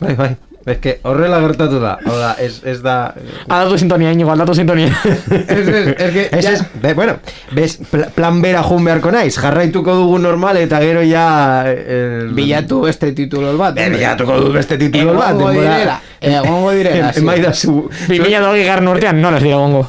Bai, 0.00 0.14
bai. 0.18 0.36
Ez 0.66 0.78
que 0.80 0.94
horrela 1.04 1.40
gertatu 1.44 1.76
da. 1.80 1.98
Hau 2.06 2.14
da, 2.16 2.30
ez, 2.40 2.62
ez 2.64 2.78
da... 2.80 3.12
Aldatu 3.48 3.76
sintonia, 3.82 4.12
inigo, 4.16 4.30
aldatu 4.32 4.54
sintonia. 4.56 4.88
Ez, 5.04 5.68
ez, 5.68 5.86
ez, 5.92 6.12
que, 6.14 6.22
Ez, 6.38 6.44
ez, 6.54 6.62
be, 6.80 6.94
bueno, 6.96 7.18
bez, 7.52 7.74
pla- 7.90 8.08
plan 8.14 8.40
bera 8.40 8.62
jun 8.64 8.84
beharko 8.88 9.12
naiz, 9.12 9.34
jarraituko 9.36 9.94
dugu 9.98 10.16
normal 10.24 10.56
eta 10.62 10.80
gero 10.80 11.02
ja... 11.04 11.26
Eh, 11.68 12.24
bilatu 12.32 12.80
beste 12.86 13.12
titulo 13.12 13.52
bat. 13.60 13.76
Be, 13.76 13.90
bilatuko 13.92 14.38
du 14.40 14.54
beste 14.56 14.78
titulo 14.80 15.12
bat. 15.18 15.34
Egongo 15.36 15.50
denbora- 15.52 15.76
direla, 15.76 15.98
egongo 16.32 16.72
direla. 16.78 17.12
sí. 17.14 17.20
Emai 17.20 17.36
da 17.44 17.52
zu... 17.52 17.76
Bi 18.08 18.22
mila 18.24 18.40
dogei 18.46 18.64
garren 18.64 18.88
urtean, 18.88 19.20
nola 19.20 19.36
ez 19.42 19.44
dira 19.44 19.60
gongo. 19.60 19.84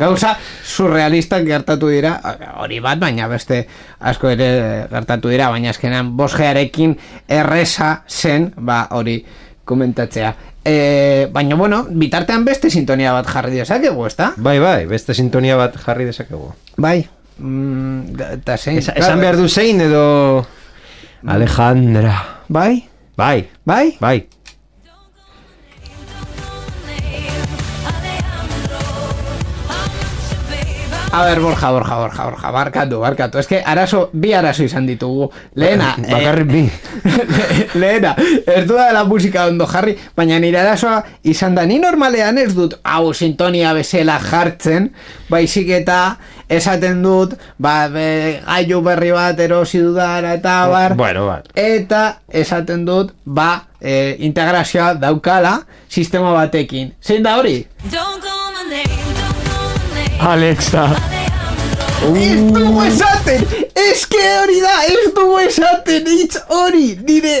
Gauza 0.00 0.32
surrealistak 0.64 1.44
gertatu 1.44 1.92
dira, 1.92 2.16
hori 2.64 2.80
bat, 2.80 2.98
baina 3.04 3.28
beste 3.28 3.66
asko 4.00 4.32
ere 4.32 4.50
gertatu 4.90 5.28
dira, 5.32 5.52
baina 5.52 5.76
azkenean 5.76 6.14
bosgearekin 6.16 6.96
erresa 7.28 7.98
zen, 8.08 8.50
ba 8.56 8.86
hori 8.96 9.20
komentatzea. 9.64 10.34
E, 10.64 11.28
baina, 11.32 11.56
bueno, 11.56 11.84
bitartean 11.90 12.44
beste 12.44 12.70
sintonia 12.70 13.12
bat 13.12 13.26
jarri 13.28 13.56
dezakegu, 13.58 14.06
ezta? 14.06 14.32
Bai, 14.36 14.58
bai, 14.60 14.86
beste 14.86 15.14
sintonia 15.14 15.56
bat 15.56 15.76
jarri 15.76 16.04
dezakegu. 16.08 16.52
Bai. 16.76 17.08
Mm, 17.38 18.14
da- 18.44 18.56
zein. 18.56 18.78
Esa, 18.78 18.92
esan 18.92 19.20
behar 19.20 19.36
du 19.36 19.48
zein 19.48 19.80
edo... 19.80 20.46
Alejandra. 21.26 22.14
Bai? 22.48 22.84
Bai, 23.16 23.48
Bai? 23.64 23.96
bai. 24.00 24.26
A 31.14 31.22
ber, 31.22 31.38
Borja, 31.38 31.70
Borja, 31.70 31.94
Borja, 31.96 32.24
Borja, 32.24 32.50
barkatu, 32.50 32.98
barkatu. 32.98 33.38
Ez 33.38 33.46
que 33.46 33.60
arazo, 33.62 34.08
bi 34.12 34.32
arazo 34.34 34.64
izan 34.64 34.86
ditugu. 34.86 35.28
Lehena, 35.54 35.92
eh, 36.02 36.10
Bakarrik 36.14 36.48
bi. 36.50 36.62
Lehena, 37.80 38.16
ez 38.46 38.64
du 38.66 38.74
da 38.74 38.88
la 38.92 39.04
musika 39.06 39.44
ondo 39.46 39.68
jarri, 39.70 39.94
baina 40.16 40.40
nire 40.42 40.58
arazoa 40.64 41.04
izan 41.22 41.54
da, 41.54 41.62
ni 41.70 41.78
normalean 41.78 42.38
ez 42.42 42.50
dut 42.56 42.74
hau 42.82 43.12
sintonia 43.14 43.70
bezala 43.78 44.18
jartzen, 44.18 44.90
baizik 45.30 45.70
eta 45.78 46.00
esaten 46.50 46.98
dut, 47.06 47.38
ba, 47.62 47.76
be, 47.94 48.08
gailu 48.48 48.82
berri 48.82 49.14
bat 49.14 49.38
erosi 49.38 49.84
dudara 49.86 50.34
eta 50.34 50.56
bar, 50.68 50.96
Bueno, 50.98 51.28
bai. 51.30 51.40
eta 51.54 52.02
esaten 52.28 52.82
dut, 52.90 53.14
ba, 53.24 53.68
e, 53.80 54.16
integrazioa 54.18 54.94
daukala 54.98 55.60
sistema 55.88 56.34
batekin. 56.34 56.90
Zein 57.00 57.22
da 57.22 57.38
hori? 57.38 57.60
Don't 57.86 58.18
call 58.18 58.50
my 58.58 58.66
name, 58.74 59.13
Alexa. 60.20 60.96
Ez 62.14 62.40
dugu 62.52 62.82
esaten! 62.84 63.44
Ez 63.74 64.06
que 64.06 64.22
hori 64.42 64.60
da! 64.60 64.74
Ez 64.88 65.12
dugu 65.16 65.38
esaten! 65.46 66.06
Hitz 66.18 66.36
hori! 66.52 66.98
Nire 67.06 67.34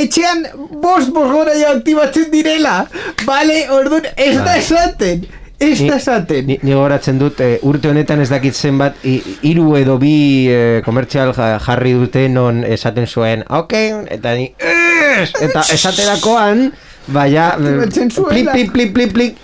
etxean 0.00 0.44
bost 0.82 1.12
bost 1.14 1.30
gora 1.32 1.54
ja 1.58 1.70
aktibatzen 1.76 2.30
direla! 2.32 2.86
Bale, 3.26 3.62
orduan, 3.74 4.08
ez 4.16 4.34
da 4.38 4.56
esaten! 4.58 5.26
Ez 5.60 5.78
da 5.84 5.96
esaten! 6.00 6.46
Ni, 6.48 6.58
ni 6.64 6.74
gogoratzen 6.74 7.20
dut, 7.20 7.40
eh, 7.44 7.58
urte 7.68 7.90
honetan 7.92 8.22
ez 8.24 8.30
dakit 8.32 8.56
zenbat, 8.56 8.98
hiru 9.04 9.74
edo 9.78 9.98
bi 10.02 10.14
eh, 10.50 10.80
komertzial 10.86 11.34
ja- 11.36 11.58
jarri 11.62 11.92
dute 12.00 12.26
non 12.32 12.64
esaten 12.64 13.06
zuen, 13.06 13.44
ok, 13.48 13.76
eta 14.16 14.34
ni, 14.38 14.50
"Ez!" 14.58 15.30
eta 15.40 15.62
esaterakoan, 15.76 16.70
baina, 17.06 17.52
Aktibatzen 17.54 18.10
zuela. 18.10 18.30
plik, 18.32 18.50
plik, 18.52 18.72
plik, 18.72 18.92
plik, 18.94 19.12
plik, 19.12 19.36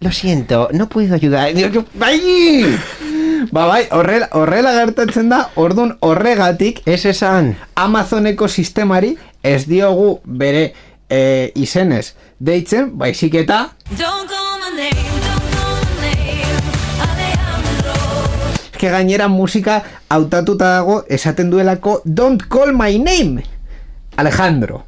lo 0.00 0.12
siento, 0.12 0.68
no 0.72 0.88
puedo 0.88 1.14
ayudar, 1.14 1.52
bai! 1.94 2.78
Ba 3.50 3.66
bai, 3.66 3.86
horrela, 3.90 4.28
horrela 4.32 4.72
gertatzen 4.72 5.28
da, 5.30 5.50
orduan 5.54 5.96
horregatik 6.00 6.82
Ez 6.86 7.06
esan, 7.06 7.54
Amazoneko 7.74 8.48
sistemari 8.48 9.16
ez 9.42 9.64
diogu 9.66 10.18
bere 10.24 10.72
e, 11.08 11.52
izenez 11.54 12.14
deitzen, 12.38 12.90
baizik 12.98 13.38
eta. 13.38 13.70
Eske 18.72 18.90
gainera 18.90 19.26
musika 19.28 19.80
hautatuta 20.08 20.74
dago 20.76 21.00
esaten 21.08 21.50
duelako 21.50 22.00
Don't 22.04 22.46
call 22.50 22.70
my 22.72 22.98
name 22.98 23.42
Alejandro 24.16 24.84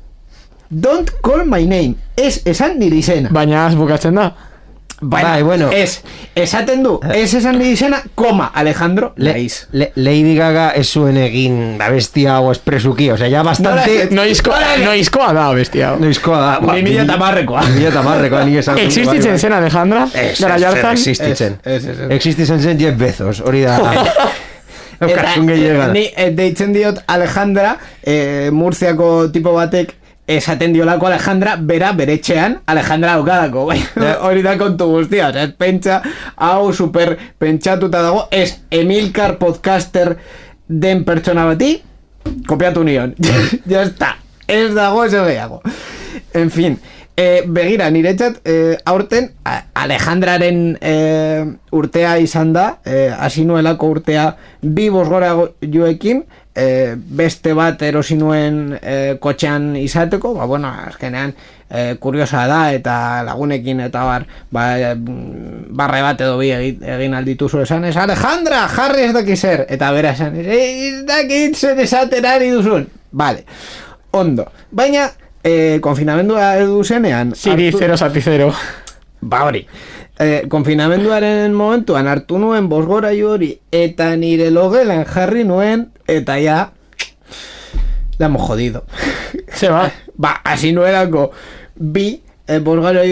Don't 0.71 1.11
call 1.23 1.43
my 1.45 1.67
name 1.67 1.97
Ez 2.17 2.43
esan 2.47 2.79
nire 2.79 3.01
izena 3.03 3.33
Baina 3.35 3.67
az 3.67 3.75
bukatzen 3.75 4.15
da. 4.15 4.50
Bai, 5.03 5.43
bueno. 5.43 5.71
Ez, 5.73 6.03
esaten 6.37 6.83
du 6.85 6.99
Ez 7.15 7.33
esan 7.35 7.57
nire 7.59 7.71
izena, 7.73 8.03
koma 8.15 8.51
Alejandro 8.55 9.15
Le, 9.17 9.33
Laiz 9.33 9.67
le, 9.73 9.91
Lady 9.97 10.35
Gaga 10.37 10.67
ez 10.77 10.87
zuen 10.93 11.17
egin 11.17 11.79
da 11.79 11.89
bestia 11.89 12.35
hau 12.37 12.51
espresuki, 12.53 13.11
o 13.11 13.17
sea, 13.17 13.29
ya 13.33 13.43
bastante... 13.43 13.95
Nola- 14.11 14.21
Noizkoa, 14.21 14.59
noizkoa 14.85 15.33
da, 15.33 15.47
bestia. 15.57 15.95
Noizkoa 15.99 16.41
da. 16.41 16.53
ba, 16.67 16.75
Ni 16.77 16.83
mila 16.83 17.07
eta 17.07 17.17
marrekoa. 17.17 17.63
Ni 17.71 17.79
mila 17.79 17.89
eta 17.95 18.03
marrekoa, 18.05 18.45
nik 18.45 18.59
esan. 18.61 18.79
Existitzen 18.85 19.39
zen 19.41 19.53
Alejandra, 19.57 20.05
Ez, 20.13 20.37
gara 20.41 20.57
ez, 20.57 20.63
jartan. 20.67 20.93
existitzen. 21.01 21.59
Existitzen 22.11 22.61
zen 22.61 22.79
Jeff 22.81 22.99
Bezos, 23.01 23.41
hori 23.41 23.65
da. 23.65 23.79
Eta 25.01 25.23
eh, 25.33 25.41
gehiagan. 25.47 25.95
ni 25.97 26.03
eh, 26.13 26.27
deitzen 26.37 26.75
diot 26.77 26.99
Alejandra 27.09 27.71
eh, 28.05 28.51
Murziako 28.53 29.31
tipo 29.33 29.55
batek 29.57 29.95
esaten 30.31 30.73
diolako 30.75 31.09
Alejandra 31.09 31.57
bera 31.57 31.93
bere 31.97 32.19
etxean 32.21 32.59
Alejandra 32.71 33.17
daukadako 33.19 33.67
bai, 33.71 33.79
hori 34.27 34.45
da 34.47 34.57
kontu 34.61 34.87
guztia 34.93 35.29
osea, 35.31 35.49
ez? 35.49 35.55
Pentsa 35.59 36.01
hau 36.37 36.73
super 36.73 37.17
pentsatuta 37.39 38.03
dago. 38.03 38.27
Ez 38.31 38.61
Emilcar 38.71 39.37
podcaster 39.41 40.17
den 40.69 41.05
pertsona 41.05 41.47
bati 41.51 41.77
kopiatu 42.47 42.85
nion. 42.85 43.15
Ya 43.71 43.83
está. 43.83 44.17
Ez 44.47 44.75
dago 44.75 45.05
ez 45.05 45.13
gehiago. 45.13 45.63
En 46.35 46.51
fin 46.51 46.79
E, 47.21 47.43
begira, 47.45 47.91
niretzat, 47.93 48.39
e, 48.49 48.79
aurten 48.89 49.27
Alejandraren 49.77 50.61
e, 50.81 50.95
urtea 51.77 52.15
izan 52.23 52.55
da, 52.55 52.79
e, 52.87 53.11
hasi 53.13 53.45
nuelako 53.45 53.91
urtea 53.93 54.25
bi 54.63 54.87
bosgora 54.95 55.35
joekin, 55.61 56.23
e, 56.55 56.95
beste 56.97 57.53
bat 57.59 57.83
erosi 57.85 58.17
nuen 58.17 58.79
e, 58.81 58.97
kotxean 59.21 59.75
izateko, 59.77 60.33
ba, 60.39 60.49
bueno, 60.49 60.73
azkenean 60.87 61.35
e, 61.69 61.97
kuriosa 62.01 62.47
da 62.49 62.63
eta 62.73 62.97
lagunekin 63.29 63.85
eta 63.91 64.07
bar, 64.09 64.27
ba, 64.55 64.67
barre 64.97 66.03
bat 66.07 66.25
edo 66.25 66.39
bi 66.41 66.55
egin, 66.57 66.83
egin 66.97 67.21
aldituzu 67.21 67.67
esan, 67.67 67.85
ez 67.91 67.97
Alejandra, 68.01 68.65
jarri 68.73 69.11
ez 69.11 69.15
daki 69.19 69.37
zer, 69.37 69.67
eta 69.69 69.93
bera 69.93 70.17
esan, 70.17 70.41
ez, 70.41 71.03
dakit 71.09 71.59
zer 71.59 71.85
esaten 71.85 72.33
ari 72.33 72.49
duzun, 72.55 72.89
vale, 73.13 73.45
ondo, 74.17 74.49
baina 74.73 75.11
e, 75.45 75.79
konfinamendua 75.81 76.57
edu 76.61 76.83
zenean 76.85 77.35
Siri 77.35 77.71
hartu- 77.71 77.79
0 77.79 77.97
zati 77.97 78.21
0. 78.21 78.53
Ba 79.21 79.45
hori 79.45 79.67
e, 80.21 80.47
Konfinamenduaren 80.49 81.53
momentuan 81.55 82.09
hartu 82.09 82.39
nuen 82.39 82.69
bosgora 82.69 83.13
hori 83.27 83.53
Eta 83.73 84.15
nire 84.17 84.51
logelan 84.51 85.05
jarri 85.05 85.45
nuen 85.45 85.91
Eta 86.09 86.39
ja 86.41 86.73
La 88.19 88.27
hemos 88.27 88.43
jodido 88.43 88.85
Se 89.55 89.69
ba. 89.69 89.91
Ba, 90.21 90.41
hasi 90.45 90.73
nuelako 90.73 91.31
Bi 91.77 92.21
e, 92.47 92.59
bosgora 92.59 93.03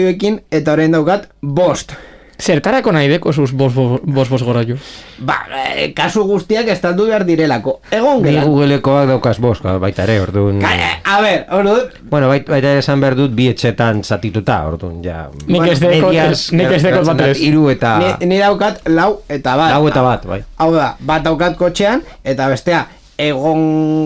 Eta 0.51 0.73
orain 0.73 0.91
daukat 0.91 1.29
bost 1.41 1.93
Zertarako 2.39 2.93
nahi 2.95 3.09
deko 3.11 3.33
sus 3.35 3.51
bos 3.51 3.73
bos 3.75 3.99
bos, 4.03 4.29
bos 4.31 4.43
gora 4.47 4.61
jo. 4.63 4.77
Ba, 5.19 5.35
e, 5.75 5.89
kasu 5.93 6.23
guztiak 6.23 6.69
estaldu 6.71 7.09
behar 7.09 7.25
direlako 7.27 7.81
Egon 7.91 8.21
Ni 8.23 8.29
gelan 8.29 8.45
Googlekoak 8.47 9.09
daukaz 9.09 9.35
boska, 9.43 9.73
baita 9.83 10.05
ere, 10.07 10.15
orduan... 10.23 10.61
Ka- 10.63 10.71
e, 10.75 10.87
A 11.03 11.17
ber, 11.21 11.43
orduan 11.51 11.89
Bueno, 12.09 12.29
bait, 12.31 12.47
baita 12.47 12.71
ere 12.71 12.79
esan 12.79 13.03
behar 13.03 13.17
dut 13.19 13.35
bi 13.35 13.49
etxetan 13.51 13.99
zatituta, 14.07 14.61
orduan, 14.71 15.01
ja... 15.03 15.25
Nik 15.51 15.67
ez 15.67 15.79
dekot, 15.83 16.07
medias, 16.13 16.45
nik 16.55 16.71
ez 16.71 16.81
dekot 16.81 17.01
gertatzen 17.03 17.17
bat 17.19 17.27
ez. 17.27 17.37
Hiru 17.43 17.67
eta... 17.73 17.93
ni, 17.99 18.31
ni 18.31 18.39
daukat 18.39 18.87
lau 18.87 19.09
eta 19.27 19.57
bat 19.59 19.75
Lau 19.75 19.83
eta 19.91 20.05
bat, 20.07 20.27
bai. 20.31 20.41
Hau 20.63 20.71
da, 20.77 20.93
bat 21.11 21.27
daukat 21.27 21.59
kotxean, 21.59 22.05
eta 22.23 22.47
bestea, 22.55 22.85
egon 23.19 23.65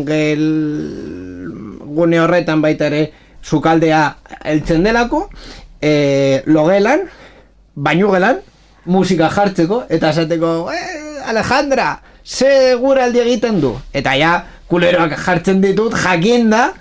gel 0.10 0.46
gune 1.94 2.18
horretan 2.24 2.66
baita 2.66 2.90
ere 2.90 3.12
sukaldea 3.46 4.08
heltzen 4.42 4.82
delako, 4.90 5.28
e, 5.84 6.42
logelan, 6.50 7.06
bainu 7.76 8.11
gelan, 8.11 8.39
musika 8.86 9.30
jartzeko, 9.32 9.84
eta 9.89 10.09
esateko, 10.13 10.69
eh, 10.71 11.28
Alejandra, 11.30 11.99
ze 12.26 12.76
gure 12.80 13.03
aldi 13.03 13.19
egiten 13.24 13.61
du? 13.61 13.74
Eta 13.93 14.15
ja, 14.19 14.43
kuleroak 14.67 15.15
jartzen 15.26 15.61
ditut, 15.63 15.93
jakinda, 15.95 16.74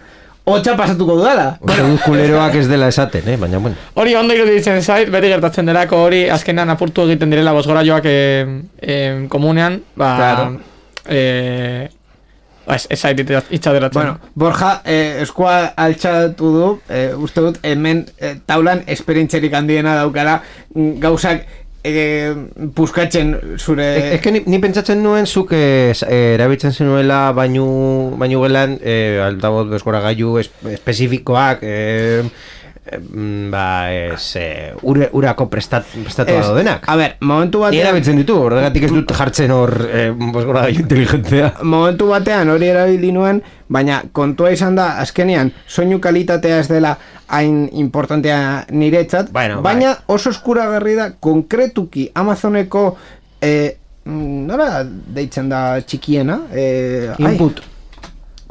hotxa 0.45 0.75
pasatuko 0.77 1.17
dudala. 1.21 1.57
Uste 1.63 1.83
dut 1.87 2.03
kuleroak 2.09 2.57
ez 2.59 2.67
dela 2.69 2.89
esaten, 2.91 3.29
eh? 3.31 3.37
Baina, 3.39 3.59
bueno. 3.63 3.77
Hori 3.95 4.15
ondo 4.19 4.35
iruditzen 4.35 4.83
zait, 4.83 5.11
beti 5.15 5.31
gertatzen 5.31 5.67
delako 5.71 6.03
hori 6.09 6.25
azkenean 6.31 6.71
apurtu 6.75 7.07
egiten 7.07 7.31
direla 7.31 7.53
bosgora 7.55 7.85
joak 7.87 8.07
e, 8.11 8.19
e, 8.81 8.97
komunean, 9.31 9.81
ba, 9.95 10.17
Claro. 10.17 10.49
e, 11.07 11.89
ba, 11.89 12.02
ez, 12.67 12.87
ez 12.91 12.99
zait 13.01 13.21
itxaderatzen. 13.21 14.01
Bueno, 14.01 14.19
Borja, 14.35 14.81
eh, 14.85 15.23
eskua 15.23 15.73
altxatu 15.77 16.53
du, 16.55 16.69
eh, 16.89 17.11
uste 17.17 17.45
dut, 17.45 17.59
hemen 17.63 18.07
eh, 18.19 18.37
taulan 18.47 18.85
esperientzerik 18.87 19.55
handiena 19.55 19.97
daukara, 20.01 20.41
mm, 20.75 20.95
gauzak 21.03 21.47
eh, 21.85 22.35
puskatzen 22.75 23.35
zure... 23.59 24.15
Ez 24.15 24.21
que 24.23 24.33
ni, 24.33 24.43
ni 24.47 24.61
pentsatzen 24.63 25.03
nuen 25.03 25.27
zuk 25.27 25.53
eh, 25.57 25.93
eh, 26.07 26.35
erabiltzen 26.37 26.73
zenuela 26.73 27.25
bainu, 27.37 27.67
bainu 28.21 28.43
gelan 28.47 28.79
eh, 28.81 29.19
altabot 29.25 29.71
beskora 29.73 30.03
gaiu 30.05 30.37
es, 30.41 30.51
espezifikoak 30.77 31.63
eh, 31.67 32.23
ba, 33.51 33.93
ez, 33.95 34.37
eh, 34.37 34.75
ure, 34.83 35.09
urako 35.13 35.47
prestat, 35.49 35.87
prestatu 36.03 36.33
Ez, 36.35 36.47
daudenak. 36.47 36.89
A 36.91 36.97
ber, 36.99 37.15
momentu 37.21 37.61
batean... 37.63 37.87
erabiltzen 37.87 38.19
ditu, 38.19 38.37
horregatik 38.43 38.89
ez 38.89 38.91
dut 38.91 39.13
jartzen 39.15 39.55
hor, 39.55 39.73
eh, 39.87 40.11
bosgora 40.35 40.67
inteligentzia. 40.73 41.53
momentu 41.63 42.09
batean 42.11 42.51
hori 42.51 42.73
erabili 42.73 43.13
nuen, 43.15 43.39
baina 43.73 44.03
kontua 44.13 44.51
izan 44.51 44.75
da, 44.79 44.97
azkenean, 45.03 45.53
soinu 45.67 46.01
kalitatea 46.03 46.59
ez 46.59 46.69
dela 46.69 46.97
hain 47.33 47.69
importantea 47.73 48.67
niretzat, 48.71 49.31
Bueno, 49.33 49.63
baina 49.63 49.95
oso 50.07 50.35
eskuragarri 50.35 50.97
da, 50.99 51.13
konkretuki 51.21 52.11
Amazoneko, 52.15 52.97
eh, 53.41 53.77
nola 54.05 54.83
deitzen 54.85 55.49
da 55.49 55.81
txikiena? 55.87 56.41
Eh, 56.51 57.13
ai, 57.15 57.33
Input. 57.33 57.63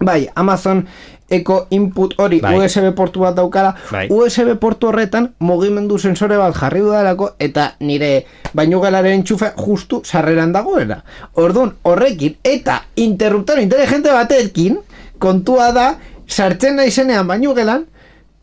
Bai, 0.02 0.24
Amazon 0.34 0.86
eko 1.32 1.66
input 1.72 2.16
hori 2.20 2.42
Bai. 2.44 2.54
USB 2.58 2.92
portu 2.96 3.24
bat 3.24 3.36
daukala, 3.36 3.74
Bai. 3.92 4.08
USB 4.12 4.56
portu 4.60 4.92
horretan 4.92 5.32
mugimendu 5.40 5.98
sensore 5.98 6.38
bat 6.38 6.56
jarri 6.58 6.84
dudalako 6.84 7.32
eta 7.40 7.72
nire 7.80 8.12
bainugalaren 8.54 9.24
txufe 9.24 9.54
justu 9.58 10.02
sarreran 10.06 10.52
dagoela. 10.54 11.02
Orduan, 11.40 11.74
horrekin 11.84 12.38
eta 12.44 12.82
interruptor 12.96 13.60
inteligente 13.64 14.12
batekin 14.12 14.80
kontua 15.20 15.72
da 15.72 15.88
sartzen 16.28 16.76
naizenean 16.76 17.28
bainugelan 17.28 17.86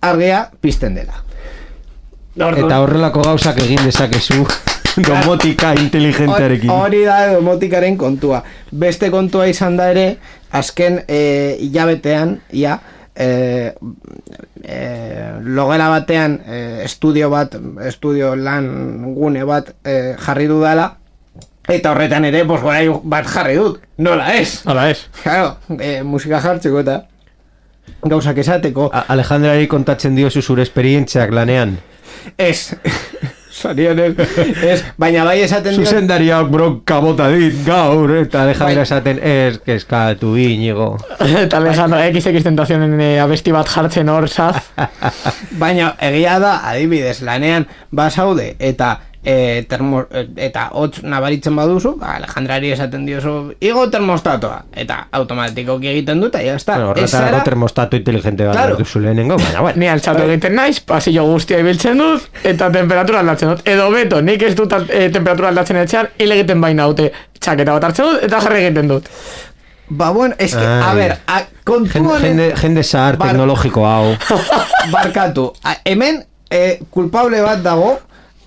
argea 0.00 0.48
pizten 0.60 0.94
dela. 0.94 1.24
Eta 2.38 2.80
horrelako 2.84 3.24
gauzak 3.26 3.58
egin 3.64 3.82
dezakezu 3.82 4.44
domotika 5.08 5.72
inteligentearekin. 5.78 6.70
Hori 6.70 7.02
da 7.06 7.34
domotikaren 7.34 7.96
kontua. 7.98 8.42
Beste 8.70 9.10
kontua 9.10 9.48
izan 9.50 9.76
da 9.78 9.90
ere, 9.90 10.06
azken 10.52 11.02
e, 11.08 11.56
hilabetean, 11.60 12.38
ia, 12.52 12.78
e, 13.16 13.74
e, 14.64 14.78
logela 15.42 15.88
batean 15.88 16.40
e, 16.46 16.82
estudio 16.84 17.30
bat, 17.30 17.56
estudio 17.86 18.34
lan 18.36 19.14
gune 19.14 19.44
bat 19.44 19.74
e, 19.84 20.14
jarri 20.18 20.46
dudala, 20.50 20.96
eta 21.68 21.92
horretan 21.92 22.24
ere, 22.24 22.44
bos 22.48 22.60
bat 23.04 23.26
jarri 23.28 23.56
dut. 23.58 23.82
Nola 23.98 24.34
ez? 24.38 24.62
Hala 24.64 24.88
ez. 24.90 25.02
Claro, 25.22 25.56
e, 25.78 26.02
musika 26.02 26.40
jartzeko 26.40 26.80
eta 26.80 27.02
gauzak 28.08 28.38
esateko. 28.38 28.90
A- 28.92 29.04
Alejandrari 29.12 29.66
kontatzen 29.68 30.14
diozu 30.16 30.40
zure 30.42 30.62
esperientziak 30.62 31.30
lanean. 31.34 31.76
Ez. 32.38 32.74
Zorionez. 33.58 34.14
Ez, 34.62 34.78
baina 35.02 35.24
bai 35.26 35.40
esaten 35.42 35.76
dio... 35.76 35.84
Zuzendariak 35.84 36.50
bronka 36.52 37.00
bota 37.04 37.28
dit 37.32 37.56
gaur, 37.66 38.14
eta 38.20 38.44
Alejandra 38.44 38.82
Bai. 38.82 38.86
esaten 38.86 39.20
ez, 39.22 39.58
kezkatu 39.66 40.34
inigo. 40.40 40.90
Eta 41.44 41.58
Alejandro, 41.60 42.00
XX 42.12 42.44
tentazionen 42.46 42.96
eh, 43.00 43.16
abesti 43.22 43.54
bat 43.54 43.68
jartzen 43.72 44.08
hor, 44.12 44.28
saz. 44.28 44.62
Baina 45.58 45.94
egia 46.10 46.38
da, 46.42 46.58
adibidez, 46.70 47.18
lanean 47.26 47.66
basaude 47.90 48.52
eta 48.58 48.98
e, 49.24 49.64
termo, 49.68 50.04
e, 50.10 50.26
eta 50.46 50.68
hotz 50.72 51.02
nabaritzen 51.02 51.56
baduzu, 51.56 51.96
ba, 52.00 52.14
Alejandrari 52.16 52.70
esaten 52.72 53.04
diozu, 53.06 53.52
igo 53.60 53.88
termostatoa, 53.90 54.64
eta 54.72 55.08
automatikoki 55.12 55.88
egiten 55.90 56.20
dut, 56.22 56.34
eta 56.34 56.42
ya 56.44 56.54
está. 56.56 56.76
Bueno, 56.78 56.92
Ez 56.92 57.02
horretarako 57.14 57.34
zara- 57.36 57.44
termostato 57.44 57.96
inteligente 57.96 58.46
bat 58.46 58.54
Claro. 58.56 58.76
duzu 58.76 59.00
lehenengo, 59.00 59.36
baina 59.36 59.60
bueno. 59.60 59.78
Ni 59.80 59.88
altxatu 59.88 60.22
egiten 60.22 60.54
naiz, 60.54 60.80
pasillo 60.80 61.24
guztia 61.24 61.58
ibiltzen 61.60 61.98
dut, 61.98 62.28
eta 62.44 62.70
temperatura 62.72 63.20
aldatzen 63.20 63.48
dut. 63.50 63.66
Edo 63.68 63.90
beto, 63.90 64.22
nik 64.22 64.42
ez 64.42 64.54
dut 64.56 64.72
e, 64.88 65.10
temperatura 65.10 65.48
aldatzen 65.48 65.76
etxean, 65.82 66.08
hil 66.18 66.32
egiten 66.32 66.60
baina 66.60 66.84
haute. 66.88 67.12
Txaketa 67.38 67.72
bat 67.76 67.84
hartzen 67.90 68.06
dut, 68.12 68.22
eta 68.24 68.40
jarri 68.40 68.64
egiten 68.64 68.88
dut. 68.88 69.10
Ba, 69.90 70.10
bueno, 70.10 70.34
es 70.38 70.54
que, 70.54 70.60
Ai. 70.64 70.82
a 70.84 70.94
ver, 70.94 71.18
a, 71.26 71.42
kontu 71.64 71.92
Jende, 71.92 72.18
jende, 72.20 72.48
jende 72.60 72.82
zahar 72.84 73.16
Bar- 73.16 73.30
teknologiko 73.30 73.86
hau. 73.88 74.16
barkatu. 74.92 75.52
A, 75.64 75.76
hemen, 75.84 76.24
e, 76.50 76.78
kulpable 76.90 77.40
bat 77.40 77.62
dago, 77.64 77.98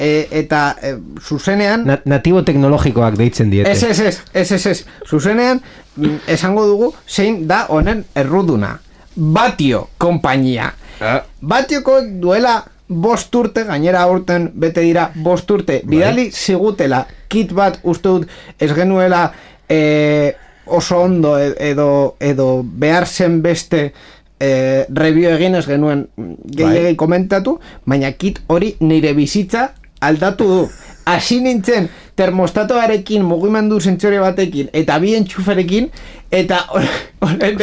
e, 0.02 0.28
eta 0.42 0.76
e, 0.82 0.96
zuzenean, 1.22 1.86
Na, 1.86 2.00
natibo 2.10 2.42
teknologikoak 2.48 3.16
deitzen 3.20 3.52
diete. 3.54 3.70
Ez, 3.70 3.84
ez, 3.84 4.00
ez, 4.00 4.22
ez, 4.34 4.52
ez, 4.58 4.66
ez. 4.74 4.86
Zuzenean, 5.06 5.62
mm, 5.96 6.24
esango 6.34 6.66
dugu, 6.66 6.92
zein 7.08 7.46
da 7.48 7.68
honen 7.70 8.04
erruduna. 8.18 8.80
Batio 9.16 9.90
konpainia. 10.02 10.72
Ah. 11.02 11.22
Batioko 11.42 12.00
duela 12.22 12.62
bost 12.92 13.36
urte, 13.36 13.64
gainera 13.68 14.02
aurten 14.08 14.50
bete 14.60 14.84
dira 14.84 15.10
bost 15.16 15.52
urte, 15.52 15.82
bidali 15.88 16.30
zigutela 16.32 17.06
kit 17.32 17.54
bat 17.56 17.78
uste 17.88 18.10
dut 18.10 18.60
ez 18.60 18.72
genuela 18.76 19.30
e, 19.70 20.34
oso 20.66 21.00
ondo 21.06 21.38
e- 21.40 21.54
edo, 21.72 22.18
edo 22.20 22.64
behar 22.64 23.08
zen 23.08 23.40
beste 23.42 23.92
e, 24.40 24.50
review 24.90 25.32
egin 25.32 25.56
ez 25.56 25.66
genuen 25.70 26.08
gehiagei 26.18 26.98
komentatu, 27.00 27.60
baina 27.86 28.12
kit 28.12 28.42
hori 28.52 28.76
nire 28.84 29.14
bizitza 29.16 29.70
aldatu 30.02 30.48
du. 30.48 30.62
Hasi 31.06 31.40
nintzen 31.42 31.90
termostatoarekin 32.16 33.24
mugimendu 33.26 33.80
zentzore 33.82 34.20
batekin 34.22 34.70
eta 34.74 35.00
bi 35.02 35.16
entxuferekin 35.18 35.88
eta 36.32 36.60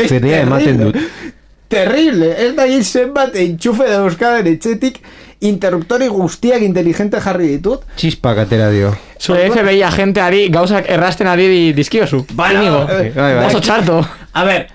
Fedea 0.09 0.41
ematen 0.43 0.77
terrible. 0.79 0.93
dut. 0.93 1.35
Terrible, 1.69 2.31
ez 2.47 2.55
da 2.57 2.65
gil 2.67 2.83
zenbat 2.85 3.35
entxufe 3.37 3.85
dauzkadan 3.91 4.47
etxetik 4.49 4.99
interruptori 5.45 6.09
guztiak 6.09 6.63
inteligente 6.65 7.21
jarri 7.21 7.49
ditut. 7.57 7.83
Txispak 7.97 8.39
atera 8.47 8.71
dio. 8.73 8.95
Zure 9.21 9.45
FBI 9.53 9.83
agenteari 9.87 10.47
gauzak 10.55 10.89
errasten 10.91 11.29
ari 11.29 11.47
di- 11.53 11.73
dizkiozu. 11.77 12.25
Inigo. 12.33 12.87
eh, 12.89 13.13
bai, 13.15 13.35
bai. 13.37 13.45
Oso 13.47 13.61
txarto. 13.61 14.01
A 14.33 14.45
ber, 14.49 14.67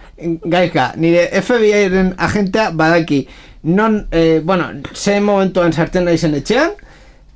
gaizka, 0.45 0.93
nire 0.95 1.25
FBI-ren 1.41 2.13
agentea 2.17 2.69
badaki 2.71 3.27
non, 3.63 4.07
eh, 4.11 4.39
bueno, 4.43 4.69
ze 4.93 5.19
momentuan 5.19 5.73
sartzen 5.73 6.05
naizen 6.05 6.35
etxean, 6.35 6.71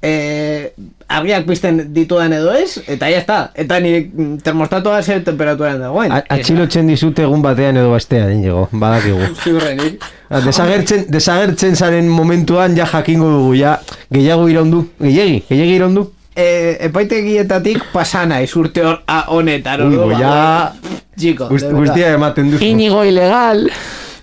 eh, 0.02 0.74
argiak 1.08 1.46
pizten 1.48 1.94
ditudan 1.94 2.34
edo 2.34 2.52
ez, 2.54 2.82
eta 2.88 3.10
ya 3.10 3.18
está. 3.22 3.38
Eta 3.56 3.80
nire 3.80 4.10
mm, 4.14 4.38
termostatoa 4.44 5.02
ze 5.04 5.20
temperaturan 5.26 5.80
dagoen. 5.80 6.12
A- 6.12 6.24
Atxilotzen 6.36 6.88
dizute 6.88 7.24
egun 7.24 7.42
batean 7.42 7.78
edo 7.78 7.94
bestean, 7.94 8.32
inigo, 8.36 8.68
badakigu. 8.72 9.20
Ziurrenik. 9.44 10.04
Ah, 10.30 10.42
Desagertzen, 10.44 11.06
desagertzen 11.12 11.76
zaren 11.76 12.08
momentuan 12.12 12.76
ja 12.76 12.86
jakingo 12.86 13.30
dugu, 13.32 13.56
ja 13.56 13.80
gehiago 14.12 14.50
iraundu, 14.52 14.84
gehiagi, 15.00 15.44
gehiagi 15.50 15.76
iraundu. 15.80 16.12
E, 16.38 16.78
epaitegietatik 16.86 17.88
pasana 17.94 18.42
ez 18.46 18.52
urte 18.56 18.84
hor 18.86 19.00
honetan. 19.34 19.88
Ui, 19.88 19.96
orduan, 19.98 20.20
ja, 20.22 20.30
ba, 20.30 20.74
Chico, 21.18 21.48
guztia 21.50 22.12
ematen 22.14 22.52
duzu. 22.52 22.64
Inigo 22.64 23.02
ilegal. 23.04 23.72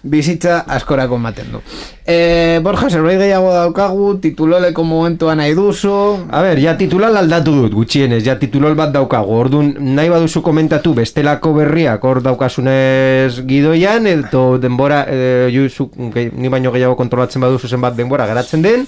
Bizitza 0.04 0.60
askorako 0.68 1.16
ematen 1.16 1.52
du. 1.52 1.60
E, 2.06 2.60
Borja, 2.62 2.90
zerbait 2.90 3.18
gehiago 3.18 3.50
daukagu, 3.54 4.08
tituloleko 4.20 4.84
momentuan 4.84 5.40
nahi 5.40 5.54
duzu. 5.56 5.94
A 6.30 6.42
ber, 6.44 6.60
ja 6.60 6.76
titulal 6.76 7.16
aldatu 7.16 7.54
dut, 7.56 7.72
gutxienez, 7.74 8.20
ja 8.26 8.36
titulol 8.40 8.76
bat 8.78 8.92
daukagu. 8.94 9.32
Orduan, 9.40 9.72
nahi 9.96 10.12
baduzu 10.12 10.42
komentatu 10.44 10.92
bestelako 10.98 11.54
berriak 11.56 12.04
hor 12.04 12.20
daukasunez 12.24 13.40
gidoian, 13.48 14.06
edo 14.10 14.44
denbora, 14.60 15.04
e, 15.08 15.48
juzu, 15.54 15.88
ge, 16.14 16.28
ni 16.36 16.52
baino 16.52 16.74
gehiago 16.74 16.98
kontrolatzen 17.00 17.42
baduzu 17.44 17.72
zenbat 17.72 17.96
denbora 17.96 18.28
geratzen 18.28 18.62
den, 18.64 18.84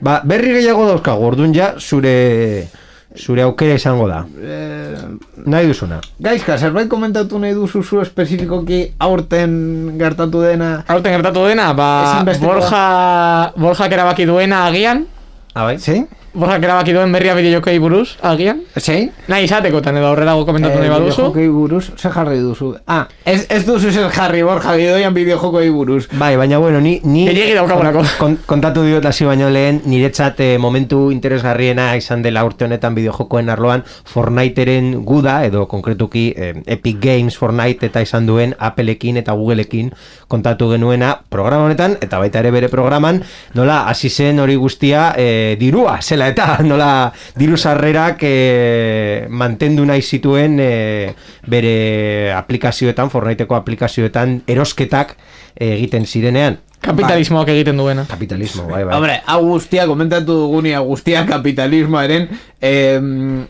ba, 0.00 0.22
berri 0.24 0.56
gehiago 0.56 0.88
dauzkagu, 0.88 1.28
orduan 1.28 1.52
ja, 1.54 1.74
zure, 1.78 2.16
zure 3.16 3.42
aukera 3.42 3.74
izango 3.74 4.08
da. 4.08 4.24
E, 4.42 4.94
Nahi 5.46 5.66
duzuna. 5.66 6.00
gaizka, 6.20 6.56
zerbait 6.58 6.88
komentatu 6.88 7.38
nahi 7.38 7.54
duzu 7.54 7.82
zu 7.82 8.00
espezifikoki 8.00 8.92
aurten 8.98 9.94
gertatu 9.98 10.40
dena. 10.42 10.84
Aurten 10.88 11.12
gertatu 11.12 11.46
dena, 11.46 11.72
ba. 11.74 12.22
Borja, 12.40 13.52
Borjak 13.56 13.92
erabaki 13.92 14.26
duena 14.26 14.64
agian, 14.66 15.06
Ah, 15.54 15.64
bai? 15.64 15.78
Zein? 16.34 16.40
Borjak 16.40 16.64
erabaki 16.64 16.92
duen 16.92 17.12
berria 17.12 17.34
bideojokei 17.34 17.78
buruz, 17.78 18.16
agian. 18.22 18.62
Zein? 18.78 19.10
Nahi 19.28 19.44
izatekotan 19.44 19.96
edo 19.96 20.08
aurrerago 20.08 20.44
komentatu 20.46 20.78
nahi 20.78 20.90
baduzu. 20.90 21.30
bideojokei 21.30 21.48
buruz, 21.48 21.84
ze 21.96 22.10
jarri 22.10 22.38
duzu? 22.40 22.74
Ah, 22.86 23.06
ez, 23.24 23.46
ez 23.48 23.64
duzu 23.66 23.90
zer 23.92 24.10
jarri, 24.10 24.42
Borja, 24.42 24.74
gidoian 24.76 25.14
bideojokei 25.14 25.70
buruz. 25.70 26.08
Bai, 26.12 26.36
baina 26.36 26.58
bueno, 26.58 26.80
ni, 26.80 27.00
ni 27.04 27.26
Gehiegi 27.28 27.54
daukagulako. 27.54 28.02
kon, 28.18 28.38
kontatu 28.46 28.82
diot 28.82 29.04
hasi 29.04 29.24
baino 29.24 29.50
lehen, 29.50 29.82
niretzat 29.86 30.40
eh, 30.40 30.58
momentu 30.58 31.10
interesgarriena 31.14 31.94
izan 31.96 32.22
dela 32.22 32.44
urte 32.44 32.64
honetan 32.64 32.94
bideojokoen 32.94 33.50
arloan 33.50 33.84
Fortniteren 34.04 35.04
guda, 35.04 35.44
edo 35.46 35.66
konkretuki 35.68 36.32
eh, 36.36 36.52
Epic 36.66 36.98
Games 37.00 37.38
Fortnite 37.38 37.86
eta 37.86 38.02
izan 38.02 38.26
duen 38.26 38.54
Appleekin 38.58 39.16
eta 39.22 39.32
Googleekin 39.32 39.92
kontatu 40.28 40.70
genuena 40.72 41.14
programa 41.30 41.68
honetan, 41.68 41.98
eta 42.02 42.18
baita 42.18 42.42
ere 42.42 42.50
bere 42.50 42.68
programan, 42.72 43.22
nola 43.54 43.84
hasi 43.88 44.10
zen 44.10 44.40
hori 44.42 44.56
guztia 44.56 45.12
eh, 45.16 45.56
dirua, 45.60 46.00
zela 46.02 46.23
eta 46.30 46.58
nola 46.70 47.12
diru 47.38 47.56
sarrerak 47.56 48.22
eh, 48.26 49.26
mantendu 49.28 49.84
nahi 49.88 50.02
zituen 50.02 50.58
eh, 50.60 51.14
bere 51.46 52.32
aplikazioetan, 52.36 53.10
Fortniteko 53.10 53.56
aplikazioetan 53.58 54.42
erosketak 54.48 55.16
eh, 55.54 55.74
egiten 55.74 56.06
zirenean. 56.06 56.60
Kapitalismoak 56.84 57.48
egiten 57.48 57.78
duena. 57.80 58.04
Kapitalismo, 58.08 58.66
bai, 58.68 58.82
bai. 58.84 58.92
Hombre, 58.96 59.14
hau 59.24 59.40
guztia 59.46 59.86
komentatu 59.88 60.34
dugunia 60.42 60.82
guztia 60.84 61.24
kapitalismoaren 61.24 62.28
em, 62.60 63.46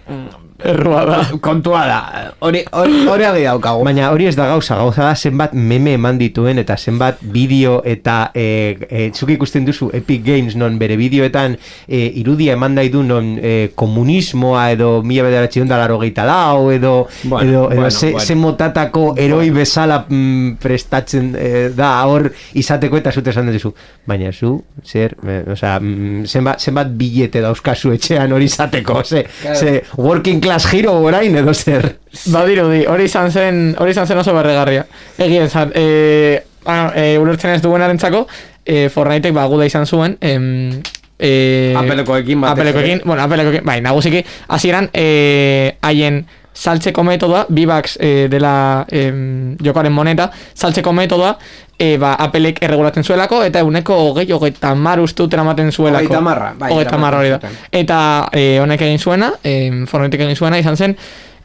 Errua 0.65 1.05
da. 1.05 1.19
Kontua 1.45 1.85
da, 1.87 2.01
hori 2.41 2.63
hori 2.73 3.05
hori 3.11 3.27
agi 3.29 3.45
daukagu. 3.45 3.85
Baina 3.85 4.09
hori 4.15 4.29
ez 4.31 4.35
da 4.39 4.47
gauza, 4.49 4.79
gauza 4.81 5.05
da 5.05 5.15
zenbat 5.15 5.53
meme 5.53 5.95
eman 5.99 6.19
dituen 6.21 6.59
eta 6.63 6.77
zenbat 6.77 7.21
bideo 7.35 7.81
eta 7.85 8.31
e, 8.33 8.47
e, 8.89 9.09
zuk 9.13 9.35
ikusten 9.35 9.67
duzu 9.69 9.91
Epic 9.95 10.25
Games 10.25 10.57
non 10.57 10.79
bere 10.81 10.97
bideoetan 11.01 11.59
e, 11.87 12.01
irudia 12.23 12.57
eman 12.57 12.79
nahi 12.79 12.93
du 12.93 13.03
non 13.05 13.35
e, 13.37 13.55
komunismoa 13.77 14.71
edo 14.73 14.91
mila 15.05 15.27
bederatzion 15.29 15.69
da 15.69 15.79
laro 15.83 16.01
lau 16.01 16.71
edo, 16.71 17.09
Bueno, 17.25 17.51
edo, 17.51 17.61
edo 17.71 17.81
bueno, 17.81 17.91
ze, 17.91 18.11
bueno. 18.13 18.21
ze 18.25 18.35
motatako 18.35 19.15
eroi 19.19 19.51
bezala 19.51 20.05
mm, 20.09 20.57
prestatzen 20.63 21.35
e, 21.37 21.69
da 21.77 21.93
hor 22.07 22.31
izateko 22.55 22.97
eta 22.97 23.13
zute 23.13 23.31
esan 23.31 23.53
duzu 23.53 23.75
baina 24.07 24.33
zu, 24.33 24.63
zer, 24.85 25.17
e, 25.27 25.43
osea, 25.53 25.79
mm, 25.81 26.25
zenbat, 26.27 26.61
zenbat 26.61 26.91
bilete 26.97 27.41
dauzkazu 27.45 27.95
etxean 27.97 28.33
hori 28.33 28.49
izateko, 28.51 29.03
ze, 29.05 29.25
ze 29.55 29.83
working 29.97 30.43
class 30.45 30.54
hero 30.71 30.93
orain 31.01 31.37
edo 31.37 31.55
zer 31.55 31.99
Badirudi, 32.31 32.85
hori 32.87 33.09
izan 33.09 33.33
zen, 33.33 33.63
hori 33.79 33.91
izan 33.91 34.07
zen 34.07 34.21
oso 34.21 34.35
berregarria. 34.37 34.85
Egia 35.19 35.45
esan, 35.49 35.73
e, 35.75 36.45
bueno, 36.65 36.93
e, 36.95 37.19
ulertzen 37.19 37.57
ez 37.57 37.63
duenarentzako, 37.63 38.27
e, 38.65 38.89
Fortniteek 38.89 39.35
ba 39.35 39.47
guda 39.51 39.67
izan 39.67 39.87
zuen, 39.87 40.17
em, 40.21 40.81
e, 41.19 41.75
Apelekoekin 41.77 42.41
batez 42.41 42.55
Apelekoekin, 42.55 43.03
bueno, 43.05 43.23
apelekoekin, 43.23 43.67
bai, 43.67 43.81
nagusiki, 43.83 44.25
hasieran 44.49 44.91
e, 44.93 45.77
haien 45.83 46.25
saltzeko 46.55 47.03
metodoa, 47.03 47.45
B-Bucks 47.49 47.99
e, 48.01 48.29
dela 48.31 48.87
em, 48.91 49.57
jokoaren 49.63 49.93
moneta, 49.93 50.31
saltzeko 50.55 50.93
metodoa, 50.95 51.35
e, 51.79 51.97
ba, 51.99 52.15
apelek 52.23 52.61
erregulatzen 52.63 53.05
zuelako, 53.05 53.43
eta 53.45 53.61
eguneko 53.65 53.97
hogei, 54.09 54.29
hogeita 54.33 54.75
mar 54.79 55.03
ustut 55.03 55.35
eramaten 55.35 55.73
zuelako. 55.73 56.05
Hogeita 56.05 56.21
hamarra, 56.23 56.53
bai, 56.59 56.71
Hogeita 56.73 56.97
hamar 56.97 57.19
hori 57.19 57.35
da. 57.35 57.53
Eta 57.73 57.99
e, 58.33 58.45
honek 58.63 58.87
egin 58.87 59.03
zuena, 59.03 59.33
e, 59.43 59.55
Fortniteek 59.91 60.27
egin 60.29 60.39
zuena, 60.39 60.61
izan 60.63 60.79
zen, 60.79 60.97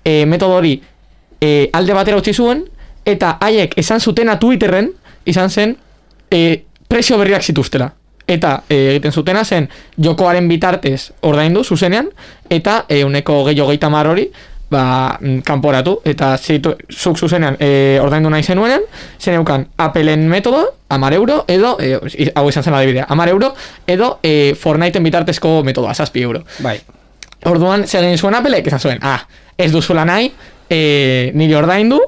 e, 0.06 0.24
metodo 0.30 0.60
hori 0.62 0.76
e, 1.42 1.70
alde 1.74 1.98
batera 1.98 2.20
utzi 2.22 2.34
zuen, 2.34 2.64
eta 3.06 3.38
haiek 3.42 3.74
esan 3.82 4.00
zutena 4.00 4.38
Twitterren, 4.40 4.92
izan 5.26 5.50
zen, 5.50 5.76
e, 6.30 6.62
presio 6.88 7.18
berriak 7.18 7.44
zituztela. 7.44 7.90
Eta 8.30 8.60
e, 8.70 8.76
egiten 8.92 9.12
zutena 9.12 9.42
zen 9.44 9.66
jokoaren 9.98 10.48
bitartez 10.48 11.10
ordaindu 11.26 11.64
zuzenean, 11.64 12.12
eta 12.50 12.84
e, 12.88 13.02
uneko 13.04 13.42
gehi 13.50 13.66
hogeita 13.66 13.90
mar 13.90 14.12
hori, 14.12 14.28
ba, 14.70 15.18
mm, 15.20 15.42
kanporatu, 15.46 16.00
eta 16.06 16.36
zitu, 16.38 16.76
zuk 16.90 17.18
zuzenean 17.18 17.58
e, 17.60 18.00
ordaindu 18.02 18.30
nahi 18.30 18.44
zenuenean, 18.44 18.86
zeneukan 19.20 19.68
Appleen 19.78 20.28
metodoa, 20.30 20.68
amar 20.90 21.14
euro, 21.14 21.44
edo, 21.48 21.76
e, 21.82 22.32
hau 22.36 22.46
izan 22.50 22.64
zen 22.64 22.78
adibidea, 22.78 23.08
amar 23.10 23.30
euro, 23.30 23.54
edo 23.88 24.20
e, 24.24 24.54
Fortniteen 24.60 25.04
bitartezko 25.04 25.60
metodoa, 25.64 25.94
zazpi 25.94 26.24
euro. 26.24 26.44
Bai. 26.66 26.80
Orduan, 27.50 27.88
zer 27.88 28.04
egin 28.04 28.18
zuen 28.20 28.36
apelek, 28.36 28.68
esan 28.68 28.80
zuen, 28.84 29.02
ah, 29.02 29.22
ez 29.58 29.72
duzuela 29.72 30.06
nahi, 30.06 30.32
e, 30.70 31.32
nire 31.34 31.58
ordaindu, 31.58 32.00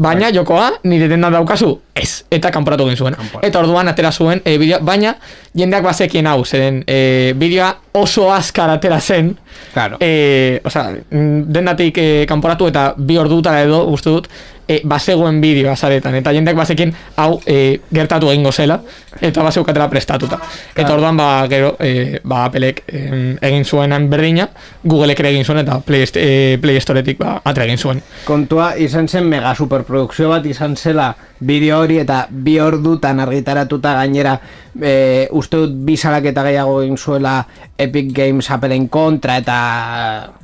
baina 0.00 0.30
jokoa 0.32 0.70
nire 0.88 1.08
dendan 1.10 1.34
daukazu, 1.36 1.74
ez, 1.94 2.22
eta 2.32 2.48
kanporatu 2.54 2.86
egin 2.88 2.96
zuen. 2.96 3.16
Eta 3.44 3.60
orduan 3.60 3.88
atera 3.90 4.10
zuen 4.12 4.40
e, 4.48 4.54
bideoa, 4.58 4.80
baina 4.80 5.14
jendeak 5.56 5.84
bazekien 5.84 6.26
hau, 6.30 6.38
zeren 6.44 6.80
e, 6.88 7.34
bideoa 7.36 7.74
oso 8.00 8.30
azkar 8.32 8.70
atera 8.72 9.00
zen, 9.00 9.34
Claro. 9.74 9.98
e, 10.00 10.60
osea, 10.64 10.94
dendatik 11.10 11.98
e, 12.00 12.08
kanporatu 12.30 12.70
eta 12.70 12.94
bi 12.96 13.18
ordutara 13.20 13.60
edo, 13.66 13.82
uste 13.92 14.10
dut, 14.14 14.30
e, 14.70 14.80
bazegoen 14.86 15.40
bideoa 15.42 15.74
zaretan, 15.76 16.14
eta 16.20 16.32
jendeak 16.36 16.58
bazekin 16.58 16.92
hau 17.18 17.40
e, 17.46 17.80
gertatu 17.94 18.30
egingo 18.30 18.52
zela, 18.52 18.78
eta 19.20 19.42
bazeukatela 19.42 19.88
prestatuta. 19.90 20.38
Eta 20.76 20.94
orduan, 20.94 21.18
ba, 21.18 21.30
gero, 21.50 21.74
e, 21.80 22.20
ba, 22.22 22.44
Applek 22.46 22.84
em, 22.88 23.34
egin 23.50 23.66
zuenan 23.66 24.06
berdina, 24.10 24.48
Googleek 24.84 25.24
ere 25.24 25.34
egin 25.34 25.48
zuen, 25.48 25.62
eta 25.64 25.80
Play, 25.86 26.06
e, 26.14 26.58
Play 26.62 26.80
Storetik 26.80 27.18
ba, 27.20 27.40
atera 27.44 27.66
egin 27.66 27.82
zuen. 27.82 28.04
Kontua 28.28 28.72
izan 28.78 29.08
zen 29.08 29.26
mega 29.30 29.54
superprodukzio 29.54 30.30
bat 30.30 30.46
izan 30.46 30.76
zela 30.76 31.10
bideo 31.40 31.80
hori 31.82 31.98
eta 32.00 32.26
bi 32.30 32.58
ordutan 32.60 33.20
argitaratuta 33.24 33.94
gainera 33.98 34.36
e, 34.82 35.28
uste 35.36 35.56
dut 35.56 35.72
bi 35.86 35.96
salaketa 35.96 36.42
gehiago 36.46 36.80
egin 36.82 36.96
zuela 36.98 37.46
Epic 37.78 38.12
Games 38.14 38.50
Appleen 38.50 38.88
kontra 38.88 39.36
eta 39.40 39.56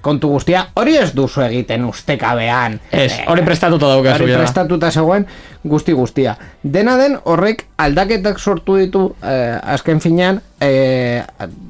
kontu 0.03 0.29
guztia 0.35 0.66
hori 0.74 0.97
ez 0.97 1.12
duzu 1.14 1.43
egiten 1.47 1.85
ustekabean 1.85 2.79
Ez, 2.91 3.12
Eh, 3.12 3.24
hori 3.29 3.43
prestatuta 3.47 3.87
daukazu 3.93 4.22
hori 4.22 4.33
jada. 4.33 4.43
prestatuta 4.45 4.91
zegoen 4.91 5.27
guzti 5.64 5.93
guztia 5.93 6.37
dena 6.62 6.97
den 6.97 7.18
horrek 7.24 7.66
aldaketak 7.79 8.39
sortu 8.39 8.77
ditu 8.77 9.05
eh, 9.22 9.59
azken 9.62 10.01
finean 10.01 10.41
eh, 10.61 11.22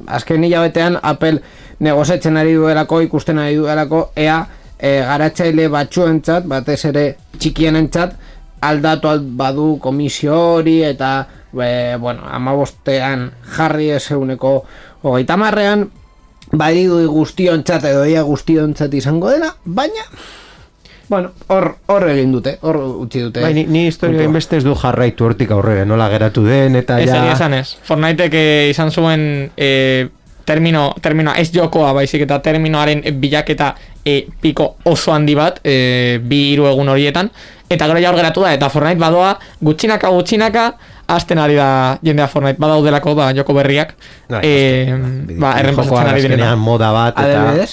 azken 0.06 0.44
hilabetean 0.44 0.98
Apple 1.02 1.40
negoziatzen 1.80 2.36
ari 2.36 2.54
duelako 2.54 3.00
ikusten 3.04 3.38
ari 3.38 3.56
duelako 3.56 4.10
ea 4.16 4.46
eh, 4.78 5.02
garatzaile 5.08 5.68
batzuentzat 5.68 6.44
batez 6.48 6.84
ere 6.84 7.16
txikienentzat 7.38 8.14
aldatu 8.68 9.08
al- 9.08 9.24
badu 9.38 9.78
komisio 9.82 10.36
hori 10.56 10.82
eta 10.84 11.26
e, 11.52 11.96
bueno, 12.00 12.22
amabostean 12.30 13.30
jarri 13.56 13.90
ez 13.96 14.10
euneko 14.10 14.64
hogeita 15.02 15.36
marrean 15.36 15.88
badidu 16.52 17.00
guztiontzat 17.10 17.84
edo 17.90 18.04
ia 18.06 18.22
guztiontzat 18.22 18.92
izango 18.94 19.30
dela, 19.30 19.54
baina 19.64 20.04
bueno, 21.08 21.30
hor, 21.46 21.76
hor 21.86 22.08
egin 22.10 22.32
dute, 22.34 22.56
hor 22.66 22.76
utzi 23.04 23.20
dute 23.22 23.42
Bai, 23.44 23.52
ni, 23.54 23.62
ni 23.70 23.86
historia 23.86 24.24
inbeste 24.26 24.58
ez 24.58 24.64
du 24.66 24.74
jarraitu 24.74 25.28
hortik 25.28 25.52
aurrera, 25.54 25.84
nola 25.86 26.08
geratu 26.10 26.42
den, 26.46 26.76
eta 26.80 26.98
Ez 27.00 27.08
ja... 27.10 27.20
egia 27.22 27.36
esan 27.36 27.54
ez. 27.54 27.76
Fortniteek 27.86 28.34
eh, 28.34 28.68
izan 28.72 28.90
zuen 28.90 29.22
e, 29.56 29.70
termino, 30.46 30.94
termino 31.02 31.34
ez 31.36 31.50
jokoa 31.52 31.92
baizik 31.96 32.24
eta 32.24 32.38
terminoaren 32.44 33.02
bilaketa 33.20 33.74
e, 34.04 34.24
piko 34.40 34.76
oso 34.86 35.12
handi 35.12 35.34
bat 35.36 35.60
e, 35.64 36.18
bi 36.22 36.52
hiru 36.52 36.70
egun 36.70 36.88
horietan. 36.94 37.30
Eta 37.68 37.88
gero 37.90 37.98
ja 37.98 38.12
hor 38.12 38.18
geratu 38.20 38.46
da 38.46 38.54
eta 38.54 38.70
Fortnite 38.70 39.02
badoa 39.02 39.34
gutxinaka 39.60 40.12
gutxinaka 40.14 40.66
hasten 41.10 41.42
ari 41.42 41.58
da 41.58 41.98
jendea 42.06 42.28
Fortnite. 42.30 42.62
Badaudelako 42.62 43.14
ba, 43.18 43.32
joko 43.34 43.58
berriak. 43.58 43.96
Bai, 44.30 44.42
e, 44.42 45.34
ba, 45.34 45.56
errenpasatzen 45.60 46.02
ari 46.02 46.20
azkenean 46.22 46.38
direna 46.38 46.56
moda 46.56 46.92
bat, 46.94 47.18
eta... 47.18 47.48
Adibidez, 47.50 47.72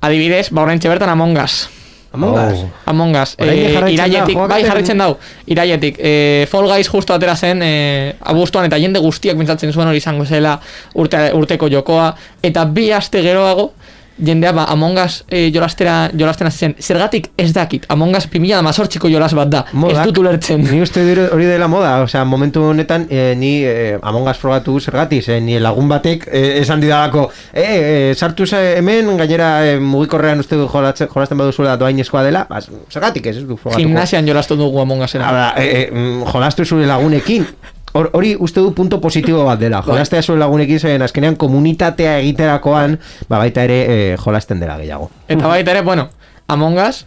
adibidez, 0.00 0.46
ba 0.52 0.66
oraintxe 0.68 0.92
bertan 0.92 1.16
Among 1.16 1.40
Us 1.40 1.81
Among 2.12 2.34
Us. 2.36 2.58
Oh. 2.60 2.68
Among 2.90 3.16
Us, 3.16 3.34
eh, 3.38 3.46
da, 3.80 3.88
iraietik, 3.88 4.36
bai 4.48 4.60
jarraitzen 4.66 5.00
dau, 5.00 5.16
iraietik, 5.48 5.96
eh, 5.98 6.46
Fall 6.50 6.68
Guys 6.68 6.88
justo 6.88 7.14
atera 7.14 7.36
zen, 7.36 7.62
eh, 7.64 8.14
abuztuan 8.20 8.68
eta 8.68 8.76
jende 8.76 9.00
guztiak 9.00 9.36
pentsatzen 9.36 9.72
zuen 9.72 9.88
hori 9.88 10.02
izango 10.02 10.26
zela 10.26 10.58
urte, 10.94 11.30
urteko 11.32 11.70
jokoa, 11.72 12.10
eta 12.42 12.66
bi 12.68 12.90
aste 12.92 13.22
geroago, 13.24 13.72
jendea 14.18 14.52
ba, 14.52 14.64
Among 14.68 14.98
Us 14.98 15.24
eh, 15.28 15.50
jolastera, 15.54 16.10
jolasten 16.18 16.46
hasi 16.46 16.58
zen, 16.58 16.74
zergatik 16.78 17.30
ez 17.36 17.52
dakit, 17.52 17.86
Among 17.88 18.16
Us 18.16 18.28
2018ko 18.30 19.10
jolas 19.10 19.34
bat 19.34 19.50
da, 19.50 19.64
Modak, 19.72 19.98
ez 19.98 20.06
dut 20.08 20.18
ulertzen. 20.22 20.64
Ni 20.70 20.80
uste 20.82 21.04
dut 21.06 21.32
hori 21.32 21.46
dela 21.46 21.68
moda, 21.68 21.94
osea, 22.04 22.24
momentu 22.24 22.62
honetan 22.70 23.06
eh, 23.10 23.34
ni 23.36 23.64
eh, 23.64 23.98
Among 24.02 24.28
Us 24.30 24.38
frogatu 24.38 24.78
zergatik, 24.80 25.28
eh, 25.28 25.40
ni 25.40 25.58
lagun 25.58 25.88
batek 25.88 26.28
eh, 26.30 26.60
esan 26.62 26.80
didalako, 26.80 27.30
eh, 27.52 27.66
eh, 27.66 28.14
sartu 28.14 28.44
hemen, 28.52 29.16
gainera 29.16 29.52
eh, 29.66 29.78
mugikorrean 29.80 30.40
uste 30.40 30.56
du 30.56 30.68
jolatzen, 30.68 31.08
jolasten 31.08 31.38
baduzuela 31.38 31.76
doainezkoa 31.76 32.22
dela, 32.22 32.46
bas, 32.48 32.68
zergatik 32.90 33.26
ez 33.26 33.36
ez 33.36 33.46
du 33.46 33.56
frogatuko. 33.56 33.82
Gimnasian 33.82 34.26
jolastu 34.26 34.56
dugu 34.56 34.80
Among 34.80 35.02
Usena. 35.02 35.28
Hala, 35.28 35.52
eh, 35.56 35.68
eh, 35.82 35.90
mm, 35.92 36.24
jolastu 36.32 36.64
zure 36.64 36.86
lagunekin, 36.86 37.46
Hor- 37.92 38.10
hori 38.12 38.34
uste 38.40 38.60
du 38.60 38.72
punto 38.74 39.00
positibo 39.00 39.44
bat 39.44 39.60
dela. 39.60 39.82
Jolastea 39.84 40.22
zure 40.22 40.38
lagunekin 40.40 40.80
zen 40.80 41.02
azkenean 41.02 41.36
komunitatea 41.36 42.18
egiterakoan, 42.22 42.98
ba 43.28 43.38
baita 43.38 43.64
ere 43.68 43.78
eh, 43.84 44.16
jolasten 44.16 44.60
dela 44.60 44.78
gehiago. 44.80 45.10
Eta 45.28 45.46
baita 45.46 45.74
ere, 45.76 45.82
bueno, 45.82 46.08
Among 46.48 46.78
Us, 46.88 47.06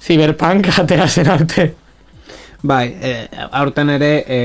Cyberpunk 0.00 0.68
atera 0.78 1.08
zen 1.08 1.30
arte. 1.30 1.74
Bai, 2.60 2.88
e, 3.00 3.28
aurten 3.54 3.90
ere 3.94 4.24
e, 4.26 4.38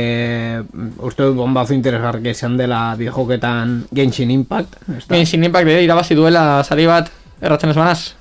uste 1.01 1.25
dut 1.25 1.35
bombazo 1.35 1.73
interesgarri 1.73 2.29
izan 2.29 2.59
dela 2.59 2.93
bijoketan 2.97 3.87
Genshin 3.89 4.29
Impact 4.29 4.75
ezta? 4.99 5.15
Genshin 5.15 5.43
Impact 5.43 5.71
ere 5.71 5.81
irabazi 5.81 6.13
duela 6.13 6.61
sari 6.63 6.85
bat 6.85 7.09
erratzen 7.41 7.73
ez 7.73 7.77
banaz. 7.77 8.13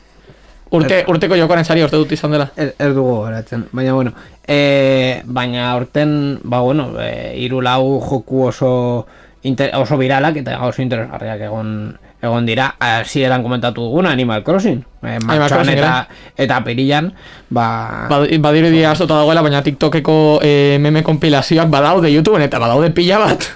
Urte, 0.72 1.02
urteko 1.12 1.36
jokoaren 1.36 1.68
sari 1.68 1.84
urte 1.84 2.00
dut 2.00 2.14
izan 2.16 2.32
dela. 2.32 2.46
Ez, 2.56 2.70
ez 2.80 2.88
dugu 2.96 3.18
geratzen, 3.26 3.66
baina 3.76 3.92
bueno 3.92 4.14
e, 4.46 5.22
baina 5.24 5.72
aurten 5.72 6.40
ba 6.42 6.60
bueno, 6.60 6.92
e, 7.00 7.34
hiru 7.38 7.60
lau 7.62 8.00
joku 8.00 8.48
oso 8.48 9.06
inter, 9.42 9.70
oso 9.76 9.98
viralak 9.98 10.36
eta 10.42 10.58
oso 10.66 10.82
interesgarriak 10.82 11.40
egon 11.48 11.98
egon 12.22 12.46
dira, 12.46 12.76
hasieran 12.78 13.42
komentatu 13.42 13.82
duguna 13.82 14.12
Animal 14.14 14.44
Crossing, 14.46 14.78
e, 15.02 15.16
martxoan 15.26 15.48
Crossing, 15.66 15.78
eta, 15.78 16.06
eta 16.38 16.60
pirilan 16.62 17.10
ba, 17.50 18.06
Bad- 18.08 18.30
Badirudi 18.38 18.84
astuta 18.86 19.18
dagoela, 19.18 19.42
baina 19.42 19.62
TikTokeko 19.66 20.38
eh, 20.46 20.78
meme 20.78 21.02
kompilazioak 21.02 21.66
badaude 21.66 22.12
YouTubeen 22.14 22.46
eta 22.46 22.62
badaude 22.62 22.92
pila 22.94 23.18
bat. 23.24 23.48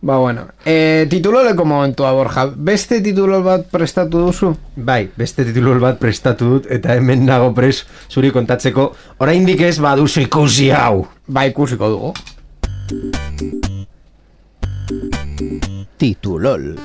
Ba 0.00 0.16
bueno 0.18 0.46
e, 0.64 1.06
tituloleko 1.10 1.64
momentua 1.64 2.12
Borja, 2.12 2.46
beste 2.54 3.00
titulol 3.02 3.42
bat 3.42 3.66
prestatu 3.70 4.22
duzu? 4.26 4.52
Bai, 4.76 5.08
beste 5.16 5.44
titulu 5.44 5.78
bat 5.82 5.98
prestatu 5.98 6.52
dut 6.54 6.70
eta 6.70 6.94
hemen 6.94 7.26
nago 7.26 7.50
pres 7.54 7.84
zuri 8.08 8.30
kontatzeko 8.30 8.92
oraindik 9.18 9.60
ez 9.60 9.78
baduzu 9.82 10.22
ikusi 10.26 10.70
hau. 10.70 11.06
Ba 11.26 11.46
ikusiko 11.50 11.90
dugu 11.90 12.14
Titulol. 15.98 16.78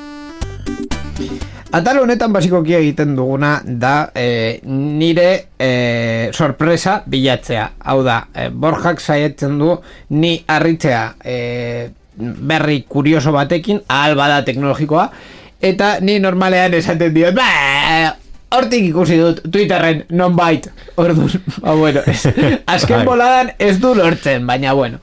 Atal 1.73 1.97
honetan 2.03 2.33
basikoki 2.33 2.75
egiten 2.77 3.15
duguna 3.17 3.55
da 3.65 4.11
e, 4.13 4.59
nire 4.69 5.29
e, 5.57 6.29
sorpresa 6.29 6.99
bilatzea. 7.09 7.63
Hau 7.89 8.03
da, 8.05 8.19
e, 8.29 8.49
Borjak 8.53 9.01
saietzen 9.01 9.57
du 9.57 9.71
ni 10.13 10.35
harritzea 10.45 11.01
e, 11.25 11.37
berri 12.17 12.83
kurioso 12.87 13.31
batekin, 13.31 13.81
ahal 13.87 14.15
bada 14.15 14.43
teknologikoa, 14.45 15.09
eta 15.61 15.97
ni 16.01 16.19
normalean 16.19 16.73
esaten 16.77 17.13
diot, 17.15 17.35
ba, 17.37 17.47
hortik 18.53 18.89
ikusi 18.89 19.17
dut 19.17 19.41
Twitterren 19.49 20.03
nonbait. 20.13 20.69
Orduan, 21.01 21.41
ba 21.63 21.75
bueno, 21.75 22.03
ez, 22.05 22.21
azken 22.65 23.01
Bai. 23.01 23.05
boladan 23.07 23.51
ez 23.59 23.77
du 23.81 23.95
lortzen, 23.97 24.45
baina 24.47 24.73
bueno. 24.77 25.01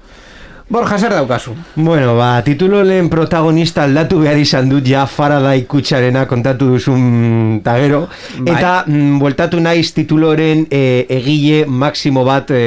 Borja, 0.70 1.00
zer 1.02 1.10
daukazu? 1.10 1.50
Bueno, 1.74 2.12
ba, 2.14 2.44
titulo 2.46 2.84
lehen 2.86 3.08
protagonista 3.10 3.82
aldatu 3.88 4.20
behar 4.22 4.38
izan 4.38 4.68
dut 4.70 4.86
ja 4.86 5.00
Faraday 5.10 5.64
kutsarena 5.66 6.28
kontatu 6.30 6.68
duzun 6.70 7.56
tagero. 7.64 8.04
Bai. 8.36 8.52
Eta 8.54 8.84
mm, 8.86 9.16
bueltatu 9.18 9.58
naiz 9.58 9.88
tituloren 9.96 10.62
e, 10.70 11.08
egile 11.10 11.64
maksimo 11.66 12.22
bat 12.22 12.52
e, 12.54 12.60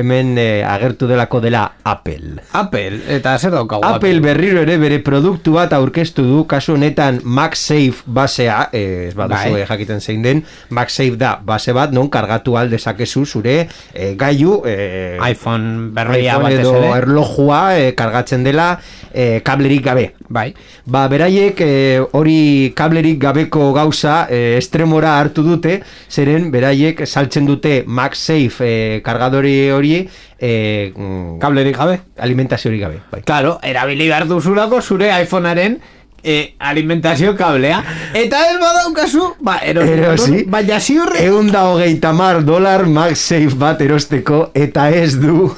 hemen 0.00 0.30
e, 0.40 0.46
agertu 0.64 1.04
delako 1.10 1.42
dela 1.44 1.66
Apple. 1.84 2.38
Apple, 2.56 3.02
eta 3.18 3.36
zer 3.36 3.52
daukagu? 3.58 3.84
Apple 3.84 4.24
berriro 4.24 4.64
ere 4.64 4.78
bere 4.80 5.02
produktu 5.04 5.58
bat 5.58 5.76
aurkeztu 5.76 6.24
du, 6.24 6.40
kasu 6.48 6.78
honetan 6.78 7.20
MagSafe 7.24 8.08
basea, 8.08 8.70
eh, 8.72 9.10
ez 9.10 9.14
baduzu 9.20 9.52
Bai. 9.52 9.66
eh, 9.66 9.68
jakiten 9.68 10.00
zein 10.00 10.24
den, 10.24 10.42
MagSafe 10.72 11.20
da 11.20 11.36
base 11.44 11.76
bat, 11.76 11.92
non 11.92 12.08
kargatu 12.08 12.56
alde 12.56 12.78
dezakezu 12.78 13.26
zure 13.26 13.58
eh, 13.92 14.14
gailu, 14.16 14.62
eh, 14.64 15.20
iPhone 15.28 15.92
berria 15.92 16.40
batez 16.40 16.64
ere. 16.64 17.16
Erlojua 17.18 17.78
eh, 17.78 17.94
kargatzen 17.94 18.44
dela 18.44 18.78
eh, 19.12 19.40
kablerik 19.42 19.84
gabe. 19.84 20.12
Bai. 20.28 20.54
Ba, 20.86 21.06
beraiek 21.08 21.60
eh, 21.60 22.00
hori 22.12 22.72
kablerik 22.76 23.18
gabeko 23.18 23.72
gauza 23.72 24.26
eh, 24.30 24.56
estremora 24.58 25.18
hartu 25.18 25.42
dute, 25.42 25.80
zeren 26.10 26.50
beraiek 26.50 27.06
saltzen 27.06 27.46
dute 27.46 27.82
MagSafe 27.86 28.64
eh, 28.68 29.02
kargadori 29.02 29.70
hori 29.70 30.08
mm, 30.40 31.38
Kablerik 31.40 31.76
gabe. 31.76 32.00
alimentaziorik 32.18 32.80
gabe. 32.80 33.00
Bai. 33.10 33.22
Claro, 33.22 33.58
erabili 33.62 34.08
behar 34.08 34.28
duzulako 34.28 34.80
zure 34.82 35.10
iPhonearen 35.22 35.78
e, 36.22 36.54
alimentazio 36.58 37.34
kablea. 37.36 37.82
Eta 38.14 38.44
ez 38.50 38.58
badaukazu, 38.60 39.34
ba, 39.40 39.58
erosi. 39.64 39.92
Erosi. 39.96 40.44
Baina 40.50 40.80
ziurre. 40.80 41.24
Egun 41.24 41.50
da 41.50 41.64
hogeita 41.72 42.12
mar 42.12 42.42
dolar 42.44 42.86
MagSafe 42.86 43.56
bat 43.58 43.80
erosteko 43.82 44.48
eta 44.54 44.90
ez 44.90 45.16
du 45.18 45.48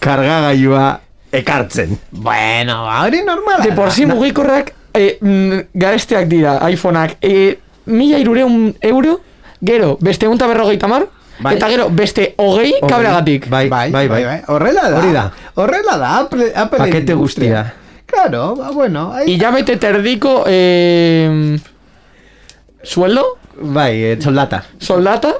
kargagailua 0.00 1.00
ekartzen. 1.32 1.98
Bueno, 2.10 2.84
hori 3.04 3.22
normala. 3.22 3.62
De 3.64 3.72
por 3.72 3.92
si 3.92 4.06
mugikorrak 4.06 4.72
e, 4.94 5.18
mm, 5.20 5.58
garesteak 5.74 6.26
dira 6.28 6.58
iPhoneak 6.70 7.18
e, 7.22 7.58
mila 7.86 8.18
irureun 8.18 8.74
euro 8.80 9.20
gero 9.62 9.96
beste 10.00 10.26
unta 10.28 10.46
berrogeita 10.48 10.88
mar 10.88 11.06
Bai. 11.40 11.54
eta 11.56 11.68
gero 11.68 11.88
beste 11.90 12.34
hogei 12.38 12.74
kableagatik 12.86 13.48
Bai, 13.48 13.68
bai, 13.68 13.90
bai. 13.90 14.42
Horrela 14.48 14.90
da. 14.90 14.98
Hori 14.98 15.12
da. 15.12 15.24
Horrela 15.54 15.96
da. 15.98 16.18
Apple, 16.18 16.52
Apple 16.54 16.78
Pakete 16.78 17.12
industria. 17.12 17.62
guztia. 17.62 17.74
Claro, 18.06 18.56
ba, 18.56 18.70
bueno. 18.72 19.12
ahí- 19.14 19.30
hilabete 19.36 19.76
terdiko 19.76 20.44
e, 20.46 21.58
sueldo 22.82 23.38
Bai, 23.62 24.02
eh, 24.02 24.18
soldata. 24.20 24.64
soldata 24.78 25.34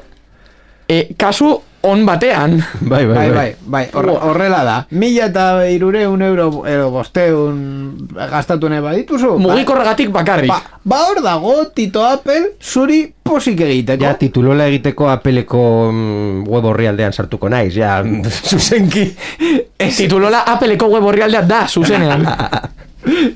e, 0.88 1.14
kasu 1.16 1.62
on 1.82 2.04
batean 2.04 2.58
Bai, 2.90 3.06
Bai, 3.06 3.30
bai, 3.32 3.50
bai, 3.64 3.84
horre- 3.92 4.18
horrela 4.20 4.64
da. 4.64 4.74
Mila 4.90 5.26
eta 5.30 5.44
irureun 5.70 6.20
euro, 6.22 6.48
edo 6.68 6.90
bosteun 6.92 8.08
gastatu 8.14 8.68
nahi 8.68 8.82
badituzu. 8.84 9.30
ba- 9.38 9.38
mugikorragatik 9.46 10.10
bakarrik 10.12 10.50
Ba, 10.52 10.60
ba 10.84 10.98
hor 11.08 11.22
dago 11.24 11.54
Tito 11.74 12.04
Apple 12.04 12.56
zuri 12.60 13.12
posik 13.22 13.60
egiteko. 13.60 14.02
Ja, 14.04 14.14
titulola 14.18 14.66
egiteko 14.68 15.08
apeleko 15.08 15.62
mm, 15.92 16.48
web 16.50 16.64
horri 16.72 16.86
aldean 16.90 17.12
sartuko 17.12 17.48
naiz, 17.48 17.72
ja, 17.76 18.02
zuzenki. 18.50 19.06
titulola 20.00 20.44
Appleko 20.46 20.88
web 20.92 21.04
orrialdea 21.04 21.42
da 21.42 21.66
zuzenean 21.68 22.26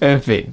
en 0.01 0.21
fin. 0.21 0.53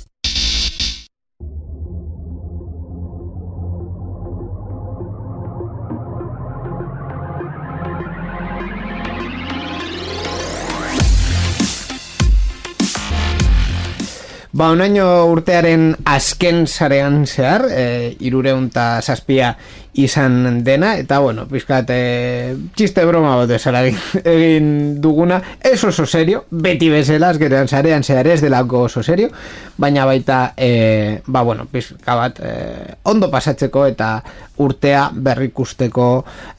Ba, 14.61 14.67
onaino 14.75 15.05
urtearen 15.25 15.87
azken 16.05 16.67
sarean 16.69 17.23
zehar, 17.25 17.63
e, 17.73 17.85
irureunta 18.21 18.99
zazpia 19.01 19.55
izan 19.93 20.63
dena, 20.63 20.95
eta 20.97 21.19
bueno, 21.19 21.47
pizkat, 21.49 21.89
e, 21.91 22.55
txiste 22.75 23.03
broma 23.05 23.35
bat 23.41 23.51
esara 23.51 23.83
egin, 23.87 25.01
duguna, 25.01 25.41
ez 25.59 25.81
oso 25.83 26.05
serio, 26.05 26.45
beti 26.49 26.89
bezala, 26.89 27.33
azkenean 27.33 27.67
sarean 27.67 28.03
zehar 28.03 28.27
ez 28.31 28.39
delako 28.41 28.85
oso 28.87 29.03
serio, 29.03 29.29
baina 29.77 30.05
baita, 30.05 30.53
e, 30.55 31.21
ba, 31.25 31.43
bueno, 31.43 31.67
pizka 31.71 32.15
bat, 32.15 32.39
e, 32.39 32.95
ondo 33.03 33.31
pasatzeko 33.31 33.85
eta 33.89 34.13
urtea 34.61 35.09
berrikusteko 35.13 36.07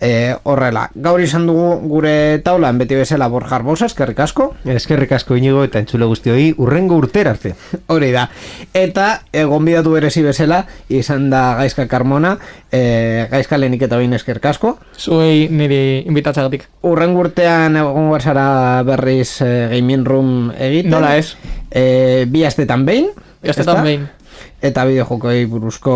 e, 0.01 0.35
horrela. 0.51 0.89
Gaur 0.95 1.23
izan 1.23 1.47
dugu 1.47 1.77
gure 1.89 2.15
taulan, 2.45 2.81
beti 2.83 2.99
bezala 2.99 3.29
borjar 3.33 3.63
bosa, 3.63 3.87
eskerrik 3.87 4.21
asko, 4.25 4.51
Eskerrik 4.73 5.13
asko 5.15 5.37
inigo 5.39 5.63
eta 5.65 5.81
entzule 5.83 6.07
guztioi 6.11 6.51
urrengo 6.59 6.99
urtera 6.99 7.33
arte. 7.37 7.55
Hori 7.93 8.11
da. 8.15 8.27
Eta 8.75 9.23
e, 9.33 9.45
gonbidatu 9.49 9.95
berezi 9.95 10.25
bezala 10.27 10.65
izan 10.93 11.31
da 11.31 11.55
Gaizka 11.61 11.87
Carmona, 11.89 12.37
e, 12.73 13.22
Gaizka 13.31 13.59
lehenik 13.59 13.83
eta 13.87 13.99
bain 14.01 14.13
eskerrik 14.17 14.47
asko. 14.47 14.77
zuei 14.99 15.49
niri 15.51 16.05
inbitatzagatik 16.07 16.67
Urren 16.89 17.17
urtean 17.17 17.77
egon 17.77 18.11
zara 18.21 18.83
berriz 18.87 19.41
e, 19.43 19.69
gaming 19.75 20.07
room 20.07 20.51
egiten. 20.57 20.91
Nola 20.91 21.17
ez? 21.17 21.37
E, 21.71 22.27
bi 22.29 22.45
astetan 22.45 22.87
behin. 22.87 23.11
Astetan 23.43 23.77
ezta? 23.77 23.83
behin. 23.83 24.09
Eta 24.63 24.85
bideojokoi 24.87 25.47
buruzko 25.51 25.93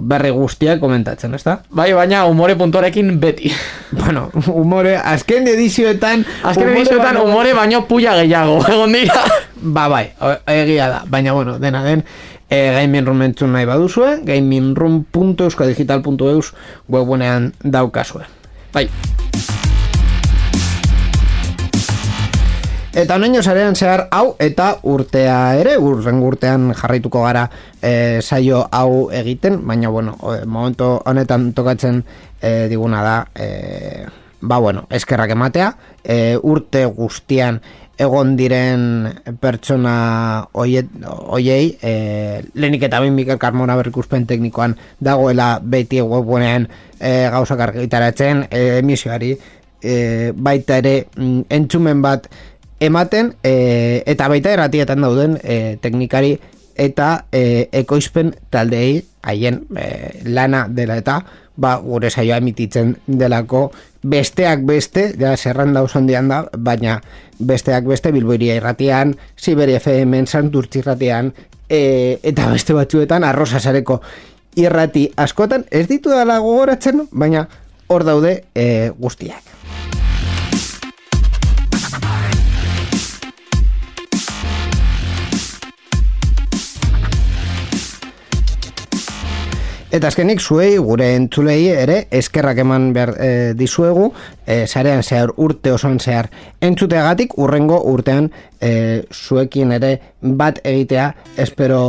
berri 0.00 0.30
guztiak 0.32 0.80
komentatzen, 0.80 1.34
ezta? 1.36 1.58
bai 1.70 1.92
baina 1.92 2.22
umore 2.26 2.54
puntuarekin 2.56 3.18
beti 3.20 3.52
Bueno, 4.00 4.30
humore, 4.46 4.96
azken 4.96 5.48
edizioetan... 5.52 6.24
azken 6.42 6.68
edizioetan 6.72 7.14
baino- 7.16 7.24
umore 7.28 7.52
baino 7.54 7.82
puya 7.88 8.14
gehiago 8.22 8.62
egon 8.72 8.92
dira 8.96 9.20
Ba, 9.56 9.88
bai, 9.88 10.10
egia 10.46 10.88
da, 10.88 11.02
baina 11.08 11.32
bueno, 11.32 11.58
dena 11.58 11.82
den, 11.84 12.04
e, 12.48 12.72
gaming 12.80 13.06
room 13.06 13.22
entzun 13.22 13.52
nahi 13.52 13.64
baduzue, 13.66 14.20
gamingroom.euskadigital.eus 14.24 16.52
webunean 16.88 17.52
daukazue. 17.64 18.22
bai 18.72 18.88
Eta 22.96 23.16
honeño 23.16 23.42
zarean 23.42 23.76
zehar 23.76 24.06
hau 24.10 24.38
eta 24.40 24.78
urtea 24.88 25.58
ere, 25.60 25.74
urren 25.76 26.22
urtean 26.24 26.70
jarraituko 26.72 27.26
gara 27.26 27.42
e, 27.84 28.22
saio 28.24 28.62
hau 28.72 29.10
egiten, 29.12 29.58
baina 29.68 29.90
bueno, 29.92 30.14
momentu 30.48 30.94
honetan 31.04 31.50
tokatzen 31.52 31.98
e, 32.40 32.70
diguna 32.72 33.02
da, 33.04 33.16
e, 33.36 34.06
ba 34.40 34.56
bueno, 34.64 34.86
eskerrak 34.88 35.34
ematea, 35.36 35.74
e, 36.00 36.38
urte 36.40 36.86
guztian 36.86 37.60
egon 38.00 38.32
diren 38.40 38.88
pertsona 39.44 40.48
oiet, 40.56 40.88
oiei, 41.36 41.76
e, 41.76 41.92
lehenik 42.54 42.88
eta 42.88 43.04
behin 43.04 43.12
Mikel 43.12 43.36
Carmona 43.36 43.76
berrikuspen 43.76 44.24
teknikoan 44.24 44.78
dagoela 45.04 45.58
beti 45.60 46.00
webunean 46.00 46.70
e, 46.96 47.28
gauzak 47.28 47.60
argitaratzen, 47.60 48.46
e, 48.48 48.78
emisioari, 48.80 49.34
e, 49.84 50.32
baita 50.32 50.80
ere 50.80 50.98
mm, 51.12 51.48
entzumen 51.60 52.00
bat 52.00 52.30
ematen 52.80 53.34
e, 53.44 54.02
eta 54.06 54.28
baita 54.28 54.52
erratietan 54.52 55.00
dauden 55.00 55.38
e, 55.42 55.76
teknikari 55.80 56.36
eta 56.76 57.26
e, 57.32 57.68
ekoizpen 57.72 58.34
taldeei 58.50 59.00
haien 59.26 59.62
e, 59.76 59.88
lana 60.28 60.66
dela 60.68 60.98
eta 61.00 61.22
ba, 61.56 61.76
gure 61.80 62.10
saioa 62.10 62.38
emititzen 62.42 62.94
delako 63.06 63.70
besteak 64.06 64.62
beste, 64.68 65.08
ja 65.18 65.34
zerranda 65.36 65.82
oso 65.82 65.98
handian 65.98 66.28
da, 66.30 66.44
baina 66.56 67.00
besteak 67.38 67.88
beste 67.88 68.12
Bilboiria 68.14 68.56
irratian, 68.60 69.16
Siberia 69.36 69.80
FM-en, 69.80 70.26
Santurtzi 70.26 70.82
irratian, 70.84 71.32
e, 71.68 72.20
eta 72.22 72.50
beste 72.52 72.76
batzuetan 72.76 73.24
arrosasareko 73.24 74.00
irrati 74.56 75.08
askotan, 75.16 75.66
ez 75.70 75.86
ditu 75.88 76.12
dela 76.14 76.38
gogoratzen, 76.44 77.08
baina 77.10 77.48
hor 77.88 78.06
daude 78.06 78.38
e, 78.54 78.92
guztiak. 78.98 79.56
Eta 89.96 90.10
azkenik 90.12 90.42
zuei 90.44 90.74
gure 90.76 91.06
entzulei 91.16 91.70
ere 91.72 91.94
eskerrak 92.12 92.58
eman 92.60 92.90
behar 92.92 93.14
e, 93.16 93.28
dizuegu 93.56 94.10
e, 94.44 94.66
sarean 94.66 95.00
zehar 95.00 95.30
urte 95.40 95.72
osoan 95.72 95.96
zehar. 95.96 96.28
Entzuteagatik 96.60 97.32
urrengo 97.40 97.78
urtean 97.88 98.28
e, 98.60 99.06
zuekin 99.08 99.72
ere 99.78 99.94
bat 100.20 100.60
egitea 100.60 101.08
espero 101.40 101.80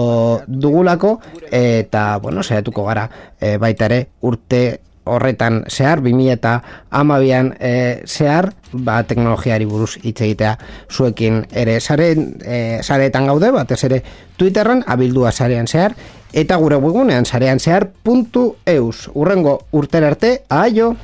dugulako. 0.48 1.18
Eta 1.52 2.08
bueno, 2.24 2.48
saiatuko 2.48 2.88
gara 2.88 3.10
e, 3.42 3.58
baita 3.60 3.92
ere 3.92 4.06
urte 4.24 4.62
horretan 5.08 5.66
zehar, 5.68 6.00
2000 6.04 6.32
eta 6.38 6.54
amabian 6.92 7.54
e, 7.60 8.04
zehar, 8.08 8.54
ba, 8.72 9.02
teknologiari 9.08 9.68
buruz 9.68 9.98
hitz 10.02 10.22
egitea 10.22 10.54
zuekin 10.92 11.44
ere. 11.52 11.80
Saren, 11.82 12.30
e, 12.44 12.80
sareetan 12.84 13.28
gaude, 13.28 13.52
batez 13.56 13.84
ere 13.88 14.02
Twitterran, 14.38 14.84
abildua 14.88 15.32
sarean 15.32 15.68
zehar, 15.68 15.96
eta 16.34 16.58
gure 16.58 16.76
webgunean 16.82 17.26
sarean 17.26 17.60
zehar 17.60 17.90
puntu 18.04 18.56
eus. 18.66 19.10
Urrengo 19.14 19.60
urtera 19.72 20.08
arte, 20.08 20.42
aio! 20.50 20.96